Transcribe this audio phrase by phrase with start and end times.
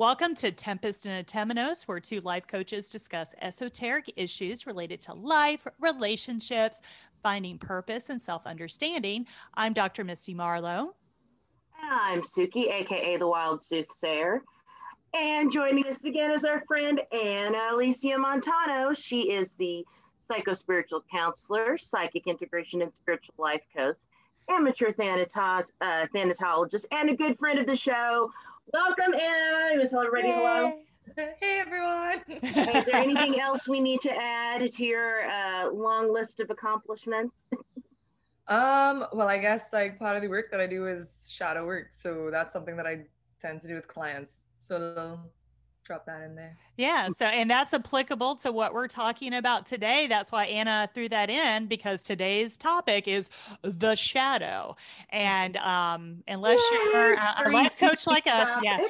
[0.00, 5.66] Welcome to Tempest and Temenos, where two life coaches discuss esoteric issues related to life,
[5.78, 6.80] relationships,
[7.22, 9.26] finding purpose, and self understanding.
[9.52, 10.02] I'm Dr.
[10.04, 10.94] Misty Marlowe.
[11.78, 14.40] I'm Suki, aka the Wild Soothsayer.
[15.12, 18.94] And joining us again is our friend Anna Alicia Montano.
[18.94, 19.84] She is the
[20.26, 23.98] psychospiritual counselor, psychic integration, and spiritual life coach,
[24.48, 28.30] amateur thanatos, uh, thanatologist, and a good friend of the show.
[28.72, 29.72] Welcome, Anna.
[29.72, 30.34] You want to tell everybody Yay.
[30.34, 30.72] hello?
[31.40, 32.22] Hey everyone.
[32.28, 37.42] is there anything else we need to add to your uh, long list of accomplishments?
[38.46, 41.88] um, well, I guess like part of the work that I do is shadow work,
[41.90, 43.06] so that's something that I
[43.40, 44.42] tend to do with clients.
[44.58, 45.18] So
[45.90, 46.56] drop that in there.
[46.76, 47.08] Yeah.
[47.08, 50.06] So, and that's applicable to what we're talking about today.
[50.06, 53.28] That's why Anna threw that in because today's topic is
[53.62, 54.76] the shadow.
[55.08, 58.86] And um, unless you're a life coach like us, yeah.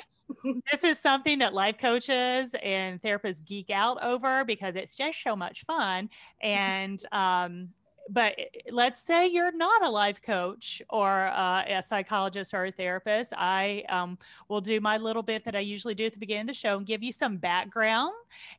[0.71, 5.35] this is something that life coaches and therapists geek out over because it's just so
[5.35, 6.11] much fun
[6.43, 7.71] and um,
[8.11, 8.39] but
[8.71, 13.33] let's say you're not a life coach or uh, a psychologist or a therapist.
[13.37, 16.47] I um, will do my little bit that I usually do at the beginning of
[16.49, 18.13] the show and give you some background.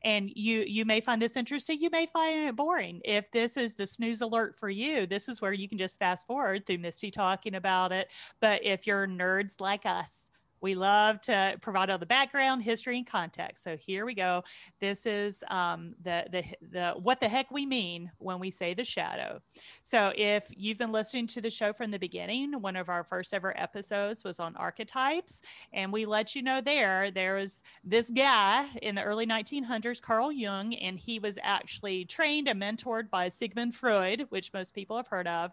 [0.03, 1.81] And you you may find this interesting.
[1.81, 3.02] You may find it boring.
[3.05, 6.25] If this is the snooze alert for you, this is where you can just fast
[6.25, 8.09] forward through Misty talking about it.
[8.39, 10.30] But if you're nerds like us,
[10.61, 13.63] we love to provide all the background, history, and context.
[13.63, 14.43] So here we go.
[14.79, 18.83] This is um, the, the, the what the heck we mean when we say the
[18.83, 19.41] shadow.
[19.81, 23.33] So if you've been listening to the show from the beginning, one of our first
[23.33, 25.41] ever episodes was on archetypes.
[25.73, 30.31] And we let you know there, there was this guy in the early 1900s, Carl
[30.31, 35.07] Jung, and he was actually trained and mentored by Sigmund Freud, which most people have
[35.07, 35.51] heard of.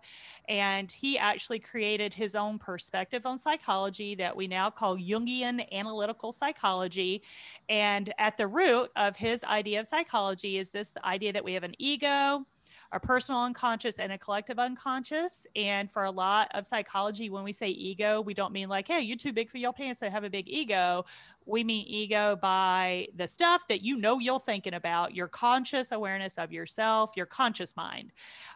[0.48, 6.32] And he actually created his own perspective on psychology that we now call Jungian analytical
[6.32, 7.22] psychology.
[7.68, 11.54] And at the root of his idea of psychology is this the idea that we
[11.54, 12.46] have an ego,
[12.92, 15.46] a personal unconscious and a collective unconscious.
[15.54, 19.00] And for a lot of psychology, when we say ego, we don't mean like, hey,
[19.00, 21.04] you're too big for your pants to have a big ego
[21.48, 26.38] we mean ego by the stuff that you know you're thinking about, your conscious awareness
[26.38, 28.12] of yourself, your conscious mind.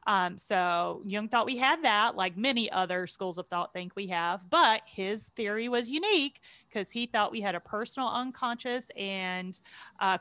[0.07, 4.09] Um, so Jung thought we had that, like many other schools of thought think we
[4.09, 9.61] have, but his theory was unique because he thought we had a personal unconscious and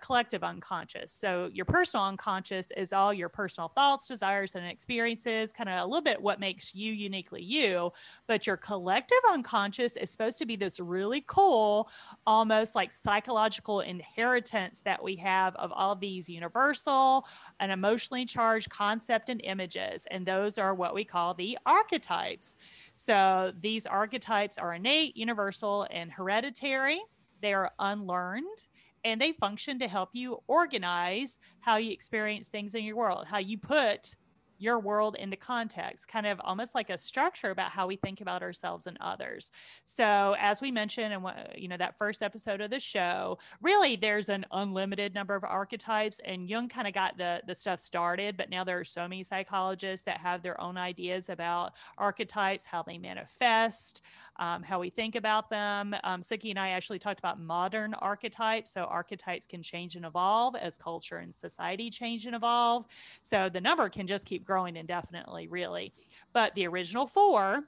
[0.02, 1.12] collective unconscious.
[1.12, 5.86] So your personal unconscious is all your personal thoughts, desires, and experiences, kind of a
[5.86, 7.92] little bit what makes you uniquely you.
[8.28, 11.90] But your collective unconscious is supposed to be this really cool,
[12.28, 17.26] almost almost like psychological inheritance that we have of all these universal
[17.60, 20.06] and emotionally charged concept and images.
[20.12, 22.58] And those are what we call the archetypes.
[22.94, 27.02] So these archetypes are innate, universal, and hereditary.
[27.42, 28.68] They are unlearned
[29.04, 33.40] and they function to help you organize how you experience things in your world, how
[33.40, 34.16] you put
[34.62, 38.44] your world into context, kind of almost like a structure about how we think about
[38.44, 39.52] ourselves and others.
[39.86, 41.26] So, as we mentioned in
[41.58, 46.22] you know that first episode of the show, really there's an unlimited number of archetypes,
[46.24, 49.24] and Jung kind of got the the stuff started, but now there are so many
[49.24, 54.04] psychologists that have their own ideas about archetypes, how they manifest,
[54.42, 55.96] um, how we think about them.
[56.04, 58.74] Um, Suki and I actually talked about modern archetypes.
[58.74, 62.88] So archetypes can change and evolve as culture and society change and evolve.
[63.22, 65.94] So the number can just keep growing indefinitely, really.
[66.34, 67.66] But the original four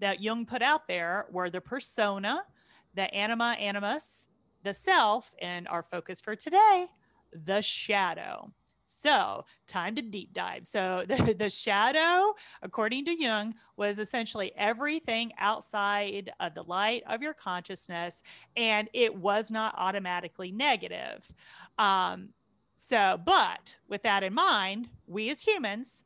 [0.00, 2.42] that Jung put out there were the persona,
[2.94, 4.26] the anima animus,
[4.64, 6.86] the self, and our focus for today,
[7.32, 8.52] the shadow.
[8.92, 10.66] So, time to deep dive.
[10.66, 17.22] So, the, the shadow, according to Jung, was essentially everything outside of the light of
[17.22, 18.22] your consciousness,
[18.56, 21.32] and it was not automatically negative.
[21.78, 22.30] Um,
[22.74, 26.04] so, but with that in mind, we as humans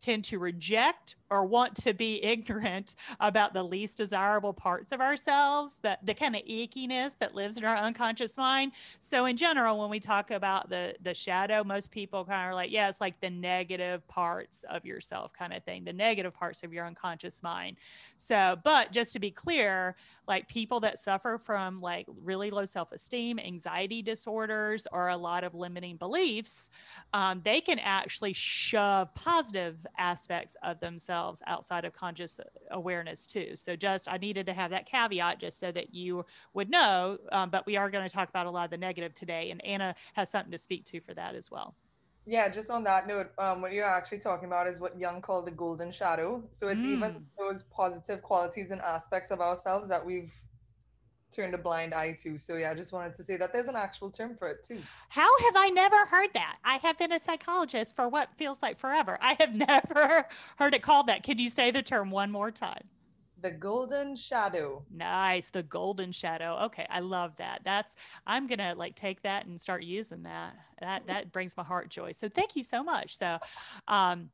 [0.00, 5.78] tend to reject or want to be ignorant about the least desirable parts of ourselves,
[5.82, 8.72] the, the kind of ickiness that lives in our unconscious mind.
[8.98, 12.54] So in general, when we talk about the the shadow, most people kind of are
[12.54, 16.62] like, yeah, it's like the negative parts of yourself kind of thing, the negative parts
[16.62, 17.78] of your unconscious mind.
[18.16, 19.96] So, but just to be clear,
[20.28, 25.54] like people that suffer from like really low self-esteem, anxiety disorders, or a lot of
[25.54, 26.70] limiting beliefs,
[27.14, 32.40] um, they can actually shove positive aspects of themselves themselves outside of conscious
[32.70, 33.54] awareness too.
[33.54, 36.24] So just I needed to have that caveat just so that you
[36.54, 37.18] would know.
[37.30, 39.64] Um, but we are going to talk about a lot of the negative today, and
[39.64, 41.74] Anna has something to speak to for that as well.
[42.24, 45.44] Yeah, just on that note, um, what you're actually talking about is what Jung called
[45.44, 46.40] the golden shadow.
[46.52, 46.96] So it's mm.
[46.96, 50.32] even those positive qualities and aspects of ourselves that we've
[51.32, 52.38] turned a blind eye to.
[52.38, 54.78] So yeah, I just wanted to say that there's an actual term for it too.
[55.08, 56.58] How have I never heard that?
[56.64, 59.18] I have been a psychologist for what feels like forever.
[59.20, 60.26] I have never
[60.58, 61.22] heard it called that.
[61.22, 62.84] Can you say the term one more time?
[63.40, 64.84] The golden shadow.
[64.94, 65.50] Nice.
[65.50, 66.58] The golden shadow.
[66.66, 66.86] Okay.
[66.88, 67.62] I love that.
[67.64, 70.54] That's, I'm going to like take that and start using that.
[70.80, 72.12] That, that brings my heart joy.
[72.12, 73.18] So thank you so much.
[73.18, 73.38] So,
[73.88, 74.30] um,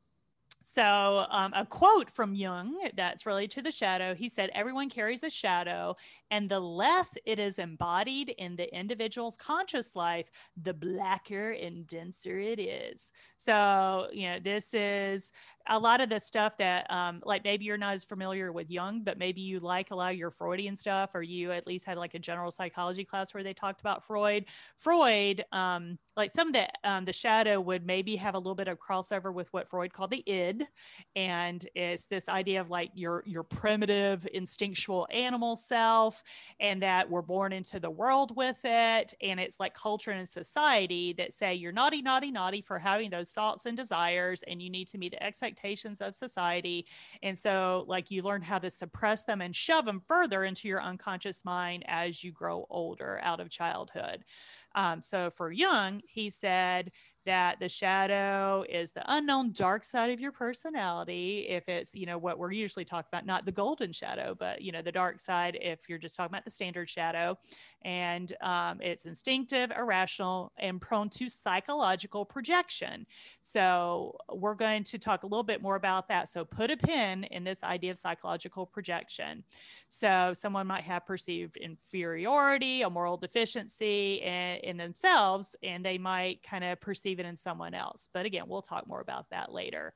[0.61, 5.23] so, um, a quote from Jung that's related to the shadow he said, Everyone carries
[5.23, 5.95] a shadow,
[6.29, 10.29] and the less it is embodied in the individual's conscious life,
[10.61, 13.13] the blacker and denser it is.
[13.37, 15.31] So, you know, this is
[15.67, 19.03] a lot of the stuff that, um, like, maybe you're not as familiar with Jung,
[19.03, 21.97] but maybe you like a lot of your Freudian stuff, or you at least had
[21.97, 24.45] like a general psychology class where they talked about Freud.
[24.77, 28.67] Freud, um, like some of the, um, the shadow would maybe have a little bit
[28.67, 30.48] of crossover with what Freud called the id.
[31.15, 36.23] And it's this idea of like your, your primitive instinctual animal self
[36.59, 39.13] and that we're born into the world with it.
[39.21, 43.31] And it's like culture and society that say you're naughty, naughty, naughty for having those
[43.31, 46.85] thoughts and desires, and you need to meet the expectations of society.
[47.21, 50.81] And so, like, you learn how to suppress them and shove them further into your
[50.81, 54.23] unconscious mind as you grow older out of childhood.
[54.79, 56.91] Um, so for Jung, he said
[57.25, 61.45] that the shadow is the unknown dark side of your personality.
[61.49, 64.71] If it's, you know, what we're usually talking about, not the golden shadow, but, you
[64.71, 67.37] know, the dark side, if you're just talking about the standard shadow.
[67.83, 73.05] And um, it's instinctive, irrational, and prone to psychological projection.
[73.41, 76.29] So we're going to talk a little bit more about that.
[76.29, 79.43] So put a pin in this idea of psychological projection.
[79.89, 86.41] So someone might have perceived inferiority, a moral deficiency, and in themselves and they might
[86.43, 88.09] kind of perceive it in someone else.
[88.13, 89.93] But again, we'll talk more about that later.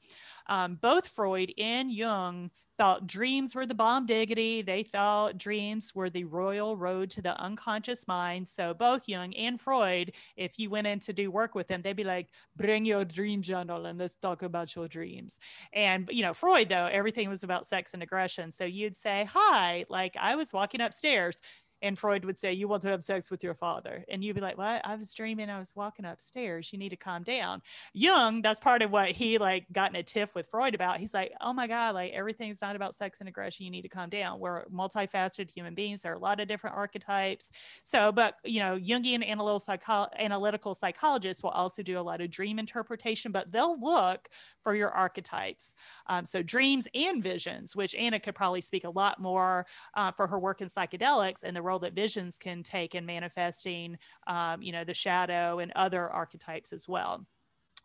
[0.48, 4.62] Um, both Freud and Jung thought dreams were the bomb diggity.
[4.62, 8.48] They thought dreams were the royal road to the unconscious mind.
[8.48, 11.96] So both Jung and Freud, if you went in to do work with them, they'd
[11.96, 15.40] be like, bring your dream journal and let's talk about your dreams.
[15.72, 18.52] And, you know, Freud, though, everything was about sex and aggression.
[18.52, 21.42] So you'd say, hi, like I was walking upstairs
[21.84, 24.04] and Freud would say, You want to have sex with your father.
[24.10, 24.82] And you'd be like, What?
[24.84, 26.72] I was dreaming I was walking upstairs.
[26.74, 27.62] You need to calm down.
[27.94, 31.00] Jung, that's part of what he like got in a tiff with Freud about.
[31.00, 33.66] He's like, Oh my God, like everything's not about sex and aggression.
[33.66, 34.40] You need to calm down.
[34.40, 36.02] We're multifaceted human beings.
[36.02, 37.52] There are a lot of different archetypes.
[37.84, 42.32] So, but you know, Jungian analytical, psycho- analytical psychologists will also do a lot of
[42.32, 44.30] dream interpretation, but they'll look
[44.64, 45.76] for your archetypes.
[46.08, 49.66] Um, so dreams and visions, which Anna could probably speak a lot more
[49.96, 53.98] uh, for her work in psychedelics and the role that visions can take in manifesting,
[54.28, 57.26] um, you know, the shadow and other archetypes as well.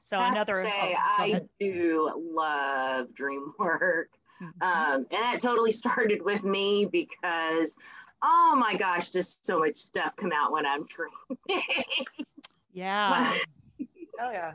[0.00, 0.64] So another.
[0.64, 4.10] Say, oh, I do love dream work.
[4.42, 4.62] Mm-hmm.
[4.62, 7.76] Um, and that totally started with me because,
[8.22, 11.66] oh my gosh, just so much stuff come out when I'm dreaming.
[12.72, 13.36] yeah.
[14.20, 14.54] oh yeah.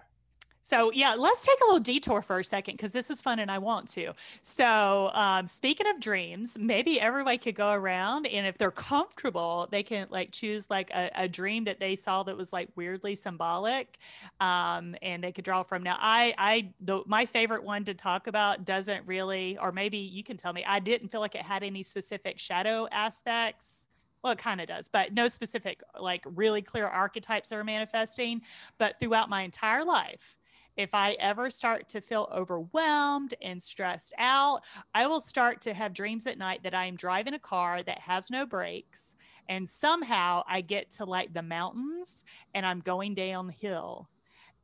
[0.66, 3.52] So yeah, let's take a little detour for a second because this is fun and
[3.52, 4.14] I want to.
[4.42, 9.84] So um, speaking of dreams, maybe everybody could go around and if they're comfortable, they
[9.84, 13.98] can like choose like a, a dream that they saw that was like weirdly symbolic,
[14.40, 15.84] um, and they could draw from.
[15.84, 20.24] Now, I I the, my favorite one to talk about doesn't really, or maybe you
[20.24, 20.64] can tell me.
[20.66, 23.90] I didn't feel like it had any specific shadow aspects
[24.24, 28.42] well it kind of does but no specific like really clear archetypes are manifesting
[28.78, 30.38] but throughout my entire life
[30.76, 34.62] if I ever start to feel overwhelmed and stressed out,
[34.94, 38.00] I will start to have dreams at night that I am driving a car that
[38.00, 39.16] has no brakes.
[39.50, 44.10] And somehow I get to like the mountains and I'm going downhill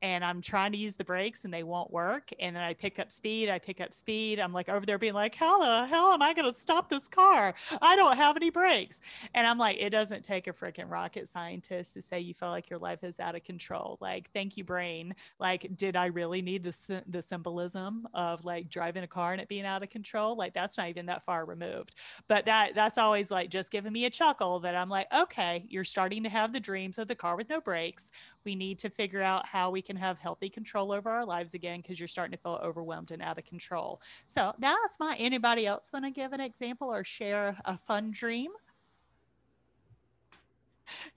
[0.01, 2.29] and I'm trying to use the brakes and they won't work.
[2.39, 4.39] And then I pick up speed, I pick up speed.
[4.39, 7.07] I'm like over there being like, how the hell am I going to stop this
[7.07, 7.53] car?
[7.81, 9.01] I don't have any brakes.
[9.33, 12.69] And I'm like, it doesn't take a freaking rocket scientist to say you feel like
[12.69, 13.97] your life is out of control.
[13.99, 15.15] Like, thank you, brain.
[15.39, 19.47] Like, did I really need the, the symbolism of like driving a car and it
[19.47, 20.35] being out of control?
[20.35, 21.95] Like, that's not even that far removed.
[22.27, 25.83] But that that's always like just giving me a chuckle that I'm like, okay, you're
[25.83, 28.11] starting to have the dreams of the car with no brakes.
[28.45, 31.81] We need to figure out how we can have healthy control over our lives again
[31.81, 33.99] because you're starting to feel overwhelmed and out of control.
[34.27, 38.51] So that's my anybody else want to give an example or share a fun dream?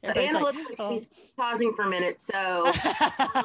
[0.03, 0.93] Anna like, looks like oh.
[0.93, 2.23] she's pausing for a minute.
[2.23, 2.73] So,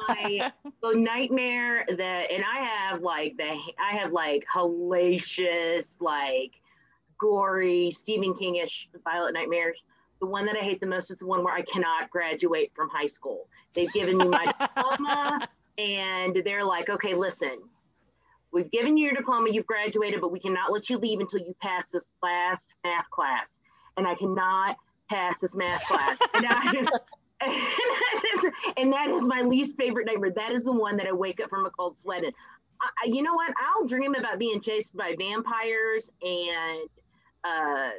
[0.08, 0.50] my
[0.84, 6.52] nightmare that, and I have like the, I have like hellacious, like
[7.18, 9.82] gory Stephen Kingish Violet Nightmares.
[10.20, 12.88] The one that I hate the most is the one where I cannot graduate from
[12.88, 13.46] high school.
[13.74, 15.48] They've given me my diploma
[15.78, 17.58] and they're like, okay, listen,
[18.52, 21.54] we've given you your diploma, you've graduated, but we cannot let you leave until you
[21.60, 23.48] pass this last math class.
[23.96, 24.76] And I cannot
[25.08, 26.18] pass this math class.
[26.34, 26.74] and, I,
[27.40, 30.32] and, that is, and that is my least favorite nightmare.
[30.34, 32.32] That is the one that I wake up from a cold sweat in.
[32.80, 33.52] I, you know what?
[33.60, 36.88] I'll dream about being chased by vampires and
[37.44, 37.90] uh,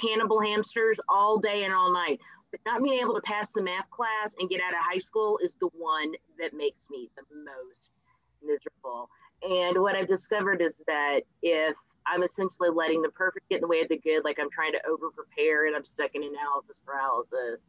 [0.00, 2.18] cannibal hamsters all day and all night.
[2.50, 5.38] But not being able to pass the math class and get out of high school
[5.42, 7.90] is the one that makes me the most
[8.42, 9.10] miserable.
[9.42, 11.76] And what I've discovered is that if
[12.06, 14.72] I'm essentially letting the perfect get in the way of the good, like I'm trying
[14.72, 17.60] to over prepare and I'm stuck in analysis paralysis.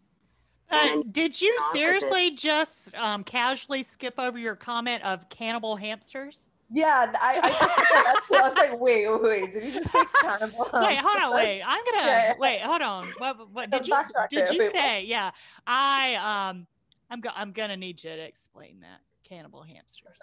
[0.72, 6.50] Uh, did you seriously just um, casually skip over your comment of cannibal hamsters?
[6.72, 10.70] Yeah, I, I, that's I was like, wait, wait, wait, did you just say cannibal?
[10.74, 11.64] wait, hold on, wait.
[11.66, 12.34] I'm gonna yeah.
[12.38, 13.08] wait, hold on.
[13.18, 13.98] What, what did you
[14.30, 15.04] did you say?
[15.04, 15.32] Yeah,
[15.66, 16.68] I um,
[17.10, 20.18] I'm go, I'm gonna need you to explain that cannibal hamsters.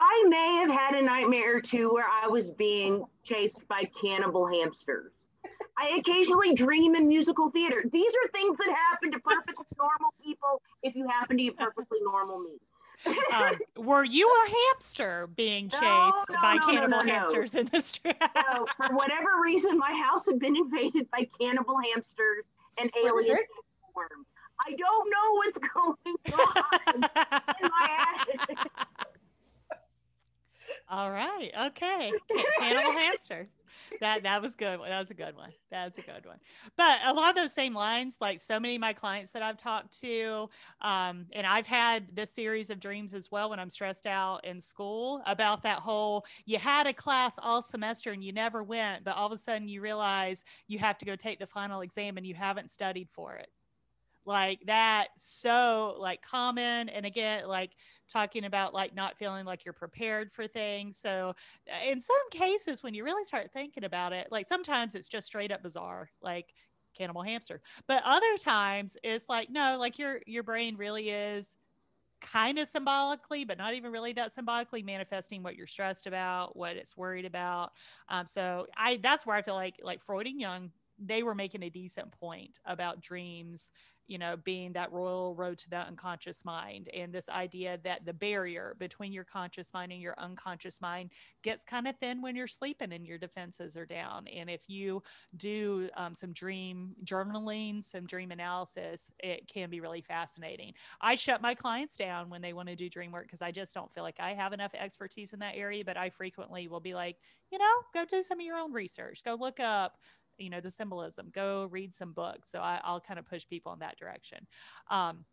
[0.00, 4.48] I may have had a nightmare or two where I was being chased by cannibal
[4.48, 5.12] hamsters.
[5.78, 7.84] I occasionally dream in musical theater.
[7.92, 11.98] These are things that happen to perfectly normal people if you happen to be perfectly
[12.02, 12.58] normal me.
[13.06, 17.80] Um, were you a hamster being chased no, no, by no, cannibal hamsters in the
[17.80, 18.16] street?
[18.36, 22.44] no, for whatever reason, my house had been invaded by cannibal hamsters
[22.78, 23.38] and alien
[23.94, 24.32] worms.
[24.64, 28.58] I don't know what's going on in my attic.
[30.92, 31.50] All right.
[31.68, 32.12] Okay.
[32.58, 33.48] Cannibal hamsters.
[34.00, 34.78] That that was good.
[34.78, 35.52] That was a good one.
[35.70, 36.36] That's a good one.
[36.76, 39.56] But a lot of those same lines, like so many of my clients that I've
[39.56, 40.50] talked to,
[40.82, 44.60] um, and I've had this series of dreams as well when I'm stressed out in
[44.60, 49.16] school about that whole you had a class all semester and you never went, but
[49.16, 52.26] all of a sudden you realize you have to go take the final exam and
[52.26, 53.48] you haven't studied for it
[54.24, 57.72] like that so like common and again like
[58.08, 61.34] talking about like not feeling like you're prepared for things so
[61.70, 65.26] uh, in some cases when you really start thinking about it like sometimes it's just
[65.26, 66.54] straight up bizarre like
[66.96, 71.56] cannibal hamster but other times it's like no like your your brain really is
[72.22, 76.76] kind of symbolically, but not even really that symbolically manifesting what you're stressed about, what
[76.76, 77.72] it's worried about.
[78.08, 81.64] Um, so I that's where I feel like like Freud and Jung they were making
[81.64, 83.72] a decent point about dreams
[84.06, 88.12] you know, being that royal road to the unconscious mind and this idea that the
[88.12, 91.10] barrier between your conscious mind and your unconscious mind
[91.42, 94.26] gets kind of thin when you're sleeping and your defenses are down.
[94.28, 95.02] And if you
[95.36, 100.74] do um, some dream journaling, some dream analysis, it can be really fascinating.
[101.00, 103.74] I shut my clients down when they want to do dream work because I just
[103.74, 105.84] don't feel like I have enough expertise in that area.
[105.84, 107.16] But I frequently will be like,
[107.50, 109.96] you know, go do some of your own research, go look up
[110.42, 113.72] you know the symbolism go read some books so I, will kind of push people
[113.72, 114.46] in that direction
[114.90, 115.24] um,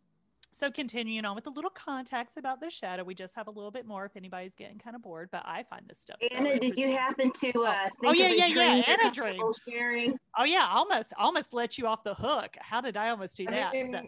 [0.52, 3.70] so continuing on with a little context about the shadow, we just have a little
[3.70, 6.18] bit more if anybody's getting kind of bored, but I find this stuff.
[6.36, 7.52] Anna, so did you happen to?
[7.56, 7.66] Oh.
[7.66, 9.42] Uh, oh, oh yeah, yeah, yeah, Anna dream.
[9.70, 10.18] Sharing?
[10.38, 12.56] Oh yeah, almost, almost let you off the hook.
[12.62, 13.70] How did I almost do that?
[13.70, 14.02] I, mean, so.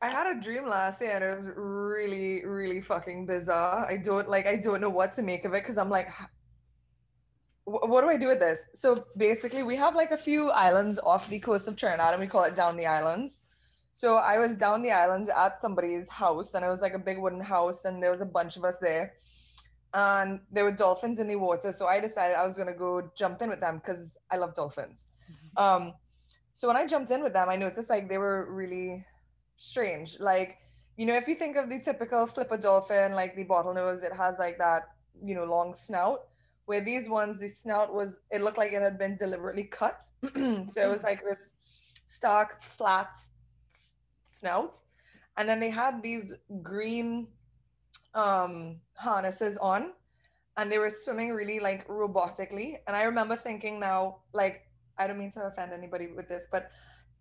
[0.00, 3.86] I had a dream last year and it was really, really fucking bizarre.
[3.86, 6.10] I don't like, I don't know what to make of it because I'm like,
[7.70, 8.68] what do I do with this?
[8.74, 12.26] So basically, we have like a few islands off the coast of Trinidad, and we
[12.26, 13.42] call it down the islands.
[13.94, 17.18] So I was down the islands at somebody's house, and it was like a big
[17.18, 19.14] wooden house, and there was a bunch of us there,
[19.94, 21.72] and there were dolphins in the water.
[21.72, 25.08] So I decided I was gonna go jump in with them because I love dolphins.
[25.30, 25.62] Mm-hmm.
[25.62, 25.92] Um,
[26.54, 29.04] so when I jumped in with them, I noticed like they were really
[29.56, 30.18] strange.
[30.18, 30.56] Like
[30.96, 34.38] you know, if you think of the typical flipper dolphin, like the bottlenose, it has
[34.38, 34.88] like that
[35.22, 36.29] you know long snout
[36.66, 40.00] where these ones the snout was it looked like it had been deliberately cut.
[40.72, 41.54] So it was like this
[42.06, 43.12] stark flat
[44.22, 44.76] snout.
[45.36, 47.28] And then they had these green
[48.14, 49.92] um harnesses on
[50.56, 52.78] and they were swimming really like robotically.
[52.86, 54.62] And i remember thinking now like
[54.98, 56.70] i don't mean to offend anybody with this but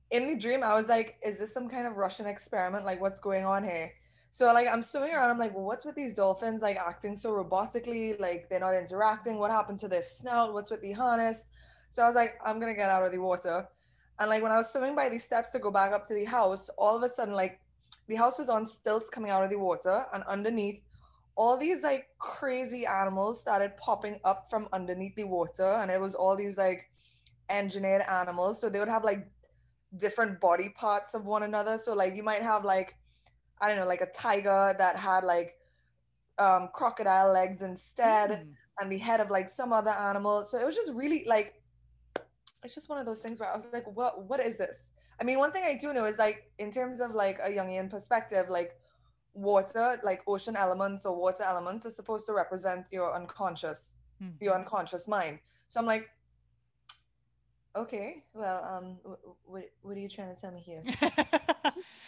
[0.10, 2.86] in the dream i was like is this some kind of russian experiment?
[2.86, 3.92] Like what's going on here
[4.32, 7.32] so like I'm swimming around, I'm like, well, what's with these dolphins like acting so
[7.32, 8.20] robotically?
[8.20, 9.40] Like they're not interacting.
[9.40, 10.54] What happened to their snout?
[10.54, 11.46] What's with the harness?
[11.90, 13.68] So I was like, I'm gonna get out of the water.
[14.20, 16.26] And like when I was swimming by these steps to go back up to the
[16.26, 17.60] house, all of a sudden, like
[18.08, 20.82] the house was on stilts coming out of the water, and underneath,
[21.36, 26.14] all these like crazy animals started popping up from underneath the water, and it was
[26.16, 26.92] all these like
[27.50, 28.60] engineered animals.
[28.62, 29.26] So they would have like
[29.98, 31.78] different body parts of one another.
[31.80, 32.96] So like you might have like
[33.62, 35.58] I don't know, like a tiger that had like
[36.38, 38.48] um, crocodile legs instead, mm.
[38.80, 40.44] and the head of like some other animal.
[40.44, 41.62] So it was just really like,
[42.64, 44.90] it's just one of those things where I was like, what What is this?
[45.20, 47.90] I mean, one thing I do know is like in terms of like a Jungian
[47.90, 48.78] perspective, like
[49.34, 54.32] water, like ocean elements or water elements, are supposed to represent your unconscious, mm.
[54.40, 55.40] your unconscious mind.
[55.68, 56.10] So I'm like,
[57.80, 58.24] Okay.
[58.34, 60.84] Well, um, what what are you trying to tell me here?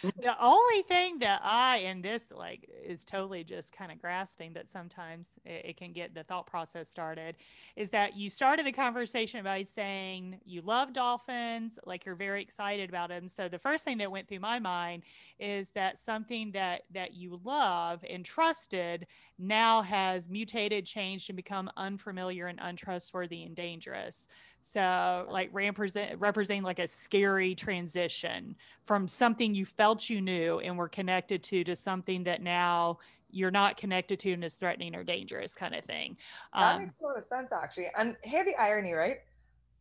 [0.02, 4.68] the only thing that I in this like is totally just kind of grasping, but
[4.68, 7.36] sometimes it, it, can get the thought process started.
[7.74, 12.90] Is that you started the conversation by saying you love dolphins, like you're very excited
[12.90, 13.26] about them.
[13.26, 15.04] So the first thing that went through my mind
[15.38, 19.06] is that something that that you love and trusted
[19.42, 24.28] now has mutated, changed, and become unfamiliar and untrustworthy and dangerous.
[24.60, 30.78] So, like represent representing like a scary transition from something you felt you knew and
[30.78, 32.98] were connected to to something that now
[33.32, 36.16] you're not connected to and is threatening or dangerous, kind of thing.
[36.54, 37.88] That um, makes a lot of sense, actually.
[37.96, 39.18] And hear the irony, right?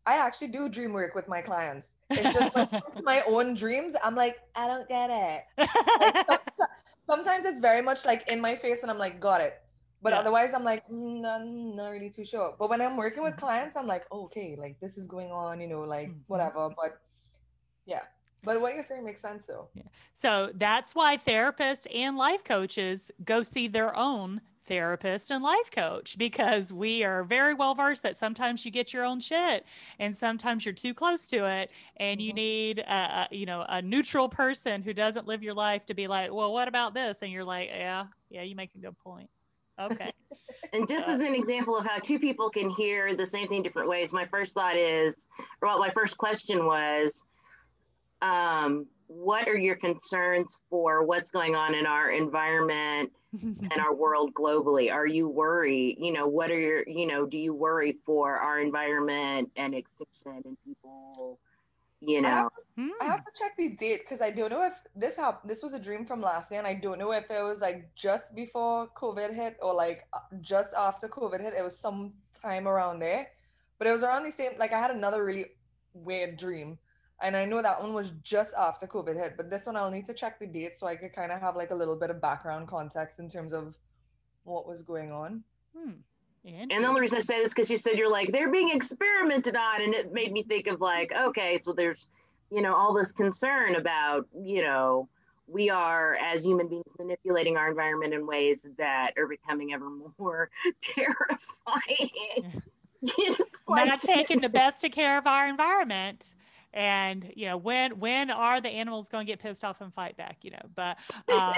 [0.05, 1.91] I actually do dream work with my clients.
[2.09, 2.71] It's just like
[3.03, 3.93] my own dreams.
[4.03, 5.43] I'm like, I don't get it.
[6.27, 6.39] Like,
[7.11, 9.55] sometimes it's very much like in my face and I'm like, got it.
[10.01, 10.19] But yeah.
[10.19, 12.55] otherwise, I'm like, mm, I'm not really too sure.
[12.57, 13.45] But when I'm working with mm-hmm.
[13.45, 16.19] clients, I'm like, oh, okay, like this is going on, you know, like mm-hmm.
[16.27, 16.69] whatever.
[16.69, 17.01] But
[17.85, 18.03] yeah.
[18.43, 19.67] But what you're saying makes sense though.
[19.75, 19.83] Yeah.
[20.13, 24.41] So that's why therapists and life coaches go see their own
[24.71, 29.03] therapist and life coach because we are very well versed that sometimes you get your
[29.03, 29.65] own shit
[29.99, 32.37] and sometimes you're too close to it and you mm-hmm.
[32.37, 36.07] need a, a, you know a neutral person who doesn't live your life to be
[36.07, 39.29] like well what about this and you're like yeah yeah you make a good point
[39.77, 40.13] okay
[40.71, 41.11] and just so.
[41.11, 44.25] as an example of how two people can hear the same thing different ways my
[44.27, 45.27] first thought is
[45.61, 47.25] or what my first question was
[48.21, 53.11] um, what are your concerns for what's going on in our environment
[53.43, 54.91] and our world globally?
[54.91, 55.97] Are you worried?
[55.99, 60.41] You know what are your you know do you worry for our environment and extinction
[60.45, 61.39] and people
[61.99, 62.29] you know?
[62.29, 65.17] I have, to, I have to check the date because i don't know if this
[65.17, 67.61] happened this was a dream from last year and i don't know if it was
[67.61, 72.13] like just before covid hit or like uh, just after covid hit it was some
[72.41, 73.27] time around there.
[73.77, 75.45] But it was around the same like i had another really
[75.93, 76.79] weird dream
[77.21, 80.05] and I know that one was just after COVID hit, but this one I'll need
[80.05, 82.21] to check the date so I could kind of have like a little bit of
[82.21, 83.77] background context in terms of
[84.43, 85.43] what was going on.
[85.77, 85.91] Hmm.
[86.43, 89.55] And the only reason I say this because you said you're like they're being experimented
[89.55, 92.07] on, and it made me think of like, okay, so there's,
[92.49, 95.07] you know, all this concern about, you know,
[95.45, 100.49] we are as human beings manipulating our environment in ways that are becoming ever more
[100.81, 102.09] terrifying.
[103.67, 106.35] like, Not taking the best of care of our environment
[106.73, 110.15] and you know when when are the animals going to get pissed off and fight
[110.17, 110.97] back you know but
[111.31, 111.53] um,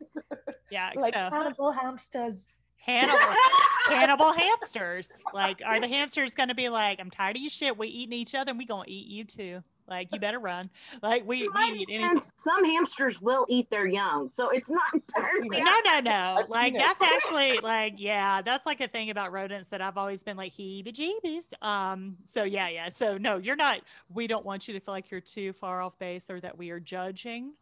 [0.70, 1.30] yeah like so.
[1.30, 2.46] cannibal hamsters.
[2.84, 3.18] Cannibal,
[3.88, 5.10] cannibal hamsters.
[5.32, 7.78] Like are the hamsters going to be like i'm tired of you shit.
[7.78, 10.70] We eating each other and we gonna eat you too like you better run.
[11.02, 12.22] Like we, we eat anything.
[12.36, 15.62] Some hamsters will eat their young, so it's not entirely.
[15.62, 16.46] No, no, no.
[16.48, 20.36] Like that's actually like yeah, that's like a thing about rodents that I've always been
[20.36, 21.62] like heebie-jeebies.
[21.62, 22.16] Um.
[22.24, 22.88] So yeah, yeah.
[22.88, 23.80] So no, you're not.
[24.12, 26.70] We don't want you to feel like you're too far off base or that we
[26.70, 27.54] are judging.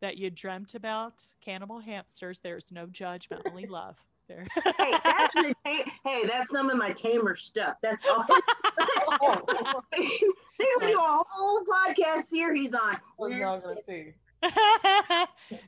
[0.00, 2.40] That you dreamt about cannibal hamsters.
[2.40, 4.46] There's no judgment, only love there.
[4.76, 7.76] hey, that's the, hey, hey, that's some of my tamer stuff.
[7.82, 8.26] That's all.
[10.58, 12.96] They're gonna do a whole podcast series on.
[13.18, 14.14] We're not gonna see.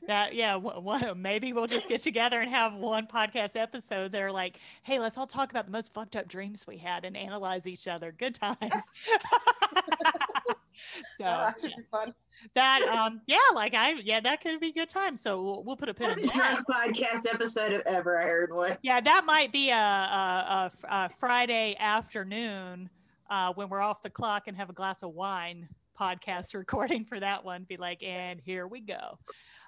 [0.07, 4.59] that yeah well, maybe we'll just get together and have one podcast episode they're like
[4.83, 7.87] hey let's all talk about the most fucked up dreams we had and analyze each
[7.87, 8.59] other good times
[11.17, 11.69] so that yeah.
[11.89, 12.13] fun.
[12.53, 15.89] that um yeah like i yeah that could be good time so we'll, we'll put
[15.89, 19.51] a pin That's in the podcast episode of ever i heard one yeah that might
[19.51, 22.91] be a, a, a, a friday afternoon
[23.29, 25.67] uh, when we're off the clock and have a glass of wine
[25.99, 29.19] podcast recording for that one be like and here we go.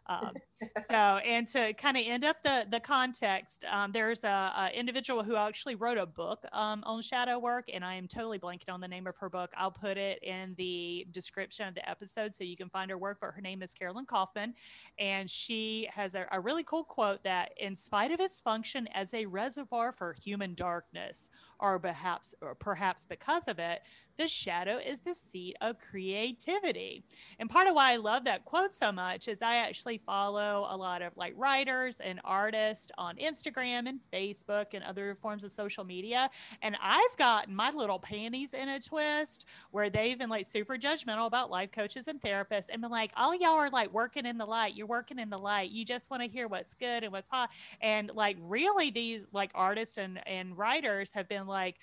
[0.07, 0.33] Um,
[0.79, 0.95] so,
[1.25, 5.35] and to kind of end up the the context, um, there's a, a, individual who
[5.35, 8.87] actually wrote a book um, on shadow work, and I am totally blanking on the
[8.87, 9.51] name of her book.
[9.55, 13.19] I'll put it in the description of the episode so you can find her work.
[13.21, 14.53] But her name is Carolyn Kaufman,
[14.99, 19.13] and she has a, a really cool quote that, in spite of its function as
[19.13, 23.81] a reservoir for human darkness, or perhaps or perhaps because of it,
[24.17, 27.03] the shadow is the seat of creativity.
[27.39, 30.75] And part of why I love that quote so much is I actually follow a
[30.75, 35.83] lot of like writers and artists on Instagram and Facebook and other forms of social
[35.83, 36.29] media.
[36.61, 41.27] And I've gotten my little panties in a twist where they've been like super judgmental
[41.27, 44.45] about life coaches and therapists and been like, all y'all are like working in the
[44.45, 44.75] light.
[44.75, 45.71] You're working in the light.
[45.71, 47.49] You just want to hear what's good and what's hot.
[47.81, 51.77] And like really these like artists and, and writers have been like,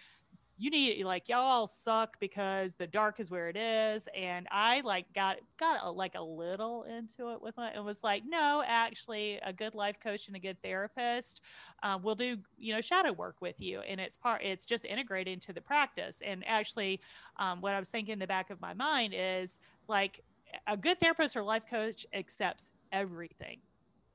[0.59, 4.81] you need like y'all all suck because the dark is where it is and i
[4.81, 8.63] like got got a, like a little into it with my and was like no
[8.67, 11.43] actually a good life coach and a good therapist
[11.83, 15.33] uh, will do you know shadow work with you and it's part it's just integrated
[15.33, 17.01] into the practice and actually
[17.37, 20.21] um, what i was thinking in the back of my mind is like
[20.67, 23.59] a good therapist or life coach accepts everything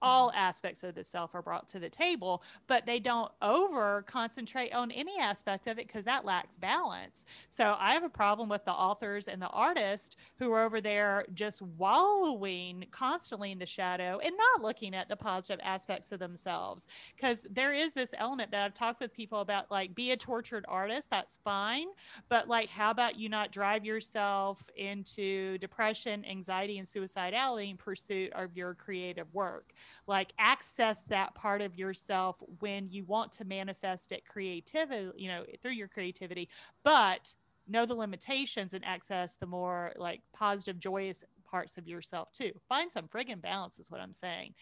[0.04, 4.74] all aspects of the self are brought to the table, but they don't over concentrate
[4.74, 7.26] on any aspect of it because that lacks balance.
[7.48, 11.26] So I have a problem with the authors and the artists who are over there
[11.34, 16.88] just wallowing constantly in the shadow and not looking at the positive aspects of themselves.
[17.16, 20.66] Because there is this element that I've talked with people about like, be a tortured
[20.68, 21.88] artist, that's fine.
[22.28, 28.34] But like, how about you not drive yourself into depression, anxiety, and suicidality in pursuit
[28.34, 29.72] of your creative work?
[30.08, 35.44] Like access that part of yourself when you want to manifest it creativity you know
[35.62, 36.50] through your creativity
[36.84, 37.36] but
[37.68, 42.92] know the limitations and access the more like positive joyous parts of yourself too find
[42.92, 44.54] some friggin balance is what i'm saying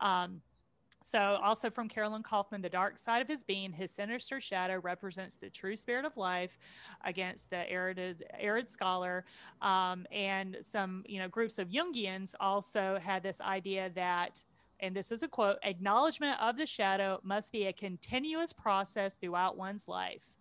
[0.00, 0.40] um,
[1.02, 5.36] so, also from Carolyn Kaufman, the dark side of his being, his sinister shadow represents
[5.36, 6.58] the true spirit of life
[7.04, 9.24] against the arid, arid scholar.
[9.62, 14.42] Um, and some, you know, groups of Jungians also had this idea that
[14.80, 19.56] and this is a quote acknowledgement of the shadow must be a continuous process throughout
[19.56, 20.36] one's life.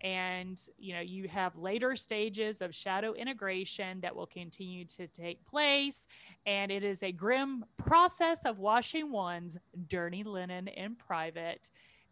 [0.00, 5.44] And you know you have later stages of shadow integration that will continue to take
[5.44, 6.06] place.
[6.46, 11.70] And it is a grim process of washing one's dirty linen in private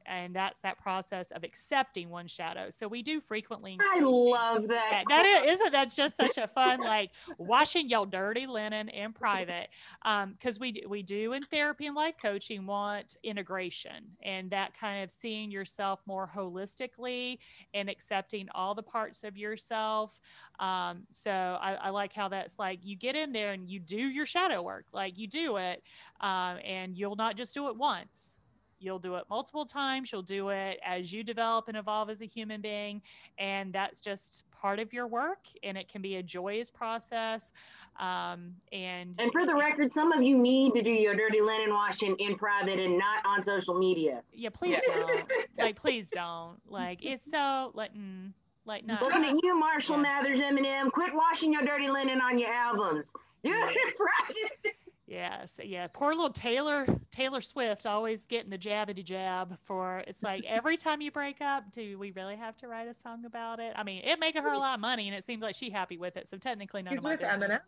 [0.09, 2.71] and that's that process of accepting one shadow.
[2.71, 3.79] So we do frequently.
[3.81, 5.05] I love that.
[5.09, 9.69] That is, isn't that just such a fun like washing your dirty linen in private?
[10.03, 15.03] Because um, we we do in therapy and life coaching want integration and that kind
[15.03, 17.39] of seeing yourself more holistically
[17.75, 20.21] and accepting all the parts of yourself.
[20.59, 23.97] Um, so I, I, like how that's like you get in there and you do
[23.97, 25.83] your shadow work, like you do it,
[26.21, 28.41] um, and you'll not just do it once
[28.87, 30.13] You'll do it multiple times.
[30.13, 33.03] You'll do it as you develop and evolve as a human being.
[33.37, 35.41] And that's just part of your work.
[35.65, 37.53] And it can be a joyous process.
[37.99, 41.75] Um, and, and for the record, some of you need to do your dirty linen
[41.75, 44.23] washing in private and not on social media.
[44.33, 45.33] Yeah, please don't.
[45.59, 46.59] like, please don't.
[46.69, 48.31] Like, it's so, like, mm,
[48.67, 49.03] like, not.
[49.03, 50.03] Looking at you, Marshall yeah.
[50.03, 50.93] Mathers, Eminem.
[50.93, 53.13] Quit washing your dirty linen on your albums.
[53.43, 53.73] Do yes.
[53.75, 54.77] it in private.
[55.07, 55.87] Yes, yeah.
[55.93, 61.01] Poor little Taylor Taylor Swift always getting the jabbity jab for it's like every time
[61.01, 63.73] you break up, do we really have to write a song about it?
[63.77, 65.97] I mean, it making her a lot of money and it seems like she's happy
[65.97, 66.27] with it.
[66.27, 67.39] So technically none She's of my business.
[67.39, 67.61] Eminem.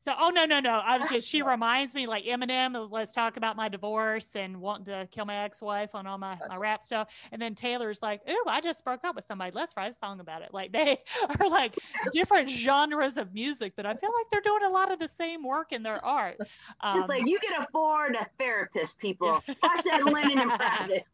[0.00, 0.80] So, oh no, no, no.
[0.82, 2.90] I was just she reminds me like Eminem.
[2.90, 6.56] Let's talk about my divorce and wanting to kill my ex-wife on all my my
[6.56, 7.28] rap stuff.
[7.30, 9.52] And then Taylor's like, "Ooh, I just broke up with somebody.
[9.54, 10.96] Let's write a song about it." Like they
[11.38, 11.76] are like
[12.12, 15.44] different genres of music, but I feel like they're doing a lot of the same
[15.44, 16.38] work in their art.
[16.80, 19.42] Um, it's like you can afford a therapist, people.
[19.62, 21.04] Watch that linen and Private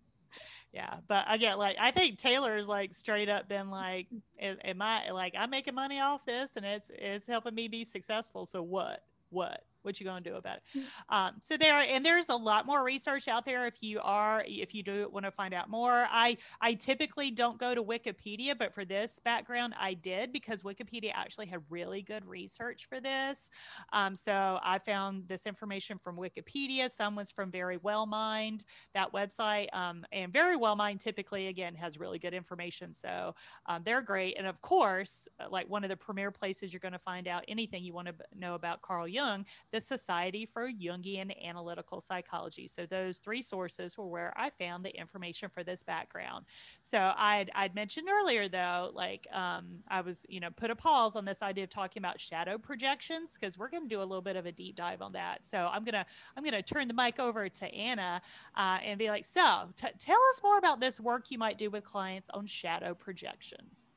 [0.77, 4.07] yeah but i get like i think taylor's like straight up been like
[4.39, 8.45] am i like i'm making money off this and it's it's helping me be successful
[8.45, 9.03] so what?
[9.31, 10.62] What what you going to do about it.
[10.77, 10.83] Mm.
[11.09, 14.75] um, so there and there's a lot more research out there if you are if
[14.75, 16.07] you do want to find out more.
[16.11, 21.12] I i typically don't go to wikipedia but for this background i did because wikipedia
[21.14, 23.51] actually had really good research for this.
[23.92, 26.90] Um, so i found this information from wikipedia.
[26.90, 32.18] Some was from Verywell Mind that website um, and Verywell Mind typically again has really
[32.18, 32.92] good information.
[32.92, 33.35] So
[33.66, 34.37] um, they're great.
[34.37, 37.85] And of course like one of the premier places you're going to find out anything
[37.85, 39.44] you want to know about carl jung
[39.77, 42.67] the Society for Jungian Analytical Psychology.
[42.67, 46.47] So those three sources were where I found the information for this background.
[46.81, 51.15] So I'd, I'd mentioned earlier though, like um, I was, you know, put a pause
[51.15, 54.23] on this idea of talking about shadow projections because we're going to do a little
[54.23, 55.45] bit of a deep dive on that.
[55.45, 56.07] So I'm gonna
[56.39, 58.23] I'm gonna turn the mic over to Anna
[58.57, 61.69] uh, and be like, so t- tell us more about this work you might do
[61.69, 63.91] with clients on shadow projections.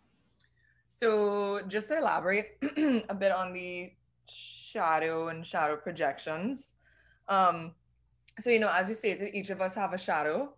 [0.90, 2.58] So just to elaborate
[3.08, 3.94] a bit on the
[4.30, 6.74] shadow and shadow projections.
[7.28, 7.74] Um,
[8.40, 10.54] so, you know, as you stated, each of us have a shadow,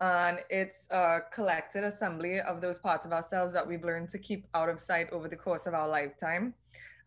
[0.00, 4.46] and it's a collected assembly of those parts of ourselves that we've learned to keep
[4.54, 6.54] out of sight over the course of our lifetime.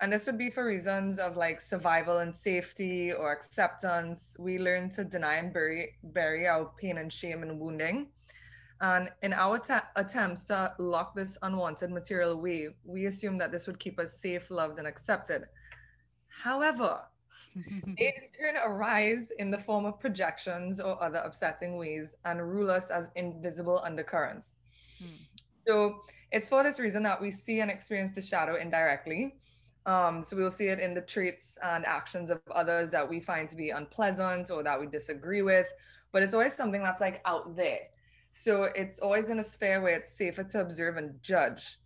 [0.01, 4.35] And this would be for reasons of like survival and safety or acceptance.
[4.39, 8.07] We learn to deny and bury, bury our pain and shame and wounding.
[8.81, 13.67] And in our ta- attempts to lock this unwanted material away, we assume that this
[13.67, 15.45] would keep us safe, loved, and accepted.
[16.31, 17.01] However,
[17.55, 22.71] they in turn arise in the form of projections or other upsetting ways and rule
[22.71, 24.57] us as invisible undercurrents.
[24.99, 25.07] Hmm.
[25.67, 29.35] So it's for this reason that we see and experience the shadow indirectly.
[29.85, 33.49] Um, so we'll see it in the traits and actions of others that we find
[33.49, 35.67] to be unpleasant or that we disagree with,
[36.11, 37.79] but it's always something that's like out there.
[38.33, 41.77] So it's always in a sphere where it's safer to observe and judge.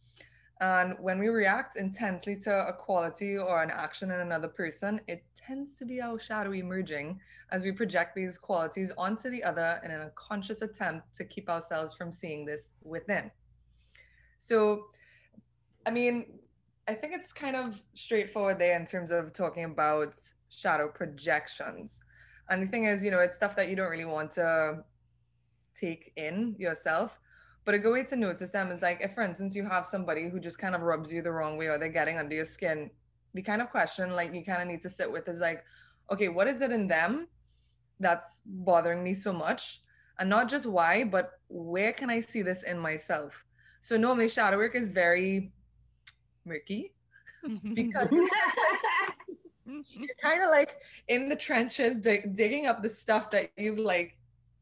[0.62, 5.24] And when we react intensely to a quality or an action in another person, it
[5.36, 7.20] tends to be our shadow emerging
[7.52, 11.94] as we project these qualities onto the other in a conscious attempt to keep ourselves
[11.94, 13.30] from seeing this within.
[14.40, 14.86] So,
[15.86, 16.26] I mean,
[16.88, 20.14] I think it's kind of straightforward there in terms of talking about
[20.50, 22.04] shadow projections.
[22.50, 24.84] And the thing is, you know, it's stuff that you don't really want to
[25.80, 27.20] take in yourself.
[27.66, 30.30] But a good way to notice them is like if, for instance, you have somebody
[30.30, 32.92] who just kind of rubs you the wrong way or they're getting under your skin,
[33.34, 35.64] the kind of question like you kind of need to sit with is like,
[36.12, 37.28] okay, what is it in them
[38.00, 39.82] that's bothering me so much?
[40.20, 43.44] And not just why, but where can I see this in myself?
[43.82, 45.52] So normally shadow work is very
[46.46, 46.94] murky
[47.74, 48.10] because
[49.66, 54.18] you're kind of like in the trenches dig- digging up the stuff that you've like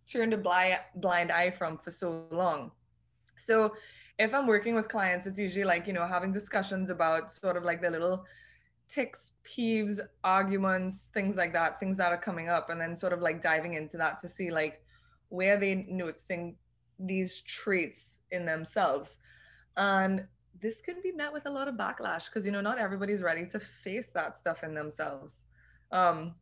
[0.09, 2.71] turned a blind blind eye from for so long
[3.37, 3.73] so
[4.19, 7.63] if i'm working with clients it's usually like you know having discussions about sort of
[7.63, 8.25] like the little
[8.89, 13.21] ticks peeves arguments things like that things that are coming up and then sort of
[13.21, 14.83] like diving into that to see like
[15.29, 16.55] where they noticing
[16.99, 19.17] these traits in themselves.
[19.77, 20.25] And
[20.61, 23.45] this can be met with a lot of backlash because you know not everybody's ready
[23.47, 25.43] to face that stuff in themselves.
[25.91, 26.35] Um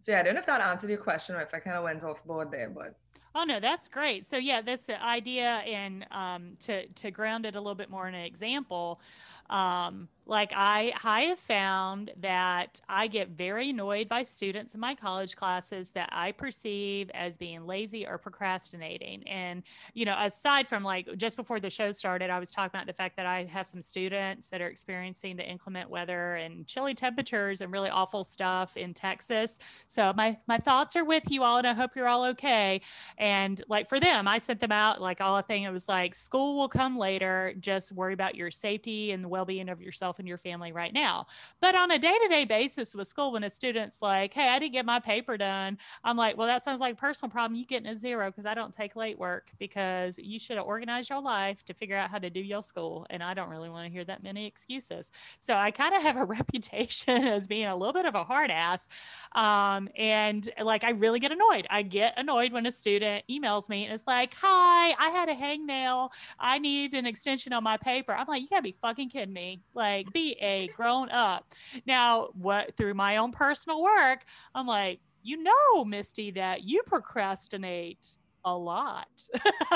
[0.00, 1.82] so yeah i don't know if that answered your question or if i kind of
[1.82, 2.94] went off board there but
[3.34, 4.24] Oh no, that's great.
[4.24, 8.06] So yeah, that's the idea, and um, to to ground it a little bit more
[8.06, 9.00] in an example.
[9.50, 14.94] Um, like I, I have found that I get very annoyed by students in my
[14.94, 19.22] college classes that I perceive as being lazy or procrastinating.
[19.28, 22.86] And, you know, aside from like just before the show started, I was talking about
[22.86, 26.94] the fact that I have some students that are experiencing the inclement weather and chilly
[26.94, 29.58] temperatures and really awful stuff in Texas.
[29.86, 32.80] So my, my thoughts are with you all and I hope you're all okay.
[33.18, 35.64] And like for them, I sent them out like all a thing.
[35.64, 37.54] It was like school will come later.
[37.60, 40.92] Just worry about your safety and the well-being of yourself yourself and your family right
[40.92, 41.26] now.
[41.60, 44.58] But on a day to day basis with school, when a student's like, hey, I
[44.58, 47.56] didn't get my paper done, I'm like, well, that sounds like a personal problem.
[47.56, 51.10] You're getting a zero because I don't take late work because you should have organized
[51.10, 53.06] your life to figure out how to do your school.
[53.10, 55.10] And I don't really want to hear that many excuses.
[55.38, 58.50] So I kind of have a reputation as being a little bit of a hard
[58.50, 58.88] ass.
[59.32, 61.66] Um, and like, I really get annoyed.
[61.70, 65.34] I get annoyed when a student emails me and is like, hi, I had a
[65.34, 66.10] hangnail.
[66.38, 68.12] I need an extension on my paper.
[68.12, 69.62] I'm like, you gotta be fucking kidding me.
[69.74, 71.52] Like, like be a grown up.
[71.86, 78.16] Now, what through my own personal work, I'm like, you know, Misty, that you procrastinate
[78.44, 79.08] a lot.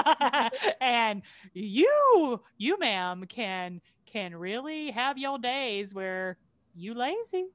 [0.81, 1.23] and
[1.55, 6.39] you, you ma'am, can can really have your days where
[6.75, 7.49] you lazy.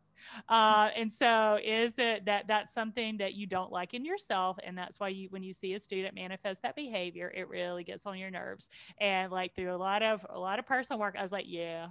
[0.47, 4.77] Uh, and so is it that that's something that you don't like in yourself and
[4.77, 8.17] that's why you when you see a student manifest that behavior it really gets on
[8.17, 11.31] your nerves and like through a lot of a lot of personal work i was
[11.31, 11.87] like yeah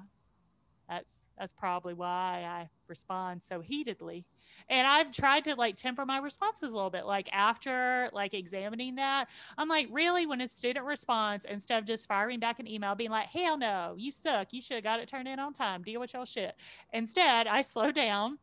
[0.88, 4.24] that's that's probably why I respond so heatedly.
[4.68, 7.06] And I've tried to like temper my responses a little bit.
[7.06, 12.06] Like after like examining that, I'm like, really, when a student responds, instead of just
[12.06, 14.52] firing back an email, being like, hell no, you suck.
[14.52, 15.82] You should have got it turned in on time.
[15.82, 16.54] Deal with your shit.
[16.92, 18.38] Instead, I slow down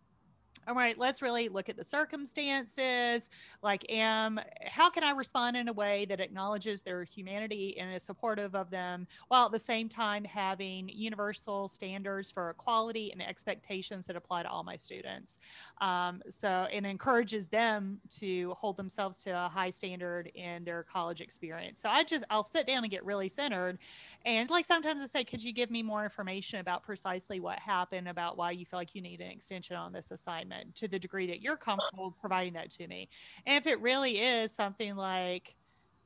[0.67, 3.29] all right let's really look at the circumstances
[3.61, 8.03] like am how can i respond in a way that acknowledges their humanity and is
[8.03, 14.05] supportive of them while at the same time having universal standards for equality and expectations
[14.05, 15.39] that apply to all my students?
[15.81, 21.21] Um, so and encourages them to hold themselves to a high standard in their college
[21.21, 21.81] experience.
[21.81, 23.77] So i just i'll sit down and get really centered
[24.25, 28.07] and like sometimes i say could you give me more information about precisely what happened
[28.07, 31.27] about why you feel like you need an extension on this assignment to the degree
[31.27, 33.09] that you're comfortable providing that to me.
[33.45, 35.55] And if it really is something like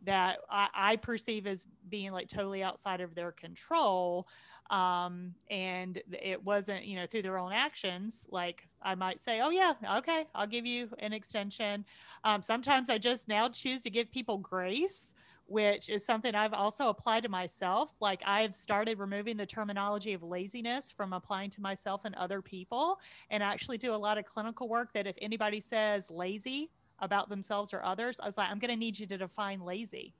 [0.06, 4.28] that I, I perceive as being like totally outside of their control,
[4.70, 9.50] um, and it wasn't, you know, through their own actions, like I might say, oh,
[9.50, 11.86] yeah, okay, I'll give you an extension.
[12.24, 15.16] Um, sometimes I just now choose to give people grace
[15.54, 17.96] which is something I've also applied to myself.
[18.02, 23.00] Like I've started removing the terminology of laziness from applying to myself and other people,
[23.30, 27.72] and actually do a lot of clinical work that if anybody says lazy about themselves
[27.72, 30.16] or others, I was like, I'm going to need you to define lazy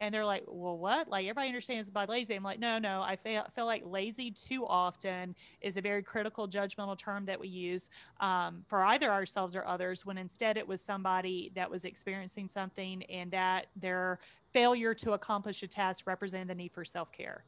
[0.00, 1.08] and they're like, well, what?
[1.08, 2.34] Like everybody understands by lazy.
[2.34, 3.02] I'm like, no, no.
[3.02, 7.48] I feel, feel like lazy too often is a very critical judgmental term that we
[7.48, 12.48] use um, for either ourselves or others, when instead it was somebody that was experiencing
[12.48, 14.18] something and that their
[14.52, 17.44] failure to accomplish a task represented the need for self care.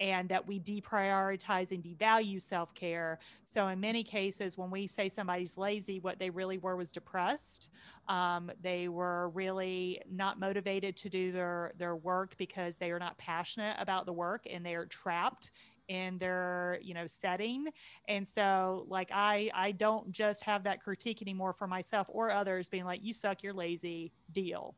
[0.00, 3.18] And that we deprioritize and devalue self care.
[3.44, 7.70] So, in many cases, when we say somebody's lazy, what they really were was depressed.
[8.08, 13.18] Um, they were really not motivated to do their, their work because they are not
[13.18, 15.52] passionate about the work and they are trapped
[15.88, 17.66] in their you know setting
[18.08, 22.68] and so like i i don't just have that critique anymore for myself or others
[22.68, 24.76] being like you suck you're lazy deal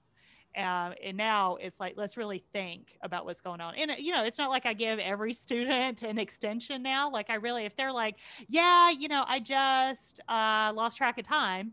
[0.56, 4.24] um, and now it's like let's really think about what's going on and you know
[4.24, 7.92] it's not like i give every student an extension now like i really if they're
[7.92, 8.16] like
[8.48, 11.72] yeah you know i just uh, lost track of time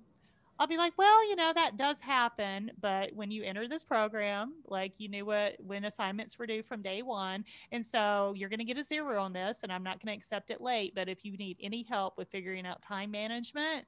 [0.60, 2.72] I'll be like, well, you know, that does happen.
[2.82, 6.82] But when you enter this program, like you knew what when assignments were due from
[6.82, 7.46] day one.
[7.72, 10.18] And so you're going to get a zero on this, and I'm not going to
[10.18, 10.94] accept it late.
[10.96, 13.86] But if you need any help with figuring out time management,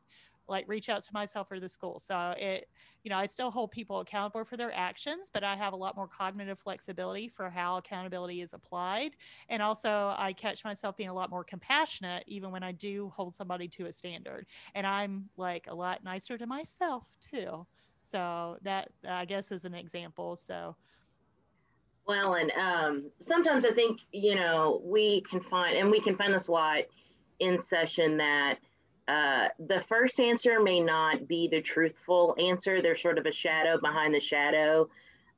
[0.50, 2.00] like reach out to myself or the school.
[2.00, 2.68] So it,
[3.04, 5.96] you know, I still hold people accountable for their actions, but I have a lot
[5.96, 9.12] more cognitive flexibility for how accountability is applied.
[9.48, 13.36] And also I catch myself being a lot more compassionate even when I do hold
[13.36, 14.48] somebody to a standard.
[14.76, 17.66] And I'm like a lot nicer to myself too.
[18.02, 20.36] So that I guess is an example.
[20.36, 20.76] So
[22.10, 26.34] well, and um, sometimes I think, you know, we can find, and we can find
[26.34, 26.80] this a lot
[27.38, 28.56] in session that
[29.10, 32.80] uh, the first answer may not be the truthful answer.
[32.80, 34.88] There's sort of a shadow behind the shadow.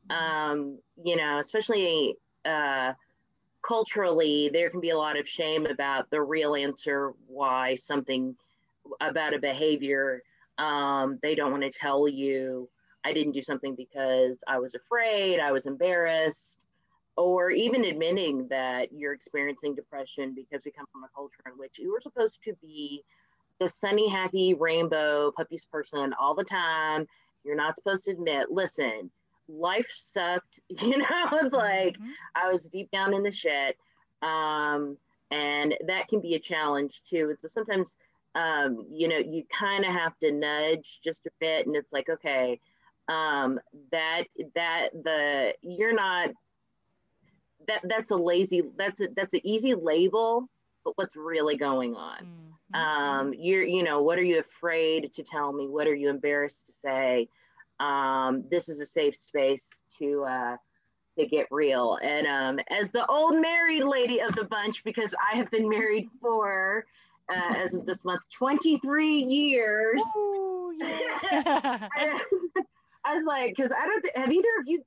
[0.10, 2.92] Um, you know, especially uh,
[3.62, 8.36] culturally, there can be a lot of shame about the real answer why something
[9.00, 10.22] about a behavior.
[10.58, 12.68] Um, they don't want to tell you,
[13.06, 16.66] I didn't do something because I was afraid, I was embarrassed,
[17.16, 21.80] or even admitting that you're experiencing depression because we come from a culture in which
[21.80, 23.06] you were supposed to be
[23.62, 27.08] the sunny, happy, rainbow puppies person all the time.
[27.44, 29.12] You're not supposed to admit, listen,
[29.48, 30.60] life sucked.
[30.82, 32.10] You know, it's like mm-hmm.
[32.36, 33.78] I was deep down in the shit.
[34.24, 34.98] Um,
[35.30, 37.38] and that can be a challenge too.
[37.42, 37.96] So sometimes,
[38.34, 41.68] um, you know, you kind of have to nudge just a bit.
[41.68, 42.60] And it's like, okay,
[43.08, 43.60] um,
[43.92, 44.24] that,
[44.56, 46.32] that the, you're not,
[47.68, 50.50] that that's a lazy, that's a, that's an easy label
[50.84, 52.18] but what's really going on?
[52.74, 52.80] Mm-hmm.
[52.80, 55.68] um, you're you know what are you afraid to tell me?
[55.68, 57.28] What are you embarrassed to say?
[57.80, 60.58] Um, this is a safe space to uh,
[61.18, 61.98] to get real.
[62.02, 66.08] And um, as the old married lady of the bunch because i have been married
[66.22, 66.86] for
[67.30, 70.02] uh, as of this month 23 years.
[70.18, 71.88] Ooh, yeah.
[73.04, 74.84] I, was like because i don't th- have either of you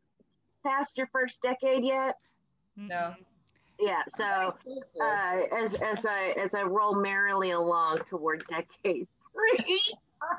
[0.65, 2.17] passed your first decade yet?
[2.77, 3.15] No
[3.79, 4.55] yeah so
[5.03, 9.81] uh, as as i as i roll merrily along toward decade three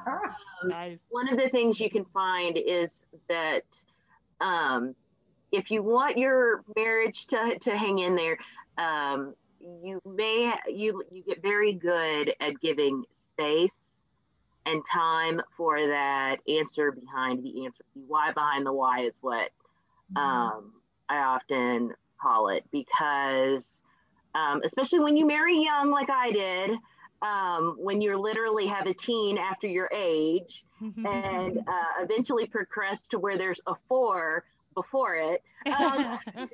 [0.07, 1.05] um, nice.
[1.09, 3.63] one of the things you can find is that
[4.41, 4.95] um,
[5.51, 8.37] if you want your marriage to, to hang in there
[8.77, 9.35] um,
[9.83, 14.05] you may you you get very good at giving space
[14.65, 19.49] and time for that answer behind the answer the why behind the why is what
[20.15, 20.17] mm-hmm.
[20.17, 20.73] um,
[21.09, 23.81] i often call it because
[24.35, 26.71] um, especially when you marry young like I did,
[27.21, 33.19] um, when you literally have a teen after your age and uh, eventually progress to
[33.19, 34.43] where there's a four
[34.75, 35.41] before it.
[35.67, 36.49] Um, when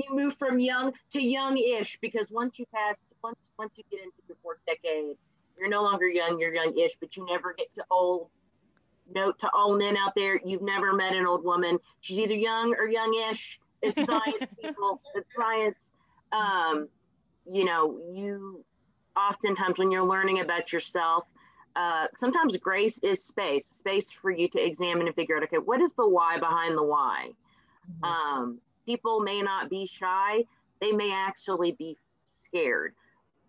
[0.00, 4.16] you move from young to young-ish, because once you pass, once once you get into
[4.26, 5.16] your fourth decade,
[5.58, 8.28] you're no longer young, you're young-ish, but you never get to old.
[9.14, 11.78] Note to all men out there, you've never met an old woman.
[12.00, 15.00] She's either young or young-ish it's science, people.
[15.14, 15.90] It's science.
[16.32, 16.88] Um,
[17.50, 18.64] you know, you
[19.16, 21.24] oftentimes when you're learning about yourself,
[21.76, 25.80] uh, sometimes grace is space, space for you to examine and figure out, okay, what
[25.80, 27.30] is the why behind the why?
[27.90, 28.04] Mm-hmm.
[28.04, 30.44] Um, people may not be shy,
[30.80, 31.96] they may actually be
[32.44, 32.94] scared,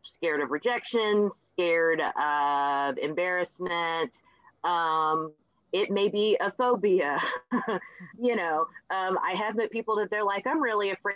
[0.02, 4.12] scared of rejection, scared of embarrassment.
[4.64, 5.32] Um,
[5.74, 7.22] it may be a phobia.
[8.20, 11.16] you know, um, I have met people that they're like, I'm really afraid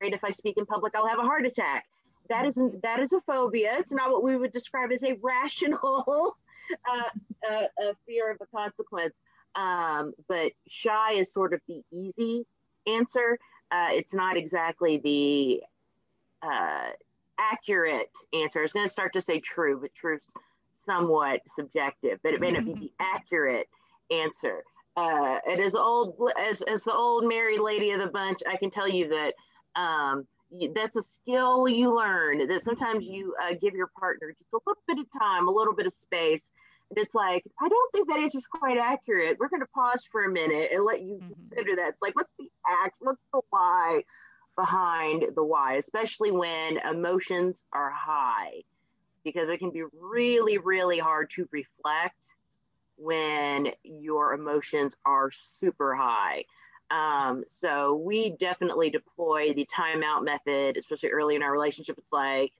[0.00, 1.86] if I speak in public, I'll have a heart attack.
[2.28, 3.74] That isn't that is a phobia.
[3.78, 6.36] It's not what we would describe as a rational
[6.88, 7.02] uh,
[7.48, 9.20] uh, uh, fear of a consequence.
[9.54, 12.46] Um, but shy is sort of the easy
[12.86, 13.38] answer.
[13.70, 15.62] Uh, it's not exactly the
[16.42, 16.90] uh,
[17.38, 18.60] accurate answer.
[18.60, 20.32] I was going to start to say true, but truth's
[20.72, 22.18] somewhat subjective.
[22.22, 23.68] But it may not be the accurate
[24.20, 24.62] answer.
[24.96, 28.70] Uh, and as old as as the old married lady of the bunch, I can
[28.70, 29.34] tell you that
[29.80, 30.26] um,
[30.74, 32.46] that's a skill you learn.
[32.46, 35.74] That sometimes you uh, give your partner just a little bit of time, a little
[35.74, 36.52] bit of space.
[36.90, 39.38] And it's like, I don't think that answer is quite accurate.
[39.40, 41.32] We're going to pause for a minute and let you mm-hmm.
[41.32, 41.88] consider that.
[41.88, 42.50] It's like, what's the
[42.84, 42.96] act?
[43.00, 44.02] What's the why?
[44.56, 48.62] behind the why, especially when emotions are high,
[49.24, 52.16] because it can be really, really hard to reflect
[53.02, 56.44] when your emotions are super high.
[56.90, 61.96] Um, so we definitely deploy the timeout method, especially early in our relationship.
[61.98, 62.52] It's like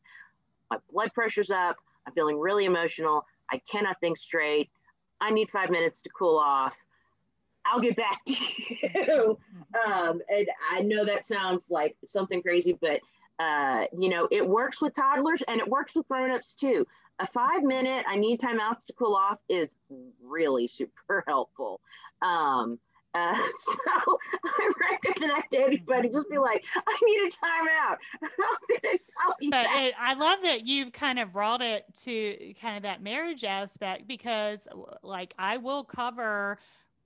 [0.70, 1.76] my blood pressure's up,
[2.07, 4.70] I'm feeling really emotional, I cannot think straight,
[5.20, 6.74] I need five minutes to cool off.
[7.64, 9.38] I'll get back to you.
[9.86, 13.01] Um, and I know that sounds like something crazy, but
[13.38, 16.86] uh, you know, it works with toddlers and it works with grown-ups too.
[17.19, 19.75] A five minute, I need timeouts to cool off is
[20.23, 21.81] really super helpful.
[22.21, 22.79] Um,
[23.15, 26.09] uh, so I recommend that to anybody.
[26.09, 27.97] Just be like, I need a timeout.
[29.21, 32.85] I'll be but it, I love that you've kind of brought it to kind of
[32.85, 34.67] that marriage aspect because,
[35.03, 36.59] like, I will cover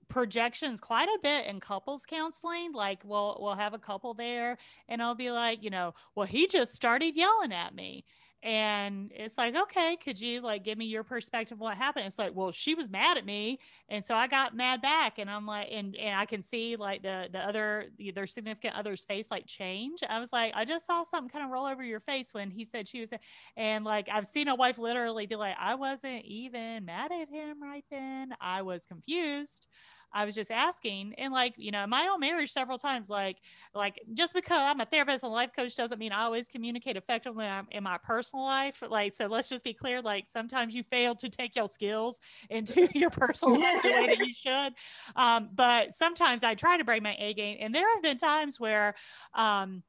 [0.07, 5.01] projections quite a bit in couples counseling like we'll we'll have a couple there and
[5.01, 8.05] I'll be like you know well he just started yelling at me
[8.43, 12.05] and it's like okay could you like give me your perspective what happened?
[12.05, 13.59] It's like well she was mad at me
[13.89, 17.01] and so i got mad back and i'm like and and i can see like
[17.01, 19.99] the the other their significant other's face like change.
[20.07, 22.65] I was like i just saw something kind of roll over your face when he
[22.65, 23.11] said she was
[23.55, 27.61] and like i've seen a wife literally be like i wasn't even mad at him
[27.61, 28.33] right then.
[28.39, 29.67] I was confused
[30.11, 33.37] I was just asking, and like you know, my own marriage several times, like
[33.73, 37.47] like just because I'm a therapist and life coach doesn't mean I always communicate effectively
[37.71, 38.83] in my personal life.
[38.89, 40.01] Like so, let's just be clear.
[40.01, 44.19] Like sometimes you fail to take your skills into your personal life the way that
[44.19, 44.73] you should.
[45.15, 48.59] Um, but sometimes I try to bring my A game, and there have been times
[48.59, 48.95] where.
[49.33, 49.83] Um,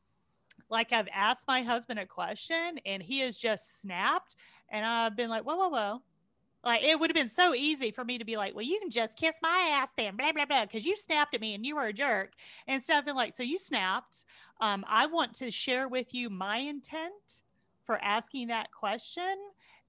[0.70, 4.36] like I've asked my husband a question and he has just snapped
[4.68, 6.02] and I've been like, whoa, whoa, whoa,
[6.64, 8.90] like it would have been so easy for me to be like, well, you can
[8.90, 11.76] just kiss my ass then, blah blah blah, because you snapped at me and you
[11.76, 12.32] were a jerk
[12.66, 13.04] and stuff.
[13.06, 14.24] And like, so you snapped.
[14.60, 17.42] Um, I want to share with you my intent
[17.84, 19.36] for asking that question.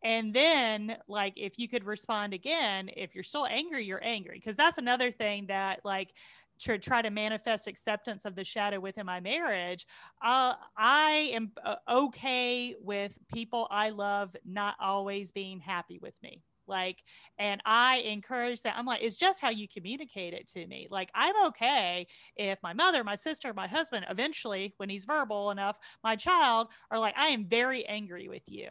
[0.01, 4.37] And then, like, if you could respond again, if you're still angry, you're angry.
[4.37, 6.13] Because that's another thing that, like,
[6.59, 9.85] to try to manifest acceptance of the shadow within my marriage,
[10.21, 16.43] uh, I am uh, okay with people I love not always being happy with me.
[16.69, 17.03] Like,
[17.37, 18.77] and I encourage that.
[18.77, 20.87] I'm like, it's just how you communicate it to me.
[20.89, 22.07] Like, I'm okay
[22.37, 26.99] if my mother, my sister, my husband, eventually, when he's verbal enough, my child are
[26.99, 28.69] like, I am very angry with you.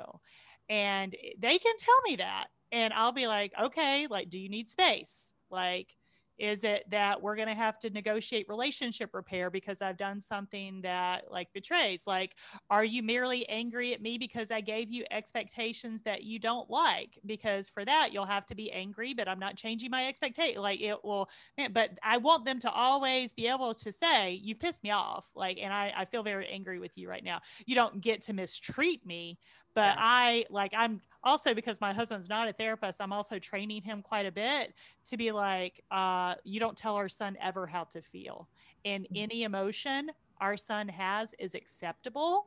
[0.69, 2.47] And eh, they can tell me that.
[2.71, 5.33] And I'll be like, okay, like, do you need space?
[5.51, 5.95] Like,
[6.39, 10.83] is it that we're going to have to negotiate relationship repair because I've done something
[10.83, 12.07] that like betrays?
[12.07, 12.37] Like,
[12.71, 17.19] are you merely angry at me because I gave you expectations that you don't like?
[17.27, 20.63] Because for that, you'll have to be angry, but I'm not changing my expectation.
[20.63, 21.29] Like, it will,
[21.73, 25.31] but I want them to always be able to say, You've pissed me off.
[25.35, 27.41] Like, and I, I feel very angry with you right now.
[27.67, 29.39] You don't get to mistreat me,
[29.75, 29.97] but yeah.
[29.99, 34.27] I like, I'm, also because my husband's not a therapist i'm also training him quite
[34.27, 38.49] a bit to be like uh, you don't tell our son ever how to feel.
[38.85, 39.17] And mm-hmm.
[39.17, 40.11] any emotion
[40.41, 42.47] our son has is acceptable.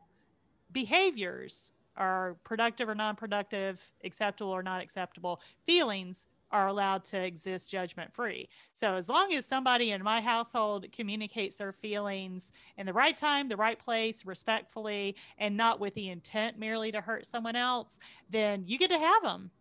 [0.72, 8.13] Behaviors are productive or non-productive acceptable or not acceptable feelings are allowed to exist judgment
[8.13, 8.49] free.
[8.73, 13.49] So as long as somebody in my household communicates their feelings in the right time,
[13.49, 17.99] the right place, respectfully, and not with the intent merely to hurt someone else,
[18.29, 19.51] then you get to have them.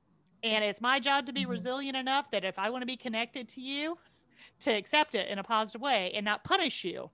[0.42, 1.50] And it's my job to be mm-hmm.
[1.50, 3.98] resilient enough that if I want to be connected to you,
[4.60, 7.10] to accept it in a positive way and not punish you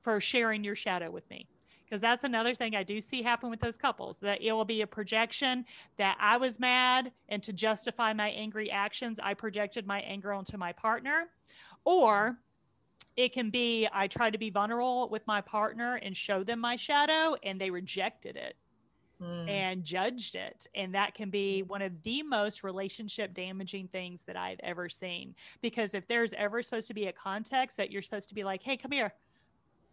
[0.00, 1.48] for sharing your shadow with me
[1.90, 4.82] because that's another thing I do see happen with those couples that it will be
[4.82, 5.64] a projection
[5.96, 10.56] that I was mad and to justify my angry actions, I projected my anger onto
[10.56, 11.28] my partner.
[11.84, 12.38] Or
[13.16, 16.76] it can be I tried to be vulnerable with my partner and show them my
[16.76, 18.56] shadow and they rejected it.
[19.20, 19.50] Mm.
[19.50, 20.66] and judged it.
[20.74, 25.34] And that can be one of the most relationship damaging things that I've ever seen.
[25.60, 28.62] Because if there's ever supposed to be a context that you're supposed to be like,
[28.62, 29.12] hey, come here,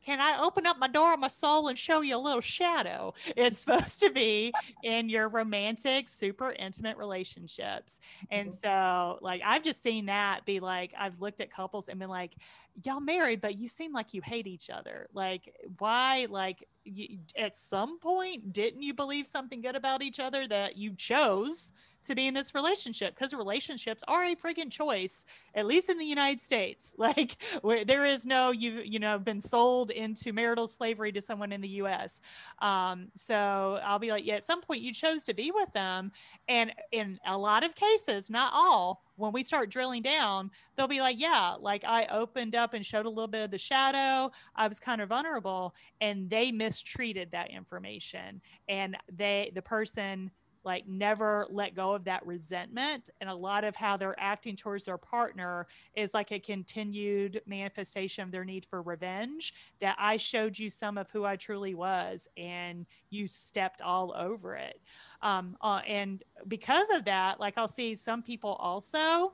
[0.05, 3.13] can I open up my door of my soul and show you a little shadow?
[3.35, 7.99] It's supposed to be in your romantic, super intimate relationships.
[8.29, 8.67] And mm-hmm.
[8.67, 12.35] so, like, I've just seen that be like, I've looked at couples and been like,
[12.83, 15.07] y'all married, but you seem like you hate each other.
[15.13, 16.27] Like, why?
[16.29, 20.93] Like, you, at some point, didn't you believe something good about each other that you
[20.95, 21.73] chose
[22.03, 25.25] to be in this relationship because relationships are a friggin' choice,
[25.55, 26.95] at least in the United States.
[27.07, 31.53] Like where there is no you you know been sold into marital slavery to someone
[31.53, 32.21] in the U.S.
[32.59, 36.11] Um, so I'll be like, yeah, at some point you chose to be with them,
[36.49, 41.01] and in a lot of cases, not all, when we start drilling down, they'll be
[41.01, 44.31] like, yeah, like I opened up and showed a little bit of the shadow.
[44.55, 48.41] I was kind of vulnerable and they mistreated that information.
[48.69, 50.31] And they, the person,
[50.67, 53.09] like never let go of that resentment.
[53.21, 55.65] And a lot of how they're acting towards their partner
[55.95, 60.97] is like a continued manifestation of their need for revenge that i showed you some
[60.97, 64.81] of who i truly was and you stepped all over it.
[65.21, 69.33] Um, uh, and because of that like i'll see some people also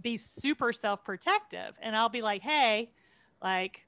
[0.00, 1.76] be super self-protective.
[1.82, 2.92] And i'll be like hey
[3.42, 3.86] like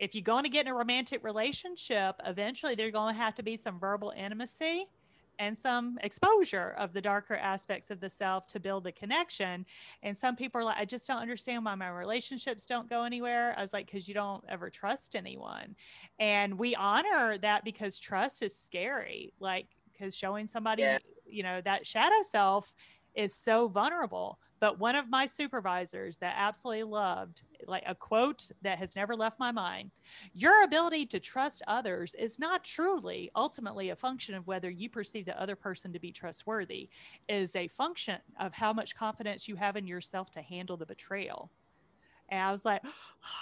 [0.00, 3.44] if you're going to get in a romantic relationship eventually there's going to have to
[3.44, 4.88] be some verbal intimacy
[5.38, 9.66] and some exposure of the darker aspects of the self to build the connection.
[10.02, 13.54] And some people are like, I just don't understand why my relationships don't go anywhere.
[13.56, 15.76] I was like, because you don't ever trust anyone.
[16.18, 19.32] And we honor that because trust is scary.
[19.40, 20.98] Like, because showing somebody, yeah.
[21.26, 22.74] you know, that shadow self
[23.14, 24.38] is so vulnerable.
[24.60, 29.40] But one of my supervisors that absolutely loved, like a quote that has never left
[29.40, 29.90] my mind
[30.34, 35.26] your ability to trust others is not truly ultimately a function of whether you perceive
[35.26, 36.88] the other person to be trustworthy,
[37.28, 40.86] it is a function of how much confidence you have in yourself to handle the
[40.86, 41.50] betrayal.
[42.32, 42.82] And I was like,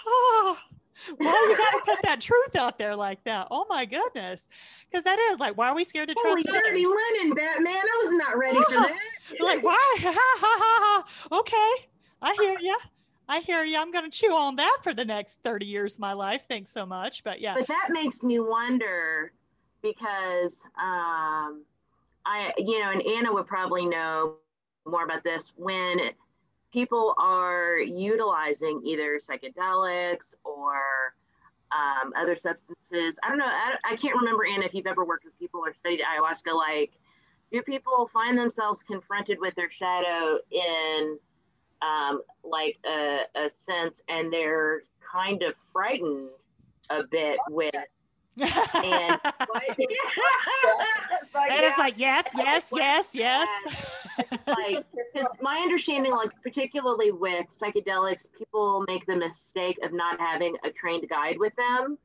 [0.05, 0.57] oh,
[1.17, 3.47] why you got to put that truth out there like that?
[3.49, 4.49] Oh my goodness.
[4.89, 6.93] Because that is like, why are we scared to trust Holy dirty others?
[7.13, 7.77] linen, Batman.
[7.77, 8.97] I was not ready for that.
[9.39, 11.03] like, why?
[11.39, 11.87] okay.
[12.21, 12.77] I hear you.
[13.29, 13.79] I hear you.
[13.79, 16.43] I'm going to chew on that for the next 30 years of my life.
[16.49, 17.23] Thanks so much.
[17.23, 17.55] But yeah.
[17.57, 19.31] But that makes me wonder
[19.81, 21.63] because um,
[22.25, 24.35] I, you know, and Anna would probably know
[24.85, 26.11] more about this when
[26.71, 31.13] people are utilizing either psychedelics or
[31.71, 33.17] um, other substances.
[33.23, 33.45] I don't know.
[33.45, 36.53] I, I, can't remember, Anna, if you've ever worked with people or studied ayahuasca.
[36.53, 36.91] Like,
[37.51, 41.17] do people find themselves confronted with their shadow in
[41.81, 46.29] um, like a, a sense and they're kind of frightened
[46.89, 47.73] a bit with
[48.39, 49.19] and and
[51.63, 53.47] it's like yes yes yes yes.
[54.47, 60.55] Like because my understanding like particularly with psychedelics people make the mistake of not having
[60.63, 61.97] a trained guide with them.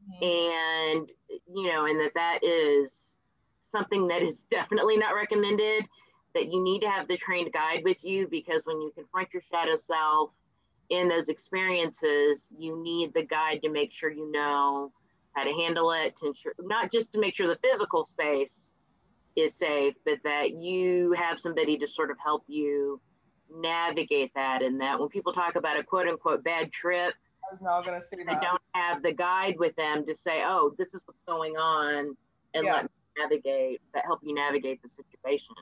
[0.00, 0.24] Mm-hmm.
[0.24, 1.10] and
[1.54, 3.14] you know and that that is
[3.60, 5.86] something that is definitely not recommended
[6.34, 9.42] that you need to have the trained guide with you because when you confront your
[9.42, 10.30] shadow self
[10.88, 14.90] in those experiences you need the guide to make sure you know
[15.34, 18.72] how to handle it, to ensure not just to make sure the physical space
[19.36, 23.00] is safe, but that you have somebody to sort of help you
[23.52, 24.62] navigate that.
[24.62, 27.98] And that when people talk about a quote unquote bad trip, I was not going
[27.98, 28.26] to say that.
[28.26, 32.16] They don't have the guide with them to say, oh, this is what's going on,
[32.54, 32.74] and yeah.
[32.74, 35.54] let me navigate that help you navigate the situation.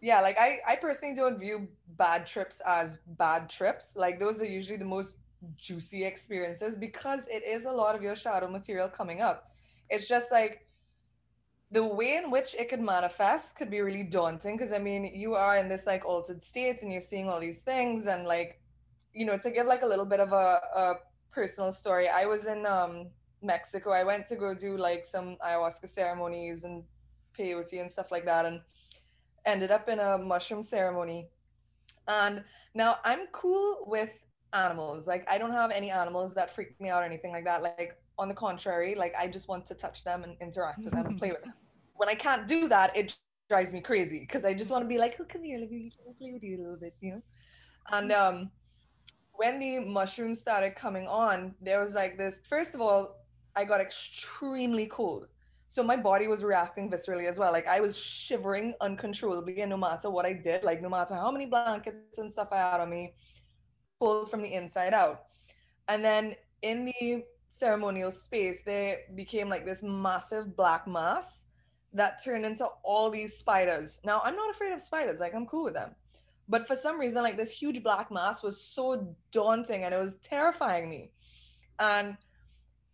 [0.00, 3.94] Yeah, like I, I personally don't view bad trips as bad trips.
[3.94, 5.18] Like those are usually the most
[5.56, 9.50] juicy experiences because it is a lot of your shadow material coming up.
[9.90, 10.66] It's just like
[11.70, 15.34] the way in which it could manifest could be really daunting because I mean, you
[15.34, 18.60] are in this like altered states and you're seeing all these things and like,
[19.14, 20.94] you know, to give like a little bit of a, a
[21.30, 23.08] personal story, I was in um,
[23.42, 23.90] Mexico.
[23.90, 26.84] I went to go do like some ayahuasca ceremonies and
[27.36, 28.60] peyote and stuff like that and
[29.46, 31.28] ended up in a mushroom ceremony.
[32.06, 34.22] And now I'm cool with
[34.52, 35.06] animals.
[35.06, 37.62] Like I don't have any animals that freak me out or anything like that.
[37.62, 41.06] Like on the contrary, like I just want to touch them and interact with them
[41.06, 41.54] and play with them.
[41.94, 43.14] When I can't do that, it
[43.48, 45.92] drives me crazy because I just want to be like, oh, come here, let me
[46.18, 47.22] play with you a little bit, you know?
[47.92, 48.50] And um,
[49.34, 53.18] when the mushrooms started coming on, there was like this, first of all,
[53.54, 55.26] I got extremely cold.
[55.68, 57.52] So my body was reacting viscerally as well.
[57.52, 61.30] Like I was shivering uncontrollably, and no matter what I did, like no matter how
[61.30, 63.14] many blankets and stuff I had on me,
[64.02, 65.26] pulled from the inside out.
[65.86, 71.44] And then in the ceremonial space, they became like this massive black mass
[71.92, 74.00] that turned into all these spiders.
[74.04, 75.90] Now, I'm not afraid of spiders, like, I'm cool with them.
[76.48, 80.16] But for some reason, like, this huge black mass was so daunting and it was
[80.16, 81.12] terrifying me.
[81.78, 82.16] And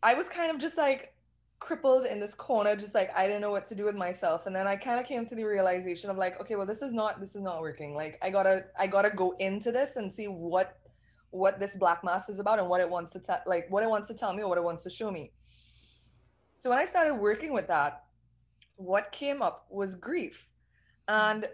[0.02, 1.14] I was kind of just like
[1.58, 4.46] crippled in this corner, just like I didn't know what to do with myself.
[4.46, 6.92] And then I kind of came to the realization of like, okay, well, this is
[6.92, 7.94] not this is not working.
[7.94, 10.76] Like I gotta I gotta go into this and see what
[11.30, 13.88] what this black mass is about and what it wants to tell like what it
[13.88, 15.32] wants to tell me or what it wants to show me
[16.56, 18.04] so when i started working with that
[18.76, 20.46] what came up was grief
[21.08, 21.46] and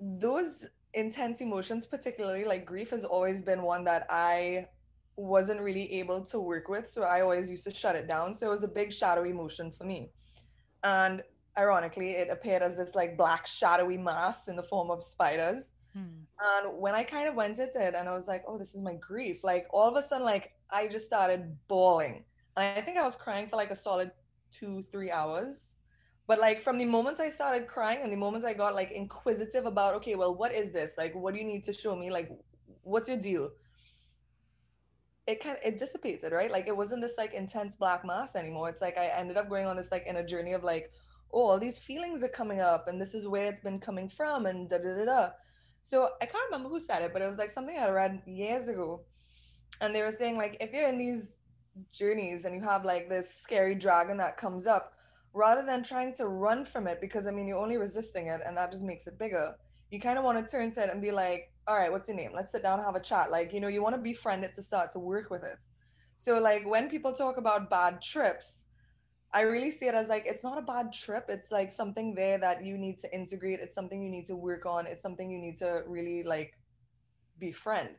[0.00, 4.66] those intense emotions, particularly like grief, has always been one that I
[5.16, 6.88] wasn't really able to work with.
[6.88, 8.32] So I always used to shut it down.
[8.32, 10.10] So it was a big shadow emotion for me.
[10.84, 11.22] And
[11.58, 15.70] ironically, it appeared as this like black shadowy mass in the form of spiders.
[15.94, 16.24] Hmm.
[16.40, 18.82] And when I kind of went into it and I was like, oh, this is
[18.82, 22.24] my grief, like all of a sudden, like I just started bawling.
[22.56, 24.10] And I think I was crying for like a solid
[24.50, 25.76] two, three hours.
[26.26, 29.64] But like from the moments I started crying and the moments I got like inquisitive
[29.64, 30.96] about, okay, well, what is this?
[30.98, 32.10] Like, what do you need to show me?
[32.10, 32.30] Like,
[32.82, 33.50] what's your deal?
[35.26, 36.50] It kind of it dissipated, right?
[36.50, 38.68] Like it wasn't this like intense black mass anymore.
[38.68, 40.90] It's like I ended up going on this like in a journey of like,
[41.32, 44.46] oh, all these feelings are coming up and this is where it's been coming from
[44.46, 45.30] and da da da da.
[45.88, 48.68] So I can't remember who said it, but it was like something I read years
[48.68, 49.00] ago.
[49.80, 51.38] And they were saying like if you're in these
[51.92, 54.92] journeys and you have like this scary dragon that comes up,
[55.32, 58.54] rather than trying to run from it, because I mean you're only resisting it and
[58.58, 59.54] that just makes it bigger.
[59.90, 62.18] You kind of want to turn to it and be like, all right, what's your
[62.18, 62.32] name?
[62.34, 63.30] Let's sit down and have a chat.
[63.30, 65.64] Like, you know, you want to befriend it to start to work with it.
[66.18, 68.64] So, like, when people talk about bad trips,
[69.32, 71.26] I really see it as like, it's not a bad trip.
[71.28, 73.60] It's like something there that you need to integrate.
[73.60, 74.86] It's something you need to work on.
[74.86, 76.54] It's something you need to really like
[77.38, 77.90] befriend.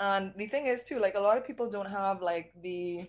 [0.00, 3.08] And the thing is, too, like, a lot of people don't have like the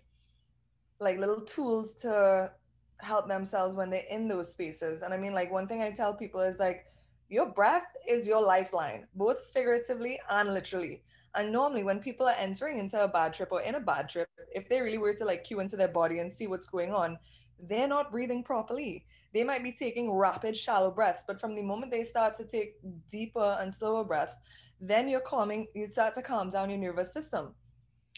[0.99, 2.51] like little tools to
[2.99, 5.01] help themselves when they're in those spaces.
[5.01, 6.85] And I mean, like, one thing I tell people is like,
[7.29, 11.03] your breath is your lifeline, both figuratively and literally.
[11.35, 14.29] And normally, when people are entering into a bad trip or in a bad trip,
[14.53, 17.17] if they really were to like cue into their body and see what's going on,
[17.59, 19.05] they're not breathing properly.
[19.33, 22.75] They might be taking rapid, shallow breaths, but from the moment they start to take
[23.09, 24.37] deeper and slower breaths,
[24.79, 27.53] then you're calming, you start to calm down your nervous system.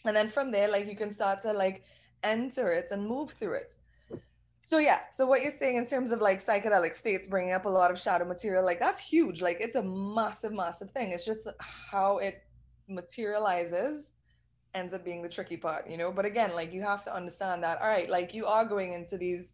[0.05, 1.83] And then from there, like you can start to like
[2.23, 3.75] enter it and move through it.
[4.61, 7.69] So yeah, so what you're saying in terms of like psychedelic states bringing up a
[7.69, 9.41] lot of shadow material, like that's huge.
[9.41, 11.11] Like it's a massive, massive thing.
[11.11, 12.43] It's just how it
[12.87, 14.13] materializes
[14.74, 16.11] ends up being the tricky part, you know.
[16.11, 17.82] But again, like you have to understand that.
[17.82, 19.53] All right, like you are going into these,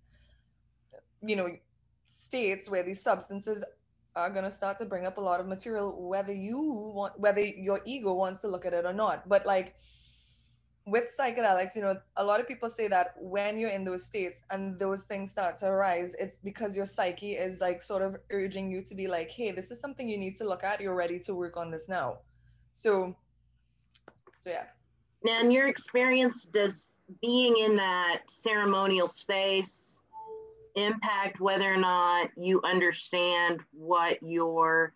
[1.21, 1.49] you know,
[2.05, 3.63] states where these substances
[4.15, 6.61] are going to start to bring up a lot of material, whether you
[6.95, 9.27] want, whether your ego wants to look at it or not.
[9.27, 9.75] But like
[10.85, 14.43] with psychedelics, you know, a lot of people say that when you're in those states
[14.51, 18.71] and those things start to arise, it's because your psyche is like sort of urging
[18.71, 20.79] you to be like, hey, this is something you need to look at.
[20.79, 22.19] You're ready to work on this now.
[22.73, 23.15] So,
[24.35, 24.65] so yeah.
[25.25, 29.99] Now, in your experience, does being in that ceremonial space
[30.75, 34.93] impact whether or not you understand what you're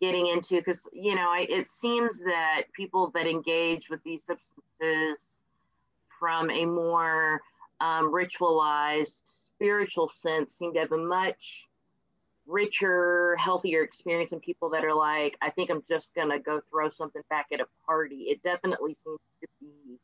[0.00, 0.54] getting into?
[0.54, 5.26] Because, you know, I, it seems that people that engage with these substances
[6.18, 7.42] from a more
[7.82, 11.65] um, ritualized spiritual sense seem to have a much
[12.46, 16.60] richer, healthier experience and people that are like, I think I'm just going to go
[16.70, 18.26] throw something back at a party.
[18.28, 19.98] It definitely seems to be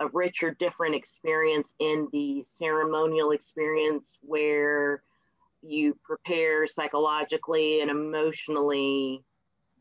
[0.00, 5.02] a richer, different experience in the ceremonial experience where
[5.62, 9.22] you prepare psychologically and emotionally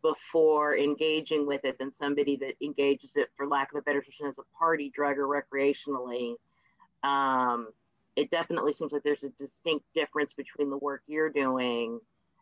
[0.01, 4.29] before engaging with it than somebody that engages it, for lack of a better term,
[4.29, 6.35] as a party drug or recreationally.
[7.03, 7.69] Um,
[8.15, 11.99] it definitely seems like there's a distinct difference between the work you're doing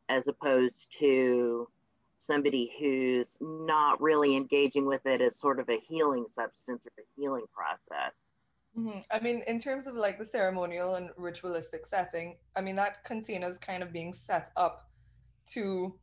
[0.10, 1.68] as opposed to
[2.20, 7.06] somebody who's not really engaging with it as sort of a healing substance or a
[7.20, 8.28] healing process.
[8.78, 9.00] Mm-hmm.
[9.12, 13.48] I mean, in terms of like the ceremonial and ritualistic setting, I mean, that container
[13.48, 14.90] is kind of being set up
[15.54, 15.96] to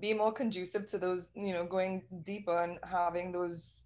[0.00, 3.82] be more conducive to those, you know, going deeper and having those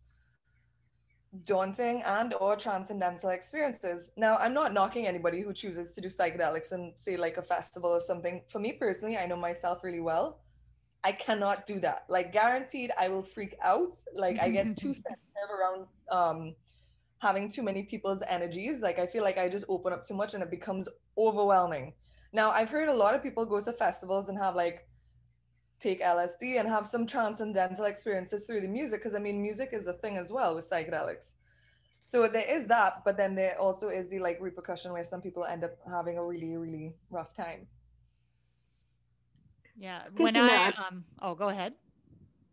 [1.46, 4.10] daunting and or transcendental experiences.
[4.16, 7.90] Now, I'm not knocking anybody who chooses to do psychedelics and say like a festival
[7.90, 8.42] or something.
[8.48, 10.40] For me personally, I know myself really well.
[11.02, 12.04] I cannot do that.
[12.08, 13.90] Like guaranteed I will freak out.
[14.14, 16.54] Like I get too sensitive around um
[17.18, 18.80] having too many people's energies.
[18.82, 21.94] Like I feel like I just open up too much and it becomes overwhelming.
[22.32, 24.86] Now, I've heard a lot of people go to festivals and have like
[25.80, 29.00] take LSD and have some transcendental experiences through the music.
[29.00, 31.34] Because I mean, music is a thing as well with psychedelics.
[32.04, 35.44] So there is that, but then there also is the like repercussion where some people
[35.44, 37.66] end up having a really, really rough time.
[39.78, 40.04] Yeah.
[40.16, 41.74] When I um oh go ahead.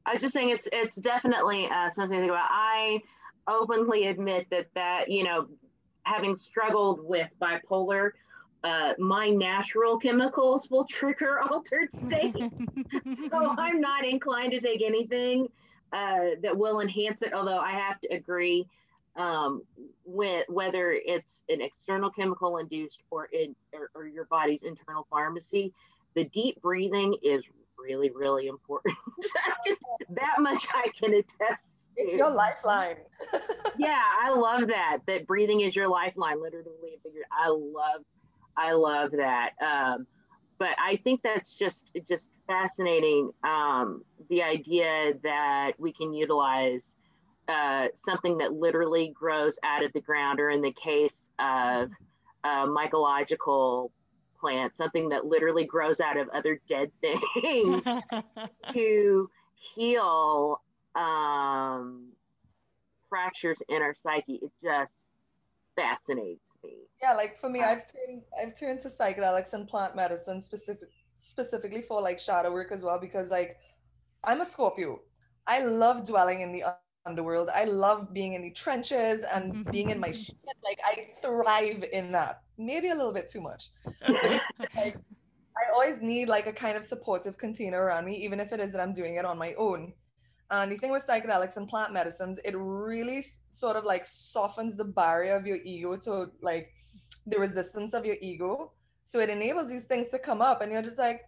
[0.06, 2.48] I was just saying it's it's definitely uh, something to think about.
[2.50, 3.02] I
[3.48, 5.48] openly admit that that you know
[6.04, 8.12] having struggled with bipolar
[8.68, 12.36] uh, my natural chemicals will trigger altered state.
[13.30, 15.48] so I'm not inclined to take anything
[15.94, 17.34] uh, that will enhance it.
[17.34, 18.68] Although I have to agree,
[19.16, 19.64] um,
[20.06, 25.74] with, whether it's an external chemical induced or in or, or your body's internal pharmacy,
[26.14, 27.44] the deep breathing is
[27.80, 28.96] really, really important.
[30.10, 31.72] that much I can attest.
[31.96, 32.98] It's your lifeline.
[33.80, 35.00] yeah, I love that.
[35.08, 37.24] That breathing is your lifeline, literally and figuratively.
[37.32, 38.02] I love,
[38.58, 39.52] I love that.
[39.62, 40.08] Um,
[40.60, 43.32] but I think that's just just fascinating.
[43.44, 46.90] Um, the idea that we can utilize
[47.48, 51.90] uh, something that literally grows out of the ground, or in the case of
[52.44, 53.92] a mycological
[54.40, 56.92] plant, something that literally grows out of other dead
[57.42, 57.84] things
[58.74, 59.30] to
[59.76, 60.62] heal
[60.96, 62.10] um,
[63.10, 64.40] fractures in our psyche.
[64.42, 64.94] It just
[65.78, 66.72] fascinates me.
[67.02, 71.82] Yeah, like for me, I've turned I've turned to psychedelics and plant medicine specific specifically
[71.82, 73.58] for like shadow work as well because like
[74.24, 75.00] I'm a Scorpio.
[75.46, 76.64] I love dwelling in the
[77.06, 77.50] underworld.
[77.54, 79.72] I love being in the trenches and mm-hmm.
[79.72, 80.36] being in my shit.
[80.64, 82.42] Like I thrive in that.
[82.58, 83.70] Maybe a little bit too much.
[84.08, 84.42] like,
[85.58, 88.72] I always need like a kind of supportive container around me, even if it is
[88.74, 89.94] that I'm doing it on my own.
[90.50, 94.86] And the thing with psychedelics and plant medicines, it really sort of like softens the
[94.86, 96.74] barrier of your ego to like
[97.26, 98.72] the resistance of your ego.
[99.04, 101.22] So it enables these things to come up, and you're just like,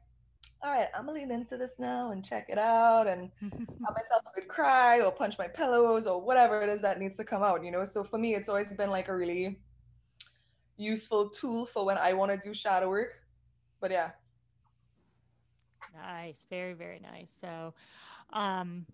[0.61, 4.23] all right, I'm gonna lean into this now and check it out and have myself
[4.31, 7.43] a good cry or punch my pillows or whatever it is that needs to come
[7.43, 7.85] out, you know.
[7.85, 9.59] So for me, it's always been like a really
[10.75, 13.21] useful tool for when I want to do shadow work.
[13.79, 14.11] But yeah.
[15.93, 17.37] Nice, very, very nice.
[17.39, 17.73] So
[18.31, 18.85] um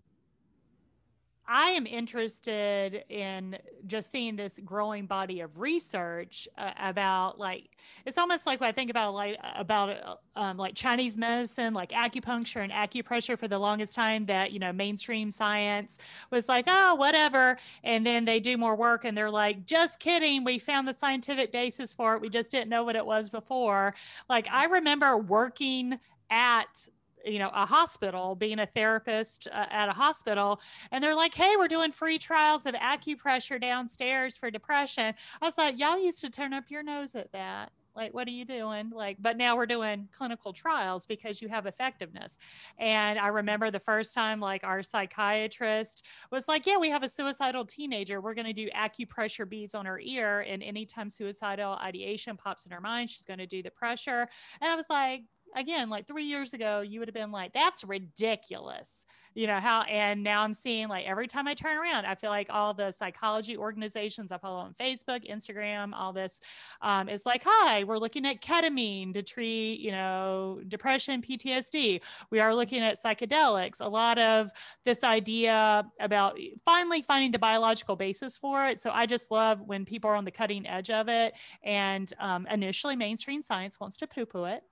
[1.48, 8.18] I am interested in just seeing this growing body of research uh, about like it's
[8.18, 12.62] almost like when I think about like about uh, um, like Chinese medicine, like acupuncture
[12.62, 15.98] and acupressure for the longest time that you know mainstream science
[16.30, 20.44] was like oh whatever, and then they do more work and they're like just kidding,
[20.44, 23.94] we found the scientific basis for it, we just didn't know what it was before.
[24.28, 26.88] Like I remember working at
[27.26, 30.60] you know a hospital being a therapist uh, at a hospital
[30.90, 35.14] and they're like hey we're doing free trials of acupressure downstairs for depression.
[35.40, 37.72] I was like y'all used to turn up your nose at that.
[37.94, 38.90] Like what are you doing?
[38.90, 42.38] Like but now we're doing clinical trials because you have effectiveness.
[42.78, 47.08] And i remember the first time like our psychiatrist was like yeah we have a
[47.08, 48.20] suicidal teenager.
[48.20, 52.72] We're going to do acupressure beads on her ear and anytime suicidal ideation pops in
[52.72, 54.28] her mind she's going to do the pressure.
[54.60, 55.22] And i was like
[55.56, 59.06] again, like three years ago, you would have been like, that's ridiculous.
[59.34, 62.30] You know, how, and now I'm seeing like every time I turn around, I feel
[62.30, 66.40] like all the psychology organizations I follow on Facebook, Instagram, all this
[66.80, 72.02] um, is like, hi, we're looking at ketamine to treat, you know, depression, PTSD.
[72.30, 73.82] We are looking at psychedelics.
[73.82, 74.50] A lot of
[74.84, 78.80] this idea about finally finding the biological basis for it.
[78.80, 81.34] So I just love when people are on the cutting edge of it.
[81.62, 84.62] And um, initially, mainstream science wants to poo poo it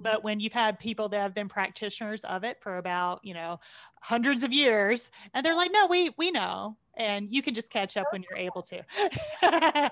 [0.00, 3.58] but when you've had people that have been practitioners of it for about you know
[4.00, 7.96] hundreds of years and they're like no we we know and you can just catch
[7.96, 8.82] up when you're able to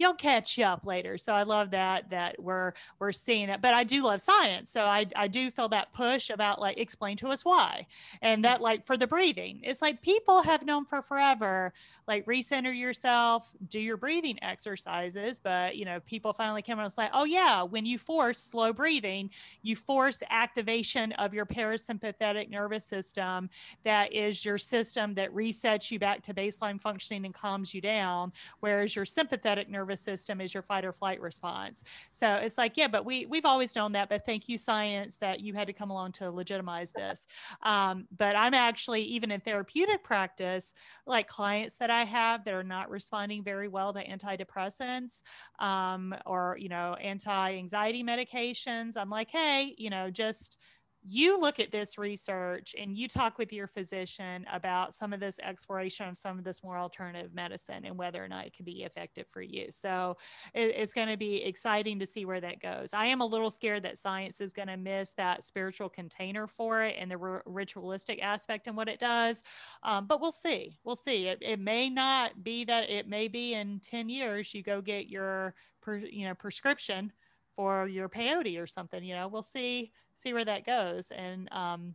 [0.00, 1.18] you'll catch up later.
[1.18, 4.70] So i love that that we're we're seeing it but i do love science.
[4.70, 7.86] So i i do feel that push about like explain to us why.
[8.22, 11.72] And that like for the breathing it's like people have known for forever
[12.08, 15.38] like recenter yourself do your breathing exercises.
[15.38, 18.38] But you know people finally came around and was like oh yeah when you force
[18.38, 19.30] slow breathing
[19.62, 23.50] you force activation of your parasympathetic nervous system.
[23.82, 28.32] That is your system that resets you back to baseline functioning and calms you down
[28.60, 31.82] whereas your sympathetic nervous nervous system is your fight or flight response.
[32.12, 34.08] So it's like, yeah, but we we've always known that.
[34.08, 37.26] But thank you, science, that you had to come along to legitimize this.
[37.62, 40.72] Um, but I'm actually even in therapeutic practice,
[41.06, 45.22] like clients that I have that are not responding very well to antidepressants
[45.58, 48.96] um, or you know anti-anxiety medications.
[48.96, 50.58] I'm like, hey, you know, just
[51.02, 55.38] you look at this research and you talk with your physician about some of this
[55.38, 58.82] exploration of some of this more alternative medicine and whether or not it can be
[58.82, 59.66] effective for you.
[59.70, 60.16] So
[60.54, 62.92] it, it's going to be exciting to see where that goes.
[62.92, 66.84] I am a little scared that science is going to miss that spiritual container for
[66.84, 69.42] it and the r- ritualistic aspect and what it does.
[69.82, 70.78] Um, but we'll see.
[70.84, 71.28] We'll see.
[71.28, 75.08] It, it may not be that it may be in 10 years you go get
[75.08, 77.12] your per, you know prescription
[77.56, 81.10] for your peyote or something you know we'll see see where that goes.
[81.10, 81.94] And um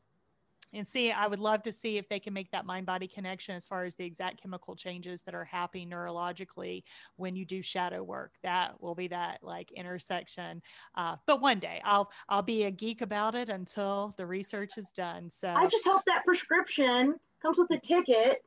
[0.73, 3.55] and see i would love to see if they can make that mind body connection
[3.55, 6.83] as far as the exact chemical changes that are happening neurologically
[7.17, 8.33] when you do shadow work.
[8.43, 10.61] That will be that like intersection.
[10.95, 14.91] Uh, but one day i'll i'll be a geek about it until the research is
[14.91, 15.29] done.
[15.29, 18.43] So i just hope that prescription comes with a ticket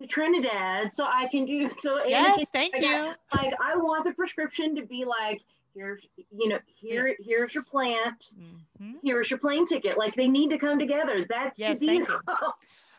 [0.00, 3.14] to trinidad so i can do so yes thank you.
[3.36, 5.40] like i want the prescription to be like
[5.74, 8.26] here's you know here here's your plant.
[8.38, 8.96] Mm-hmm.
[9.02, 9.98] here's your plane ticket.
[9.98, 11.24] Like they need to come together.
[11.28, 12.06] That's yes, the deal.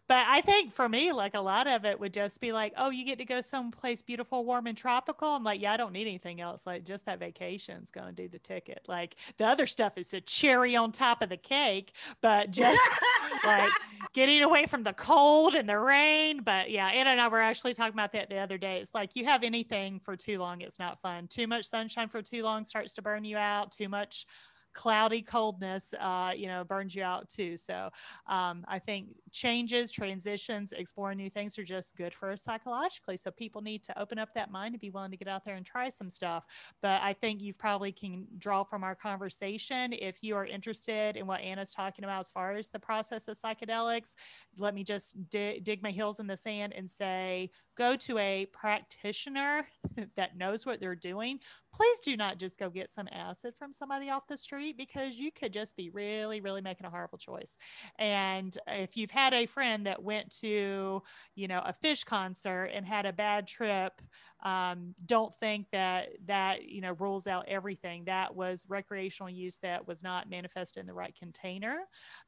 [0.08, 2.89] But I think for me, like a lot of it would just be like, oh,
[2.89, 5.30] you get to go someplace beautiful, warm, and tropical.
[5.30, 6.68] I'm like, yeah, I don't need anything else.
[6.68, 8.82] Like just that vacation's going to do the ticket.
[8.88, 12.82] Like the other stuff is a cherry on top of the cake, but just
[13.45, 13.72] like
[14.14, 16.41] getting away from the cold and the rain.
[16.43, 18.80] But yeah, Anna and I were actually talking about that the other day.
[18.80, 21.28] It's like you have anything for too long, it's not fun.
[21.28, 23.72] Too much sunshine for too long starts to burn you out.
[23.72, 24.26] Too much
[24.74, 27.55] cloudy coldness, uh, you know, burns you out too.
[27.57, 27.89] So
[28.28, 33.17] um, I think changes, transitions, exploring new things are just good for us psychologically.
[33.17, 35.55] So people need to open up that mind and be willing to get out there
[35.55, 36.45] and try some stuff.
[36.82, 41.28] But I think you probably can draw from our conversation if you are interested in
[41.28, 44.15] what Anna's talking about as far as the process of psychedelics.
[44.57, 49.67] Let me just dig my heels in the sand and say, go to a practitioner
[50.15, 51.39] that knows what they're doing.
[51.74, 55.32] Please do not just go get some acid from somebody off the street because you
[55.32, 57.57] could just be really, really making a horrible choice.
[57.99, 61.01] And if you've had a friend that went to,
[61.36, 64.01] you know, a Phish concert and had a bad trip,
[64.43, 68.05] um, don't think that that you know rules out everything.
[68.05, 71.78] That was recreational use that was not manifested in the right container.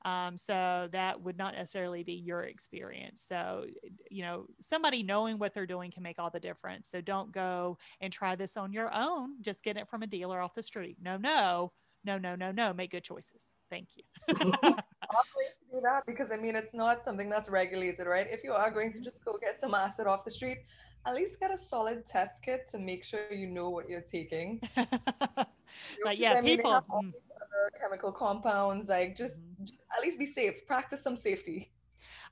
[0.04, 3.22] Um, so that would not necessarily be your experience.
[3.28, 3.66] So
[4.10, 6.90] you know somebody knowing what they're doing can make all the difference.
[6.90, 9.42] So don't go and try this on your own.
[9.42, 10.98] Just get it from a dealer off the street.
[11.02, 11.74] No, no,
[12.06, 12.74] no, no, no, no.
[12.74, 13.52] Make good choices.
[13.70, 14.04] Thank you.
[15.16, 18.28] always do that because I mean it's not something that's regulated, right?
[18.30, 19.04] If you are going to mm-hmm.
[19.04, 20.60] just go get some acid off the street,
[21.06, 24.62] at least get a solid test kit to make sure you know what you're taking.
[26.04, 27.12] like yeah, I mean, people mm.
[27.80, 28.90] chemical compounds.
[28.90, 29.66] Like just, mm-hmm.
[29.66, 30.66] just at least be safe.
[30.66, 31.72] Practice some safety.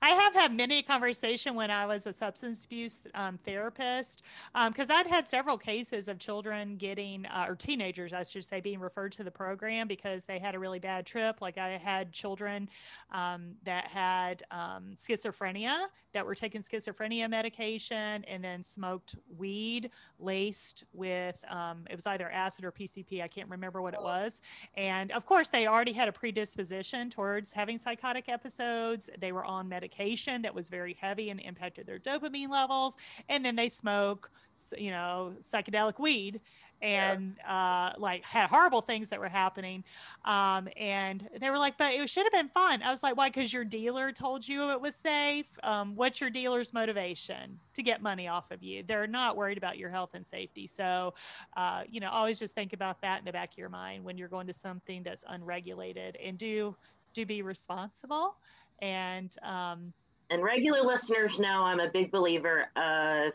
[0.01, 4.23] I have had many conversation when I was a substance abuse um, therapist
[4.67, 8.59] because um, I'd had several cases of children getting uh, or teenagers, I should say,
[8.61, 11.41] being referred to the program because they had a really bad trip.
[11.41, 12.69] Like I had children
[13.11, 20.83] um, that had um, schizophrenia that were taking schizophrenia medication and then smoked weed laced
[20.93, 23.21] with um, it was either acid or PCP.
[23.21, 24.41] I can't remember what it was.
[24.75, 29.09] And of course, they already had a predisposition towards having psychotic episodes.
[29.17, 32.97] They were on medication that was very heavy and impacted their dopamine levels.
[33.29, 34.31] And then they smoke,
[34.77, 36.41] you know, psychedelic weed
[36.83, 39.85] and uh, like had horrible things that were happening.
[40.25, 42.83] Um, and they were like, but it should have been fun.
[42.83, 43.29] I was like, why?
[43.29, 45.57] Because your dealer told you it was safe.
[45.63, 48.83] Um, what's your dealer's motivation to get money off of you?
[48.85, 50.67] They're not worried about your health and safety.
[50.67, 51.13] So,
[51.55, 54.17] uh, you know, always just think about that in the back of your mind when
[54.17, 56.75] you're going to something that's unregulated and do
[57.13, 58.35] do be responsible
[58.83, 59.93] and um,
[60.29, 63.33] and regular listeners know I'm a big believer of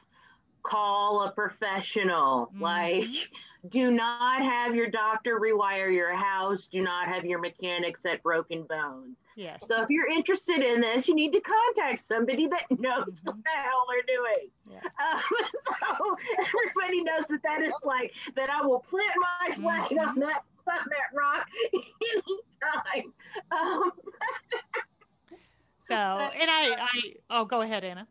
[0.63, 2.47] call a professional.
[2.47, 2.63] Mm-hmm.
[2.63, 3.29] Like,
[3.71, 6.69] do not have your doctor rewire your house.
[6.71, 9.17] Do not have your mechanic set broken bones.
[9.37, 9.67] Yes.
[9.67, 13.29] So if you're interested in this, you need to contact somebody that knows mm-hmm.
[13.29, 14.51] what the hell they're doing.
[14.71, 14.95] Yes.
[15.03, 15.21] Um,
[15.99, 18.51] so everybody knows that that is like that.
[18.51, 20.09] I will plant my flag mm-hmm.
[20.09, 21.47] on that on that rock
[22.93, 23.13] anytime.
[23.51, 23.93] Um,
[25.79, 27.01] so, and I, I,
[27.31, 28.07] oh, go ahead, Anna.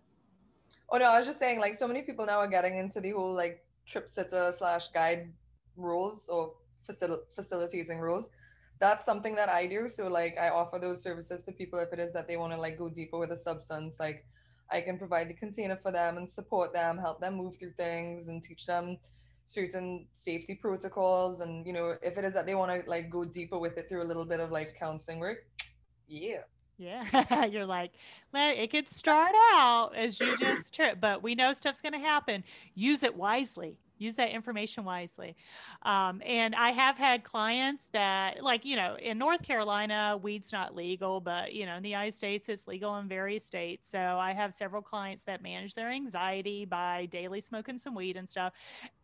[0.89, 3.11] Oh no, I was just saying, like, so many people now are getting into the
[3.11, 5.33] whole like trip sitter slash guide
[5.75, 6.53] rules or
[6.89, 8.29] facil- facilitating rules.
[8.79, 9.89] That's something that I do.
[9.89, 12.59] So like, I offer those services to people if it is that they want to
[12.59, 13.99] like go deeper with a substance.
[13.99, 14.25] Like,
[14.71, 18.27] I can provide the container for them and support them, help them move through things,
[18.27, 18.97] and teach them
[19.45, 21.41] certain safety protocols.
[21.41, 23.89] And you know, if it is that they want to like go deeper with it
[23.89, 25.47] through a little bit of like counseling work,
[26.07, 26.43] yeah.
[26.77, 27.93] Yeah, you're like,
[28.33, 32.43] it could start out as you just trip, but we know stuff's going to happen.
[32.75, 35.35] Use it wisely use that information wisely.
[35.81, 40.75] Um, and I have had clients that, like, you know, in North Carolina, weed's not
[40.75, 43.89] legal, but, you know, in the United States, it's legal in various states.
[43.89, 48.29] So I have several clients that manage their anxiety by daily smoking some weed and
[48.29, 48.53] stuff.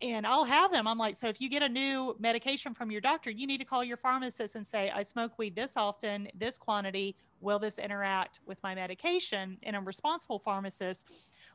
[0.02, 3.02] And I'll have them, I'm like, so if you get a new medication from your
[3.02, 6.58] doctor, you need to call your pharmacist and say, I smoke weed this often, this
[6.58, 7.16] quantity.
[7.44, 9.58] Will this interact with my medication?
[9.64, 11.12] And a responsible pharmacist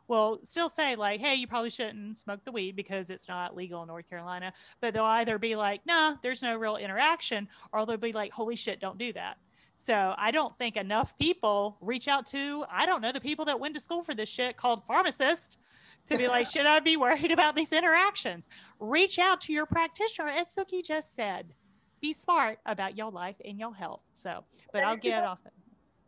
[0.08, 3.82] will still say like, hey, you probably shouldn't smoke the weed because it's not legal
[3.82, 4.52] in North Carolina.
[4.80, 8.56] But they'll either be like, nah, there's no real interaction, or they'll be like, holy
[8.56, 9.36] shit, don't do that.
[9.76, 13.60] So I don't think enough people reach out to, I don't know, the people that
[13.60, 15.58] went to school for this shit called pharmacist
[16.06, 18.48] to be like, should I be worried about these interactions?
[18.80, 21.54] Reach out to your practitioner, as Suki just said.
[22.00, 24.04] Be smart about your life and your health.
[24.12, 25.52] So, but I'll get off it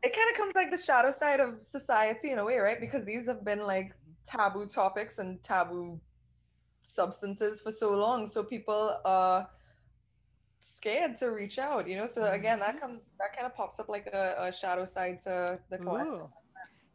[0.03, 2.80] it kind of comes like the shadow side of society in a way, right?
[2.80, 3.94] Because these have been like
[4.24, 6.01] taboo topics and taboo
[6.82, 8.26] substances for so long.
[8.26, 9.48] So people are
[10.61, 12.07] scared to reach out, you know.
[12.07, 12.78] So again, that mm-hmm.
[12.78, 16.22] comes that kind of pops up like a, a shadow side to the client.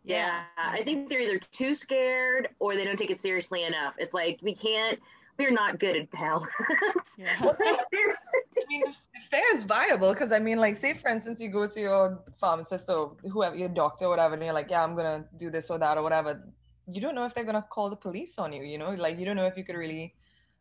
[0.03, 3.95] Yeah, I think they're either too scared or they don't take it seriously enough.
[3.97, 4.99] It's like we can't
[5.37, 6.49] we're not good at balance.
[7.17, 7.35] Yeah.
[7.41, 8.83] I mean,
[9.29, 12.89] fair is viable because I mean, like, say for instance, you go to your pharmacist
[12.89, 15.77] or whoever, your doctor or whatever, and you're like, yeah, I'm gonna do this or
[15.79, 16.43] that or whatever.
[16.87, 18.63] You don't know if they're gonna call the police on you.
[18.63, 20.13] You know, like you don't know if you could really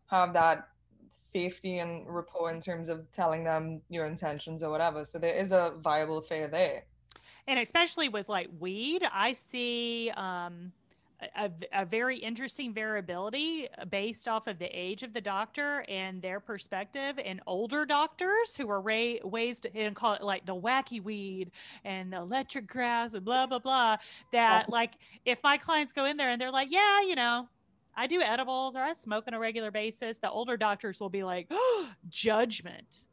[0.06, 0.68] have that
[1.08, 5.04] safety and rapport in terms of telling them your intentions or whatever.
[5.04, 6.84] So there is a viable fear there.
[7.46, 10.72] And especially with like weed, I see um
[11.36, 16.40] a, a, very interesting variability based off of the age of the doctor and their
[16.40, 21.50] perspective and older doctors who are ra- raised and call it like the wacky weed
[21.84, 23.96] and the electric grass and blah blah blah
[24.32, 24.72] that oh.
[24.72, 24.92] like
[25.24, 27.48] if my clients go in there and they're like yeah you know
[27.96, 31.22] I do edibles or I smoke on a regular basis the older doctors will be
[31.22, 33.06] like oh, judgment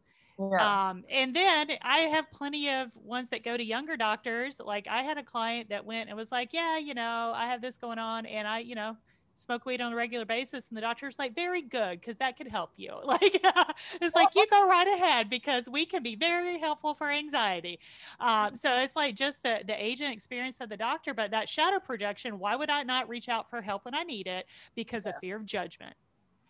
[0.51, 0.89] yeah.
[0.89, 4.59] Um, and then I have plenty of ones that go to younger doctors.
[4.59, 7.61] Like I had a client that went and was like, yeah, you know, I have
[7.61, 8.97] this going on and I, you know,
[9.35, 10.69] smoke weed on a regular basis.
[10.69, 12.91] And the doctor's like, very good, because that could help you.
[13.11, 13.41] Like,
[14.01, 17.77] it's like, you go right ahead because we can be very helpful for anxiety.
[18.21, 21.79] Um, so it's like just the, the agent experience of the doctor, but that shadow
[21.79, 24.45] projection, why would I not reach out for help when I need it?
[24.75, 25.11] Because yeah.
[25.11, 25.95] of fear of judgment.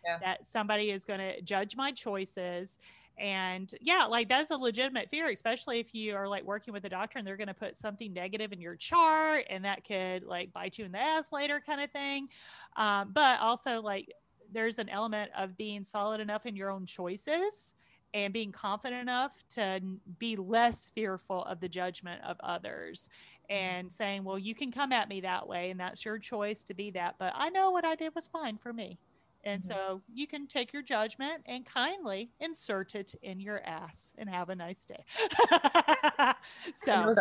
[0.06, 0.18] Yeah.
[0.20, 2.78] That somebody is going to judge my choices
[3.18, 6.90] and yeah like that's a legitimate fear especially if you are like working with a
[6.90, 10.52] doctor and they're going to put something negative in your chart and that could like
[10.54, 12.28] bite you in the ass later kind of thing
[12.78, 14.12] um, but also like
[14.52, 17.74] there's an element of being solid enough in your own choices
[18.14, 19.80] and being confident enough to
[20.20, 23.10] be less fearful of the judgment of others
[23.50, 23.56] mm-hmm.
[23.56, 26.74] and saying well you can come at me that way and that's your choice to
[26.74, 28.98] be that but i know what i did was fine for me
[29.44, 29.72] and mm-hmm.
[29.72, 34.50] so you can take your judgment and kindly insert it in your ass and have
[34.50, 35.04] a nice day.
[36.74, 37.16] so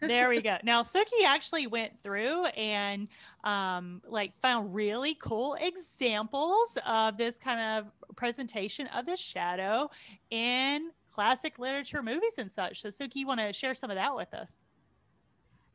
[0.00, 0.56] there we go.
[0.64, 3.08] Now Suki actually went through and
[3.44, 9.88] um, like found really cool examples of this kind of presentation of the shadow
[10.30, 12.82] in classic literature, movies, and such.
[12.82, 14.60] So Suki, you want to share some of that with us?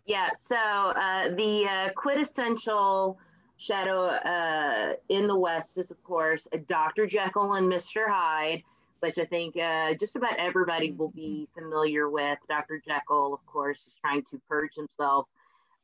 [0.06, 0.30] Yeah.
[0.40, 3.20] So uh, the uh, quintessential
[3.58, 7.08] Shadow uh, in the West is, of course, Dr.
[7.08, 8.08] Jekyll and Mr.
[8.08, 8.62] Hyde,
[9.00, 12.38] which I think uh, just about everybody will be familiar with.
[12.48, 12.82] Dr.
[12.86, 15.28] Jekyll, of course, is trying to purge himself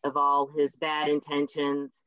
[0.04, 2.02] of all his bad intentions,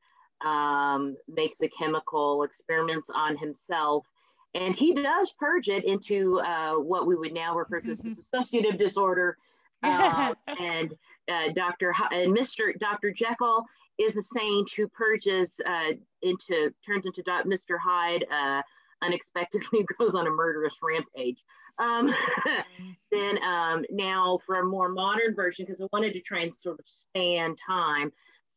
[0.45, 4.07] um, makes a chemical, experiments on himself,
[4.55, 8.01] and he does purge it into uh, what we would now refer to as
[8.35, 9.37] dissociative disorder.
[9.83, 10.95] Uh, and
[11.31, 11.91] uh, Dr.
[11.91, 12.79] H- and Mr.
[12.79, 13.11] Dr.
[13.13, 13.65] Jekyll
[13.99, 15.93] is a saint who purges uh,
[16.23, 17.79] into turns into Mr.
[17.83, 18.63] Hyde uh,
[19.03, 21.43] unexpectedly goes on a murderous rampage.
[21.79, 22.15] Um,
[23.13, 26.79] then um, now for a more modern version, because I wanted to try and sort
[26.79, 28.13] of span time,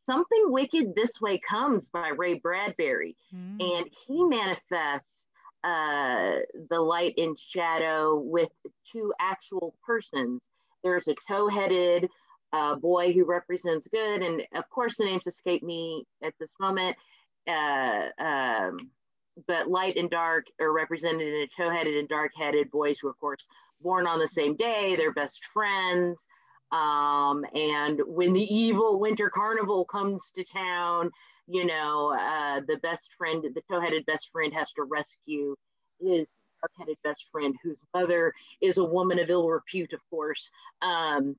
[0.05, 3.15] Something Wicked This Way Comes by Ray Bradbury.
[3.35, 3.77] Mm.
[3.77, 5.25] And he manifests
[5.63, 8.49] uh, the light and shadow with
[8.91, 10.47] two actual persons.
[10.83, 11.47] There's a tow
[12.53, 14.21] headed a boy who represents good.
[14.21, 16.97] And of course, the names escape me at this moment.
[17.47, 18.77] Uh, um,
[19.47, 23.47] but light and dark are represented in a tow-headed and dark-headed boys who, of course,
[23.81, 24.95] born on the same day.
[24.95, 26.27] They're best friends.
[26.71, 31.09] Um, and when the evil winter carnival comes to town,
[31.47, 35.55] you know, uh, the best friend, the tow-headed best friend, has to rescue
[36.01, 36.27] his
[36.61, 40.49] dark-headed best friend, whose mother is a woman of ill repute, of course.
[40.81, 41.35] Um,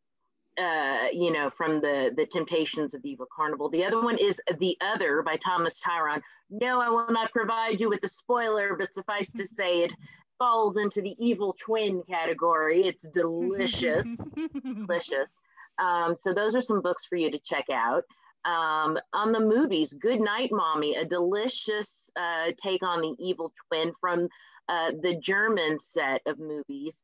[0.58, 3.68] uh, you know, from the the Temptations of Evil Carnival.
[3.68, 6.22] The other one is The Other by Thomas Tryon.
[6.50, 9.92] No, I will not provide you with the spoiler, but suffice to say, it
[10.38, 12.82] falls into the evil twin category.
[12.84, 14.06] It's delicious,
[14.64, 15.38] delicious.
[15.78, 18.04] Um, so those are some books for you to check out.
[18.44, 23.92] Um, on the movies, Good Night, Mommy, a delicious uh, take on the evil twin
[24.00, 24.28] from
[24.68, 27.02] uh, the German set of movies.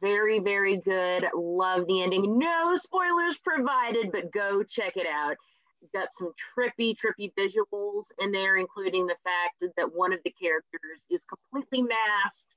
[0.00, 1.26] Very, very good.
[1.34, 2.38] Love the ending.
[2.38, 5.36] No spoilers provided, but go check it out.
[5.94, 11.04] Got some trippy, trippy visuals in there, including the fact that one of the characters
[11.10, 12.56] is completely masked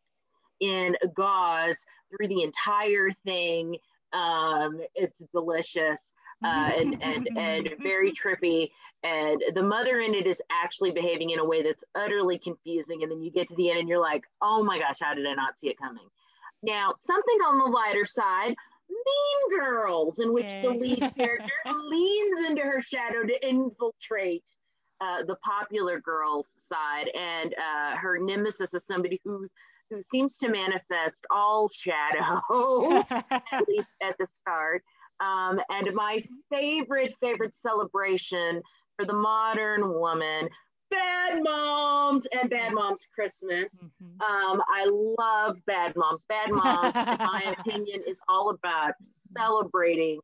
[0.59, 3.77] in gauze through the entire thing.
[4.13, 6.11] Um, it's delicious.
[6.43, 8.71] Uh, and and and very trippy.
[9.03, 13.03] And the mother in it is actually behaving in a way that's utterly confusing.
[13.03, 15.25] And then you get to the end and you're like, oh my gosh, how did
[15.25, 16.03] I not see it coming?
[16.63, 18.55] Now, something on the lighter side,
[18.89, 24.43] Mean Girls, in which the lead character leans into her shadow to infiltrate
[25.01, 29.49] uh, the popular girls' side, and uh, her nemesis is somebody who's
[29.89, 32.41] who seems to manifest all shadow,
[33.11, 34.83] at least at the start.
[35.19, 38.61] Um, and my favorite, favorite celebration
[38.95, 40.49] for the modern woman
[40.91, 43.75] Bad Moms and Bad Moms Christmas.
[43.75, 44.21] Mm-hmm.
[44.21, 46.25] Um, I love Bad Moms.
[46.27, 50.19] Bad Moms, in my opinion, is all about celebrating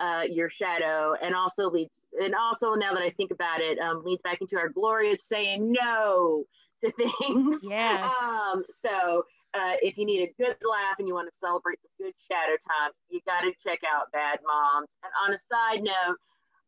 [0.00, 4.02] uh, your shadow and also leads and also now that I think about it, um,
[4.04, 6.44] leads back into our glory of saying no
[6.84, 7.60] to things.
[7.62, 8.10] Yeah.
[8.20, 12.04] Um, so uh, if you need a good laugh and you want to celebrate the
[12.04, 14.96] good shadow times, you got to check out Bad Moms.
[15.02, 16.16] And on a side note,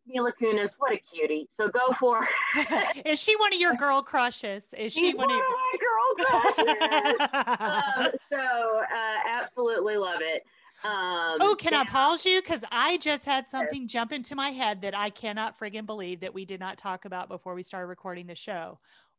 [0.09, 1.49] Mila Kunis, what a cutie.
[1.51, 2.27] So go for
[3.05, 4.75] Is she one of your girl crushes?
[4.77, 7.27] Is she one, one, of my girl crushes?
[7.61, 10.45] um, so uh, absolutely love it.
[10.85, 12.41] Um, oh, can I pause you?
[12.41, 16.33] Because I just had something jump into my head that I cannot friggin' believe that
[16.33, 18.79] we did not talk about before we started recording the show.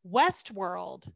[0.09, 1.11] Westworld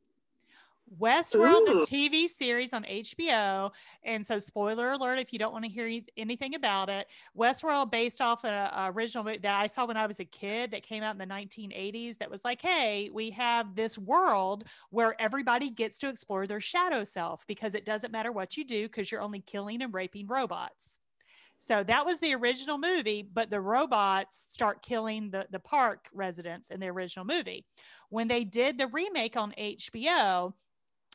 [1.00, 1.66] Westworld, Ooh.
[1.66, 3.72] the TV series on HBO.
[4.04, 7.08] And so, spoiler alert if you don't want to hear anything about it,
[7.38, 10.84] Westworld, based off an original movie that I saw when I was a kid that
[10.84, 15.70] came out in the 1980s, that was like, hey, we have this world where everybody
[15.70, 19.22] gets to explore their shadow self because it doesn't matter what you do because you're
[19.22, 21.00] only killing and raping robots.
[21.58, 26.70] So that was the original movie, but the robots start killing the, the park residents
[26.70, 27.66] in the original movie.
[28.10, 30.54] When they did the remake on HBO,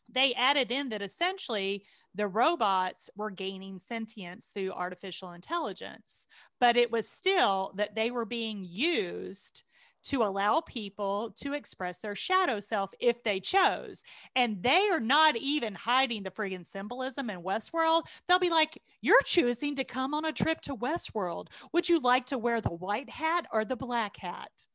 [0.08, 1.84] they added in that essentially
[2.14, 6.26] the robots were gaining sentience through artificial intelligence,
[6.58, 9.64] but it was still that they were being used
[10.04, 14.04] to allow people to express their shadow self if they chose.
[14.34, 18.02] And they are not even hiding the friggin' symbolism in Westworld.
[18.26, 21.48] They'll be like, You're choosing to come on a trip to Westworld.
[21.72, 24.66] Would you like to wear the white hat or the black hat?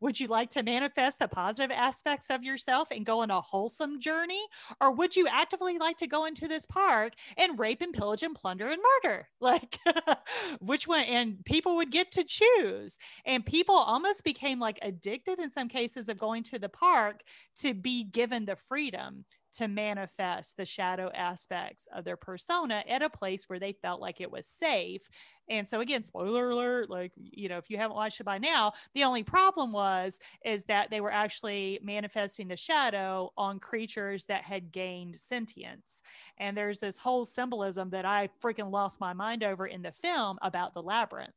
[0.00, 4.00] Would you like to manifest the positive aspects of yourself and go on a wholesome
[4.00, 4.42] journey?
[4.80, 8.34] Or would you actively like to go into this park and rape and pillage and
[8.34, 9.28] plunder and murder?
[9.40, 9.78] Like,
[10.60, 11.04] which one?
[11.04, 12.98] And people would get to choose.
[13.24, 17.22] And people almost became like addicted in some cases of going to the park
[17.60, 23.10] to be given the freedom to manifest the shadow aspects of their persona at a
[23.10, 25.08] place where they felt like it was safe.
[25.48, 28.72] And so again, spoiler alert, like, you know, if you haven't watched it by now,
[28.94, 34.44] the only problem was is that they were actually manifesting the shadow on creatures that
[34.44, 36.02] had gained sentience.
[36.36, 40.38] And there's this whole symbolism that I freaking lost my mind over in the film
[40.42, 41.34] about the labyrinth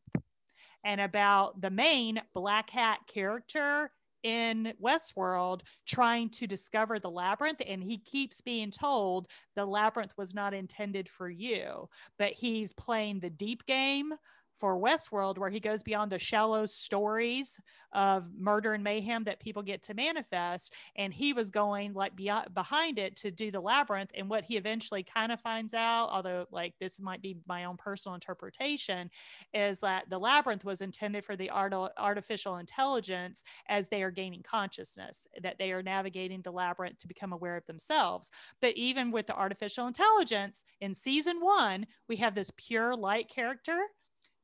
[0.83, 3.91] and about the main black hat character
[4.23, 10.33] in Westworld trying to discover the labyrinth, and he keeps being told the labyrinth was
[10.33, 14.13] not intended for you, but he's playing the deep game
[14.61, 17.59] for Westworld, where he goes beyond the shallow stories
[17.93, 20.73] of murder and mayhem that people get to manifest.
[20.95, 24.11] And he was going like beyond, behind it to do the labyrinth.
[24.15, 27.75] And what he eventually kind of finds out, although like this might be my own
[27.75, 29.09] personal interpretation,
[29.51, 34.43] is that the labyrinth was intended for the art- artificial intelligence as they are gaining
[34.43, 38.31] consciousness, that they are navigating the labyrinth to become aware of themselves.
[38.61, 43.87] But even with the artificial intelligence in season one, we have this pure light character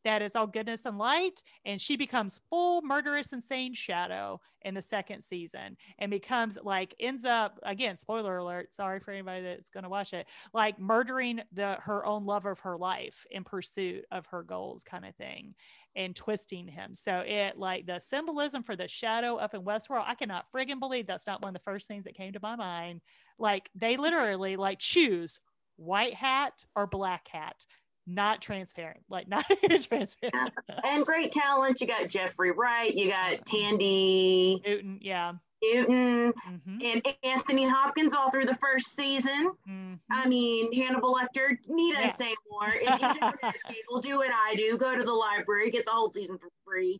[0.03, 1.41] that is all goodness and light.
[1.65, 7.25] And she becomes full murderous, insane shadow in the second season and becomes like, ends
[7.25, 11.77] up, again, spoiler alert, sorry for anybody that's going to watch it, like murdering the
[11.81, 15.55] her own love of her life in pursuit of her goals, kind of thing,
[15.95, 16.93] and twisting him.
[16.95, 21.07] So it like the symbolism for the shadow up in Westworld, I cannot friggin' believe
[21.07, 23.01] that's not one of the first things that came to my mind.
[23.39, 25.39] Like they literally like choose
[25.77, 27.65] white hat or black hat
[28.07, 30.53] not transparent, like not transparent.
[30.83, 31.81] and great talent.
[31.81, 35.33] You got Jeffrey Wright, you got Thandie Newton, yeah.
[35.61, 36.77] Newton mm-hmm.
[36.83, 39.51] and Anthony Hopkins all through the first season.
[39.67, 39.93] Mm-hmm.
[40.11, 42.05] I mean, Hannibal Lecter, need yeah.
[42.05, 42.69] I say more?
[43.69, 46.99] people do what I do, go to the library, get the whole season for free.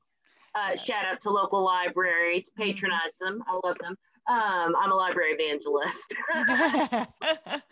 [0.56, 0.84] Uh, yes.
[0.84, 2.64] Shout out to local libraries, mm-hmm.
[2.64, 3.38] patronize mm-hmm.
[3.38, 3.44] them.
[3.48, 3.96] I love them.
[4.30, 6.14] Um, I'm a library evangelist.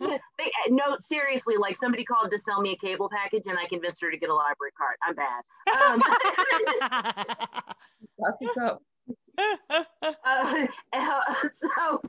[0.00, 4.00] they, no, seriously, like somebody called to sell me a cable package and I convinced
[4.02, 4.96] her to get a library card.
[5.06, 5.44] I'm bad.
[5.82, 6.02] Um,
[10.24, 12.00] uh, uh, so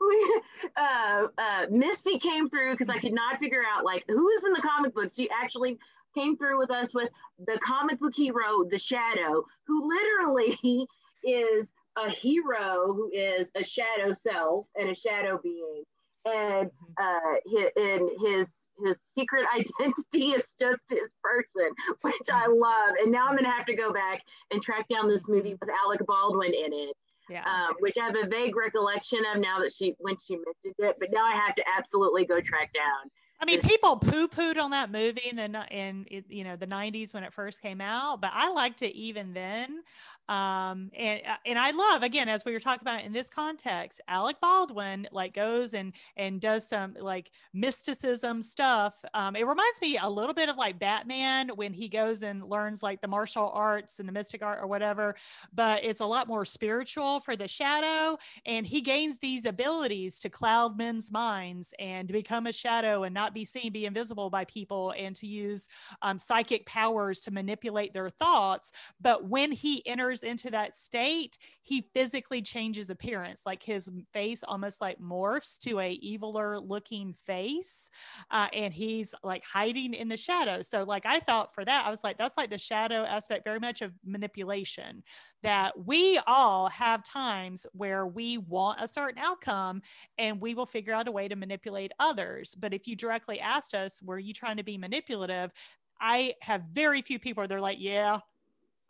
[0.00, 0.40] we,
[0.76, 4.52] uh, uh, Misty came through because I could not figure out like who is in
[4.52, 5.16] the comic books.
[5.16, 5.78] She actually
[6.14, 7.10] came through with us with
[7.46, 10.86] the comic book hero, the Shadow, who literally
[11.24, 15.84] is a hero who is a shadow self and a shadow being,
[16.24, 16.92] and mm-hmm.
[16.98, 21.70] uh, his, and his his secret identity is just his person,
[22.02, 22.60] which I mm-hmm.
[22.60, 22.94] love.
[23.02, 26.00] And now I'm gonna have to go back and track down this movie with Alec
[26.06, 26.96] Baldwin in it.
[27.30, 27.44] Yeah.
[27.44, 30.96] Um, which I have a vague recollection of now that she when she mentioned it,
[30.98, 33.10] but now I have to absolutely go track down
[33.42, 37.12] I mean, people poo pooed on that movie in the in you know the '90s
[37.12, 39.82] when it first came out, but I liked it even then.
[40.28, 44.00] Um, and uh, and I love again as we were talking about in this context,
[44.08, 49.04] Alec Baldwin like goes and and does some like mysticism stuff.
[49.14, 52.82] Um, it reminds me a little bit of like Batman when he goes and learns
[52.82, 55.14] like the martial arts and the mystic art or whatever,
[55.52, 58.16] but it's a lot more spiritual for the shadow,
[58.46, 63.34] and he gains these abilities to cloud men's minds and become a shadow and not
[63.34, 65.68] be seen, be invisible by people, and to use
[66.00, 68.72] um, psychic powers to manipulate their thoughts.
[69.00, 74.80] But when he enters into that state, he physically changes appearance, like his face almost
[74.80, 77.88] like morphs to a eviler looking face,
[78.30, 80.68] uh, and he's like hiding in the shadows.
[80.68, 83.60] So, like I thought for that, I was like, that's like the shadow aspect, very
[83.60, 85.02] much of manipulation.
[85.42, 89.82] That we all have times where we want a certain outcome,
[90.18, 92.54] and we will figure out a way to manipulate others.
[92.54, 95.52] But if you directly asked us, were you trying to be manipulative?
[96.00, 98.18] I have very few people they're like, yeah,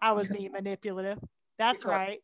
[0.03, 1.19] I was being manipulative.
[1.59, 2.19] That's right.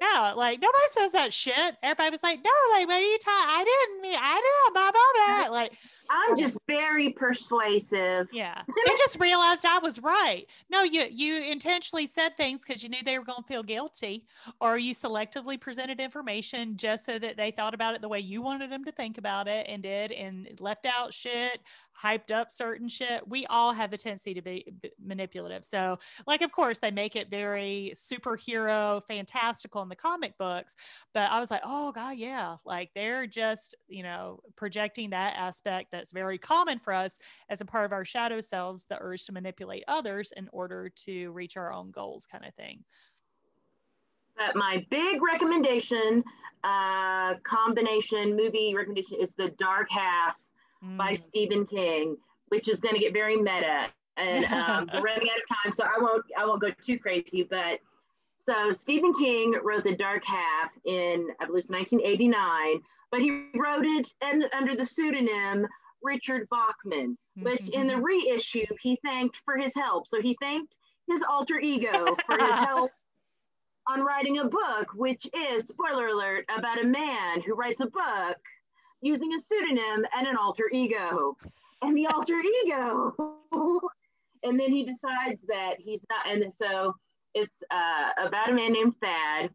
[0.00, 1.76] Yeah, like nobody says that shit.
[1.80, 3.50] Everybody was like, no, like, what are you talking?
[3.50, 5.52] I didn't mean, I didn't, blah, blah, blah.
[5.54, 5.72] Like,
[6.12, 8.28] I'm just very persuasive.
[8.32, 8.60] Yeah.
[8.68, 10.44] they just realized I was right.
[10.70, 14.26] No, you you intentionally said things because you knew they were going to feel guilty,
[14.60, 18.42] or you selectively presented information just so that they thought about it the way you
[18.42, 21.60] wanted them to think about it and did, and left out shit,
[22.02, 23.26] hyped up certain shit.
[23.26, 24.66] We all have the tendency to be
[25.02, 25.64] manipulative.
[25.64, 30.76] So, like, of course, they make it very superhero, fantastical in the comic books,
[31.14, 35.92] but I was like, oh god, yeah, like they're just you know projecting that aspect
[35.92, 39.24] that that's very common for us as a part of our shadow selves, the urge
[39.26, 42.82] to manipulate others in order to reach our own goals, kind of thing.
[44.36, 46.24] But my big recommendation,
[46.64, 50.34] uh, combination movie recommendation is The Dark Half
[50.84, 50.96] mm.
[50.96, 52.16] by Stephen King,
[52.48, 53.86] which is going to get very meta.
[54.16, 57.44] And um, we're running out of time, so I won't I won't go too crazy.
[57.48, 57.78] But
[58.34, 63.84] so Stephen King wrote The Dark Half in I believe it's 1989, but he wrote
[63.84, 65.68] it and under the pseudonym
[66.02, 68.02] Richard Bachman, which in the mm-hmm.
[68.02, 70.08] reissue he thanked for his help.
[70.08, 70.76] So he thanked
[71.08, 72.90] his alter ego for his help
[73.88, 78.38] on writing a book, which is, spoiler alert, about a man who writes a book
[79.00, 81.36] using a pseudonym and an alter ego.
[81.82, 83.14] And the alter ego.
[84.44, 86.94] and then he decides that he's not, and so
[87.34, 89.50] it's uh, about a man named Thad.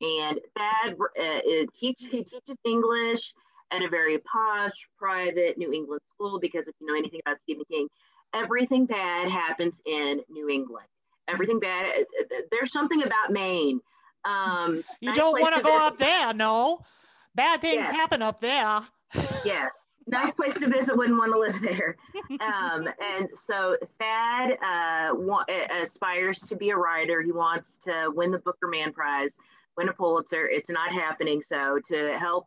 [0.00, 3.34] And Thad uh, teach, he teaches English
[3.70, 7.64] at a very posh, private New England school because if you know anything about Stephen
[7.70, 7.88] King,
[8.34, 10.86] everything bad happens in New England.
[11.28, 11.86] Everything bad.
[11.86, 13.80] Uh, uh, there's something about Maine.
[14.24, 15.86] Um, you nice don't want to go visit.
[15.86, 16.80] up there, no.
[17.34, 17.94] Bad things yes.
[17.94, 18.80] happen up there.
[19.44, 19.86] yes.
[20.10, 20.96] Nice place to visit.
[20.96, 21.94] Wouldn't want to live there.
[22.40, 25.44] Um, and so Thad uh, wa-
[25.82, 27.20] aspires to be a writer.
[27.20, 29.36] He wants to win the Booker Man Prize,
[29.76, 30.46] win a Pulitzer.
[30.46, 31.42] It's not happening.
[31.42, 32.46] So to help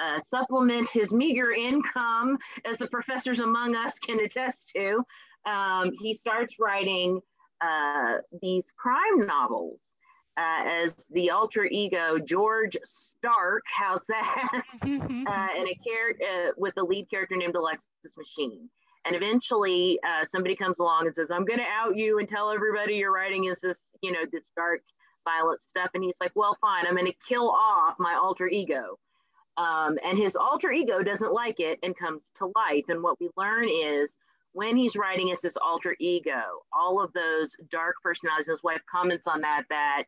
[0.00, 5.04] uh, supplement his meager income, as the professors among us can attest to.
[5.46, 7.20] Um, he starts writing
[7.60, 9.80] uh, these crime novels
[10.36, 13.62] uh, as the alter ego George Stark.
[13.66, 14.62] How's that?
[14.82, 18.68] uh, and a character uh, with a lead character named Alexis Machine.
[19.06, 22.50] And eventually, uh, somebody comes along and says, "I'm going to out you and tell
[22.50, 24.82] everybody you're writing is this, you know, this dark,
[25.24, 26.86] violent stuff." And he's like, "Well, fine.
[26.86, 28.98] I'm going to kill off my alter ego."
[29.60, 32.84] Um, and his alter ego doesn't like it and comes to life.
[32.88, 34.16] And what we learn is
[34.52, 36.40] when he's writing as his alter ego,
[36.72, 40.04] all of those dark personalities, his wife comments on that, that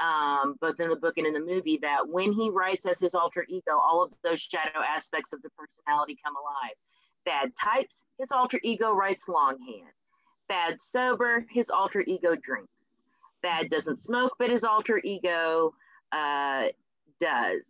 [0.00, 3.14] um, both in the book and in the movie, that when he writes as his
[3.14, 6.74] alter ego, all of those shadow aspects of the personality come alive.
[7.26, 9.92] Thad types, his alter ego writes longhand.
[10.48, 12.70] Thad sober, his alter ego drinks.
[13.42, 15.74] Thad doesn't smoke, but his alter ego
[16.12, 16.64] uh,
[17.20, 17.62] does.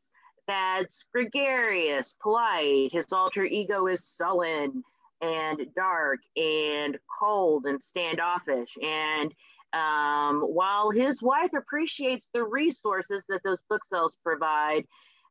[0.46, 2.92] Thad's gregarious, polite.
[2.92, 4.82] His alter ego is sullen
[5.20, 8.76] and dark and cold and standoffish.
[8.82, 9.32] And
[9.72, 14.84] um, while his wife appreciates the resources that those bookshelves provide,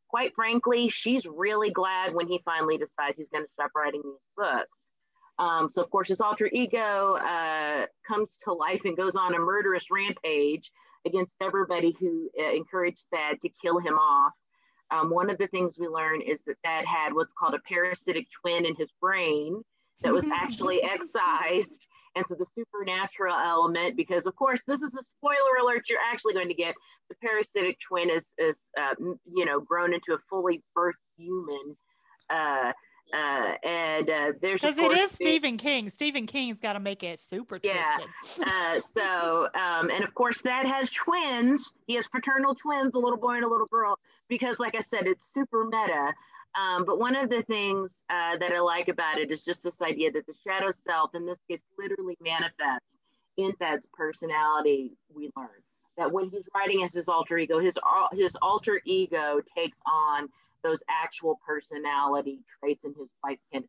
[0.10, 4.30] quite frankly, she's really glad when he finally decides he's going to stop writing these
[4.38, 4.90] books.
[5.38, 9.40] Um, so, of course, his alter ego uh, comes to life and goes on a
[9.40, 10.72] murderous rampage
[11.06, 14.34] against everybody who uh, encouraged Thad to kill him off.
[14.92, 18.28] Um, one of the things we learned is that Thad had what's called a parasitic
[18.42, 19.62] twin in his brain
[20.02, 21.86] that was actually excised
[22.16, 26.34] And so the supernatural element, because of course, this is a spoiler alert, you're actually
[26.34, 26.76] going to get
[27.10, 31.76] the parasitic twin is, is uh, you know, grown into a fully birthed human.
[32.30, 32.72] Uh,
[33.14, 35.90] uh, and uh, there's because it is Stephen King.
[35.90, 37.92] Stephen King's got to make it super yeah.
[38.22, 38.48] twisted.
[38.48, 41.74] uh, so, um, and of course, that has twins.
[41.88, 44.00] He has fraternal twins, a little boy and a little girl.
[44.28, 46.14] Because, like I said, it's super meta.
[46.60, 49.82] Um, but one of the things uh, that I like about it is just this
[49.82, 52.98] idea that the shadow self, in this case, literally manifests
[53.38, 54.94] in Thad's personality.
[55.14, 55.50] We learn
[55.98, 57.78] that when he's writing as his alter ego, his
[58.14, 60.30] his alter ego takes on
[60.66, 63.64] those actual personality traits, and his wife can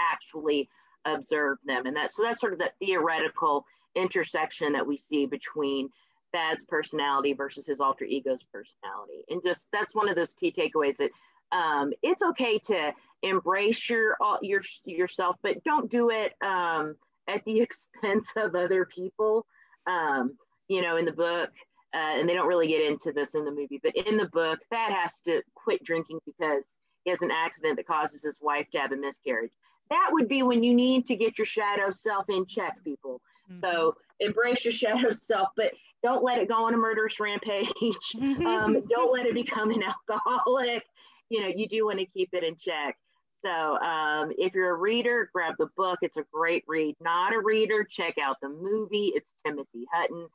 [0.00, 0.68] actually
[1.04, 1.86] observe them.
[1.86, 3.64] And that so that's sort of the theoretical
[3.94, 5.90] intersection that we see between
[6.32, 9.24] Thad's personality versus his alter ego's personality.
[9.28, 11.10] And just that's one of those key takeaways that
[11.52, 12.92] um, it's okay to
[13.22, 16.96] embrace your your yourself, but don't do it um,
[17.26, 19.46] at the expense of other people.
[19.86, 20.36] Um,
[20.68, 21.50] you know, in the book,
[21.94, 24.60] uh, and they don't really get into this in the movie, but in the book,
[24.70, 26.74] Thad has to quit drinking because
[27.04, 29.52] he has an accident that causes his wife to have a miscarriage.
[29.90, 33.20] That would be when you need to get your shadow self in check, people.
[33.50, 33.60] Mm-hmm.
[33.60, 37.72] So embrace your shadow self, but don't let it go on a murderous rampage.
[38.44, 40.84] um, don't let it become an alcoholic
[41.28, 42.96] you know, you do want to keep it in check.
[43.44, 45.98] So um, if you're a reader, grab the book.
[46.02, 46.96] It's a great read.
[47.00, 49.12] Not a reader, check out the movie.
[49.14, 50.26] It's Timothy Hutton.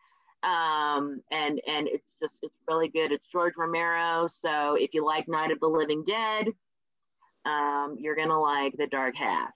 [0.44, 3.12] Um, and and it's just it's really good.
[3.12, 4.28] It's George Romero.
[4.28, 6.48] So if you like Night of the Living Dead,
[7.46, 9.52] um, you're gonna like The Dark Half.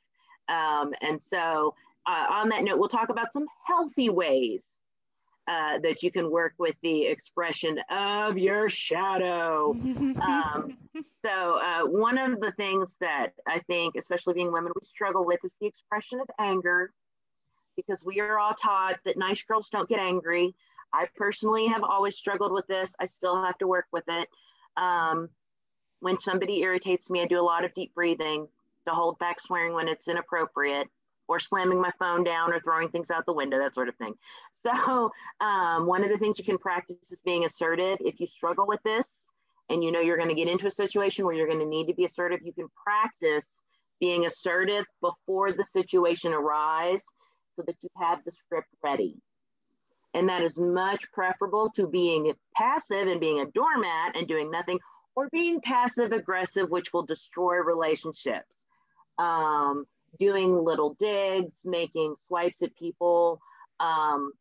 [0.49, 1.73] Um, and so
[2.05, 4.77] uh, on that note, we'll talk about some healthy ways
[5.47, 9.73] uh, that you can work with the expression of your shadow.
[10.21, 10.77] um,
[11.21, 15.39] so, uh, one of the things that I think, especially being women, we struggle with
[15.43, 16.91] is the expression of anger
[17.77, 20.55] because we are all taught that nice girls don't get angry.
[20.93, 22.95] I personally have always struggled with this.
[22.99, 24.29] I still have to work with it.
[24.77, 25.29] Um,
[25.99, 28.47] when somebody irritates me, I do a lot of deep breathing
[28.87, 30.87] to hold back swearing when it's inappropriate
[31.27, 34.13] or slamming my phone down or throwing things out the window, that sort of thing.
[34.53, 37.99] So, um, one of the things you can practice is being assertive.
[38.01, 39.31] If you struggle with this
[39.69, 41.87] and you know you're going to get into a situation where you're going to need
[41.87, 43.61] to be assertive, you can practice
[43.99, 47.03] being assertive before the situation arrives
[47.55, 49.15] so that you have the script ready.
[50.17, 54.79] And that is much preferable to being passive and being a doormat and doing nothing,
[55.15, 58.65] or being passive aggressive, which will destroy relationships.
[59.19, 59.85] Um,
[60.19, 63.39] doing little digs, making swipes at people,
[63.79, 64.31] um,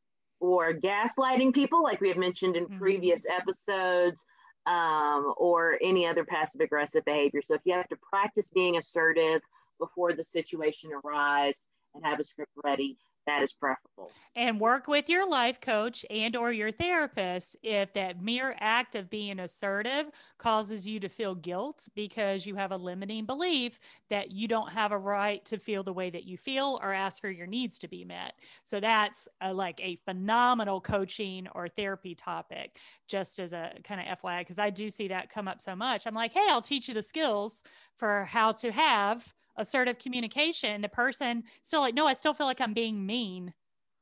[0.40, 2.78] or gaslighting people, like we have mentioned in mm-hmm.
[2.78, 4.24] previous episodes,
[4.64, 7.42] um, or any other passive aggressive behavior.
[7.44, 9.42] So if you have to practice being assertive
[9.78, 12.96] before the situation arrives and have a script ready,
[13.26, 14.12] that is preferable.
[14.34, 19.10] And work with your life coach and or your therapist if that mere act of
[19.10, 20.06] being assertive
[20.38, 23.80] causes you to feel guilt because you have a limiting belief
[24.10, 27.20] that you don't have a right to feel the way that you feel or ask
[27.20, 28.34] for your needs to be met.
[28.64, 32.76] So that's a, like a phenomenal coaching or therapy topic
[33.08, 36.06] just as a kind of fyi because i do see that come up so much.
[36.06, 37.62] I'm like hey i'll teach you the skills
[37.96, 42.60] for how to have assertive communication, the person still like, no, I still feel like
[42.60, 43.52] I'm being mean.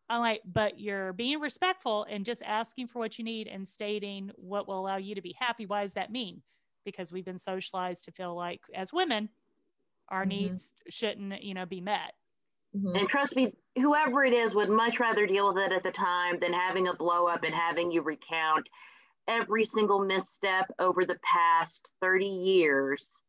[0.08, 4.30] I'm like, but you're being respectful and just asking for what you need and stating
[4.36, 5.66] what will allow you to be happy.
[5.66, 6.42] Why does that mean?
[6.84, 9.30] Because we've been socialized to feel like as women,
[10.08, 10.28] our mm-hmm.
[10.28, 12.12] needs shouldn't, you know, be met.
[12.76, 12.96] Mm-hmm.
[12.96, 16.38] And trust me, whoever it is would much rather deal with it at the time
[16.40, 18.68] than having a blow up and having you recount
[19.28, 23.24] every single misstep over the past 30 years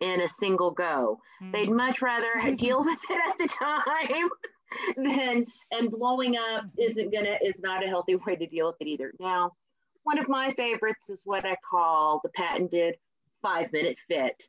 [0.00, 1.20] in a single go.
[1.42, 1.52] Mm-hmm.
[1.52, 4.28] They'd much rather deal with it at the time
[4.96, 8.86] than and blowing up isn't gonna is not a healthy way to deal with it
[8.86, 9.12] either.
[9.18, 9.52] Now,
[10.02, 12.96] one of my favorites is what I call the patented
[13.42, 14.42] five minute fit.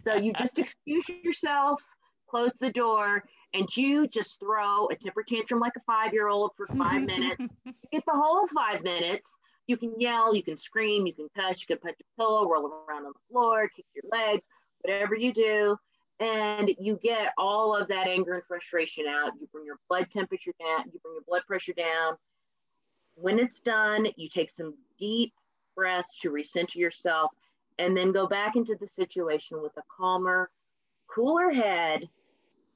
[0.00, 1.80] So you just excuse yourself,
[2.28, 6.52] close the door, and you just throw a temper tantrum like a five year old
[6.56, 7.52] for five minutes.
[7.64, 9.36] You get the whole five minutes.
[9.66, 12.66] You can yell, you can scream, you can cuss, you can punch a pillow, roll
[12.66, 14.46] around on the floor, kick your legs,
[14.84, 15.76] whatever you do,
[16.20, 19.32] and you get all of that anger and frustration out.
[19.40, 22.16] You bring your blood temperature down, you bring your blood pressure down.
[23.16, 25.32] When it's done, you take some deep
[25.74, 27.32] breaths to recenter yourself
[27.78, 30.50] and then go back into the situation with a calmer,
[31.08, 32.08] cooler head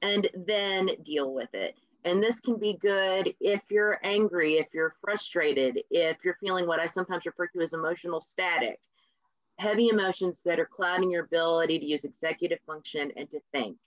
[0.01, 1.75] and then deal with it.
[2.05, 6.79] And this can be good if you're angry, if you're frustrated, if you're feeling what
[6.79, 8.79] I sometimes refer to as emotional static
[9.59, 13.77] heavy emotions that are clouding your ability to use executive function and to think.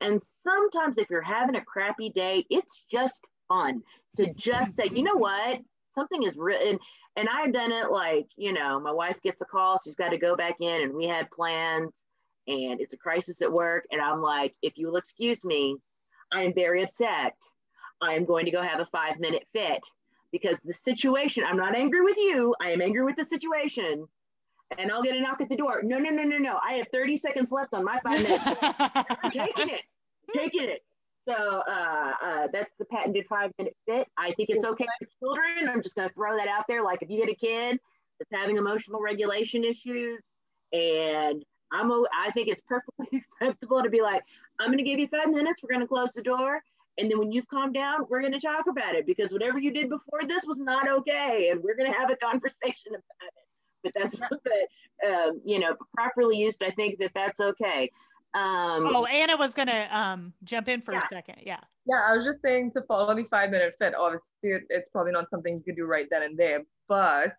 [0.00, 3.82] And sometimes if you're having a crappy day, it's just fun
[4.16, 5.60] to just say, you know what,
[5.92, 6.78] something is written.
[7.16, 10.18] And I've done it like, you know, my wife gets a call, she's got to
[10.18, 12.00] go back in, and we had plans,
[12.46, 13.86] and it's a crisis at work.
[13.90, 15.76] And I'm like, if you will excuse me,
[16.32, 17.34] I am very upset.
[18.00, 19.82] I am going to go have a five minute fit
[20.30, 24.06] because the situation, I'm not angry with you, I am angry with the situation.
[24.76, 25.80] And I'll get a knock at the door.
[25.82, 26.58] No, no, no, no, no.
[26.62, 28.44] I have 30 seconds left on my five minutes.
[29.32, 29.82] Taking it,
[30.34, 30.82] taking it.
[31.26, 34.08] So uh, uh, that's the patented five minute fit.
[34.16, 35.68] I think it's okay for children.
[35.68, 36.82] I'm just going to throw that out there.
[36.82, 37.78] Like if you get a kid
[38.18, 40.22] that's having emotional regulation issues,
[40.72, 43.08] and I'm, a, I think it's perfectly
[43.42, 44.22] acceptable to be like,
[44.58, 45.62] I'm going to give you five minutes.
[45.62, 46.62] We're going to close the door.
[46.98, 49.70] And then when you've calmed down, we're going to talk about it because whatever you
[49.70, 51.50] did before this was not okay.
[51.50, 53.47] And we're going to have a conversation about it.
[53.94, 57.90] But that's but, um, you know, properly used, I think that that's okay.
[58.34, 60.98] Um, oh, Anna was going to um, jump in for yeah.
[60.98, 61.36] a second.
[61.44, 61.60] Yeah.
[61.86, 63.94] Yeah, I was just saying to follow the five minute fit.
[63.94, 67.32] Obviously, it's probably not something you could do right then and there, but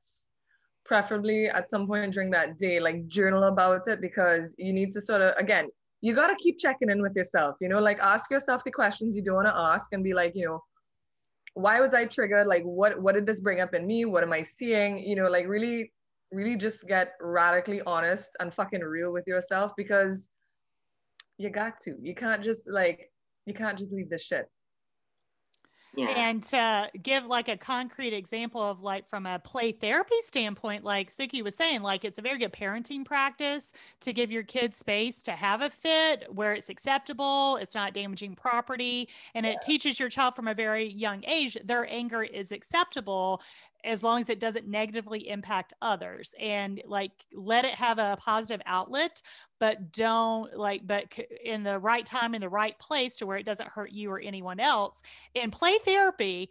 [0.86, 5.00] preferably at some point during that day, like journal about it because you need to
[5.00, 5.68] sort of, again,
[6.02, 9.16] you got to keep checking in with yourself, you know, like ask yourself the questions
[9.16, 10.64] you don't want to ask and be like, you know,
[11.54, 12.48] why was I triggered?
[12.48, 14.06] Like, what, what did this bring up in me?
[14.06, 14.98] What am I seeing?
[14.98, 15.92] You know, like really,
[16.32, 20.30] really just get radically honest and fucking real with yourself because
[21.38, 23.12] you got to, you can't just like,
[23.46, 24.50] you can't just leave this shit.
[25.96, 26.10] Yeah.
[26.10, 31.10] And to give like a concrete example of like from a play therapy standpoint, like
[31.10, 35.22] Suki was saying, like it's a very good parenting practice to give your kids space
[35.24, 39.54] to have a fit where it's acceptable, it's not damaging property, and yeah.
[39.54, 43.42] it teaches your child from a very young age their anger is acceptable
[43.84, 48.62] as long as it doesn't negatively impact others and like let it have a positive
[48.66, 49.22] outlet
[49.60, 53.46] but don't like but in the right time in the right place to where it
[53.46, 55.02] doesn't hurt you or anyone else.
[55.34, 56.50] In play therapy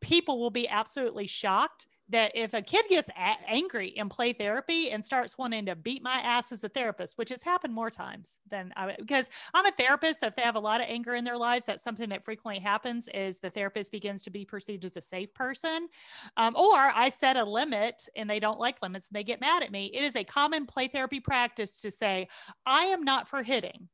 [0.00, 4.90] people will be absolutely shocked that if a kid gets a- angry in play therapy
[4.90, 8.38] and starts wanting to beat my ass as a therapist, which has happened more times
[8.48, 10.20] than I because I'm a therapist.
[10.20, 12.60] So if they have a lot of anger in their lives, that's something that frequently
[12.60, 15.88] happens is the therapist begins to be perceived as a safe person.
[16.36, 19.62] Um, or I set a limit and they don't like limits and they get mad
[19.62, 19.86] at me.
[19.86, 22.28] It is a common play therapy practice to say,
[22.64, 23.88] I am not for hitting,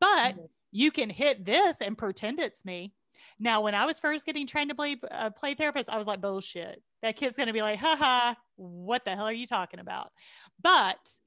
[0.00, 0.44] but mm-hmm.
[0.72, 2.92] you can hit this and pretend it's me
[3.38, 6.20] now, when I was first getting trained to play uh, play therapist, I was like,
[6.20, 6.82] bullshit.
[7.02, 10.10] That kid's to be like, haha, what the hell are you talking about?
[10.62, 11.18] But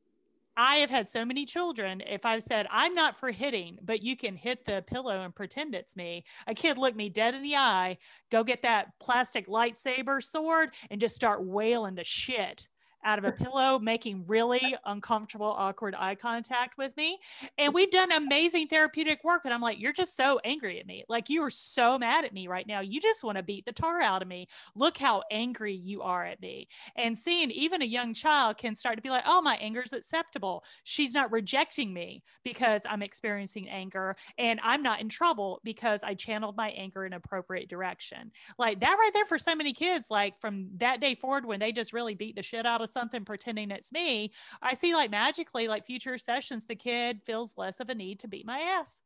[0.60, 2.02] I have had so many children.
[2.02, 5.76] If I've said, I'm not for hitting, but you can hit the pillow and pretend
[5.76, 7.98] it's me, a kid look me dead in the eye,
[8.32, 12.68] go get that plastic lightsaber sword and just start wailing the shit
[13.04, 17.18] out of a pillow, making really uncomfortable, awkward eye contact with me.
[17.58, 19.42] And we've done amazing therapeutic work.
[19.46, 21.04] And I'm like, you're just so angry at me.
[21.08, 22.82] Like, you are so mad at me right now.
[22.82, 24.48] You just want to beat the tar out of me.
[24.76, 26.68] Look how angry you are at me.
[26.96, 29.94] And seeing even a young child can start to be like, oh, my anger is
[29.94, 30.64] acceptable.
[30.84, 34.16] She's not rejecting me because I'm experiencing anger.
[34.38, 38.32] And I'm not in trouble because I channeled my anger in appropriate direction.
[38.58, 41.72] Like that right there for so many kids, like from that day forward when they
[41.72, 44.32] just really beat the shit out of something pretending it's me,
[44.62, 48.28] I see like magically, like future sessions, the kid feels less of a need to
[48.28, 49.02] beat my ass.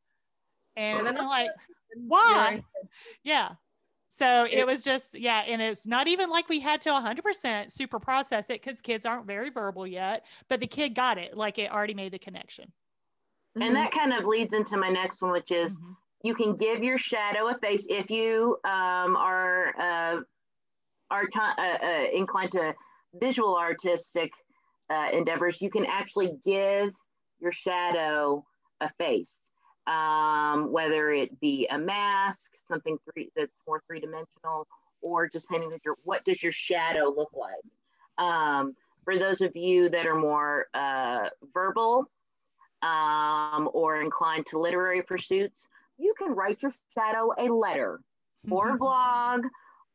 [0.76, 1.50] And then I'm like,
[1.96, 2.64] why?
[3.22, 3.50] Yeah.
[4.08, 5.42] So it was just, yeah.
[5.46, 9.26] And it's not even like we had to 100% super process it because kids aren't
[9.26, 11.34] very verbal yet, but the kid got it.
[11.34, 12.72] Like it already made the connection.
[13.54, 13.74] And mm-hmm.
[13.74, 15.92] that kind of leads into my next one, which is mm-hmm.
[16.22, 20.20] you can give your shadow a face if you um, are, uh,
[21.10, 22.74] are t- uh, uh, inclined to
[23.14, 24.32] visual artistic
[24.90, 26.94] uh, endeavors, you can actually give
[27.40, 28.44] your shadow
[28.80, 29.40] a face,
[29.86, 34.66] um, whether it be a mask, something three, that's more three dimensional,
[35.00, 38.24] or just painting your what does your shadow look like.
[38.24, 38.74] Um,
[39.04, 42.08] for those of you that are more uh, verbal
[42.82, 45.66] um, or inclined to literary pursuits,
[45.98, 48.00] you can write your shadow a letter
[48.50, 49.44] or a blog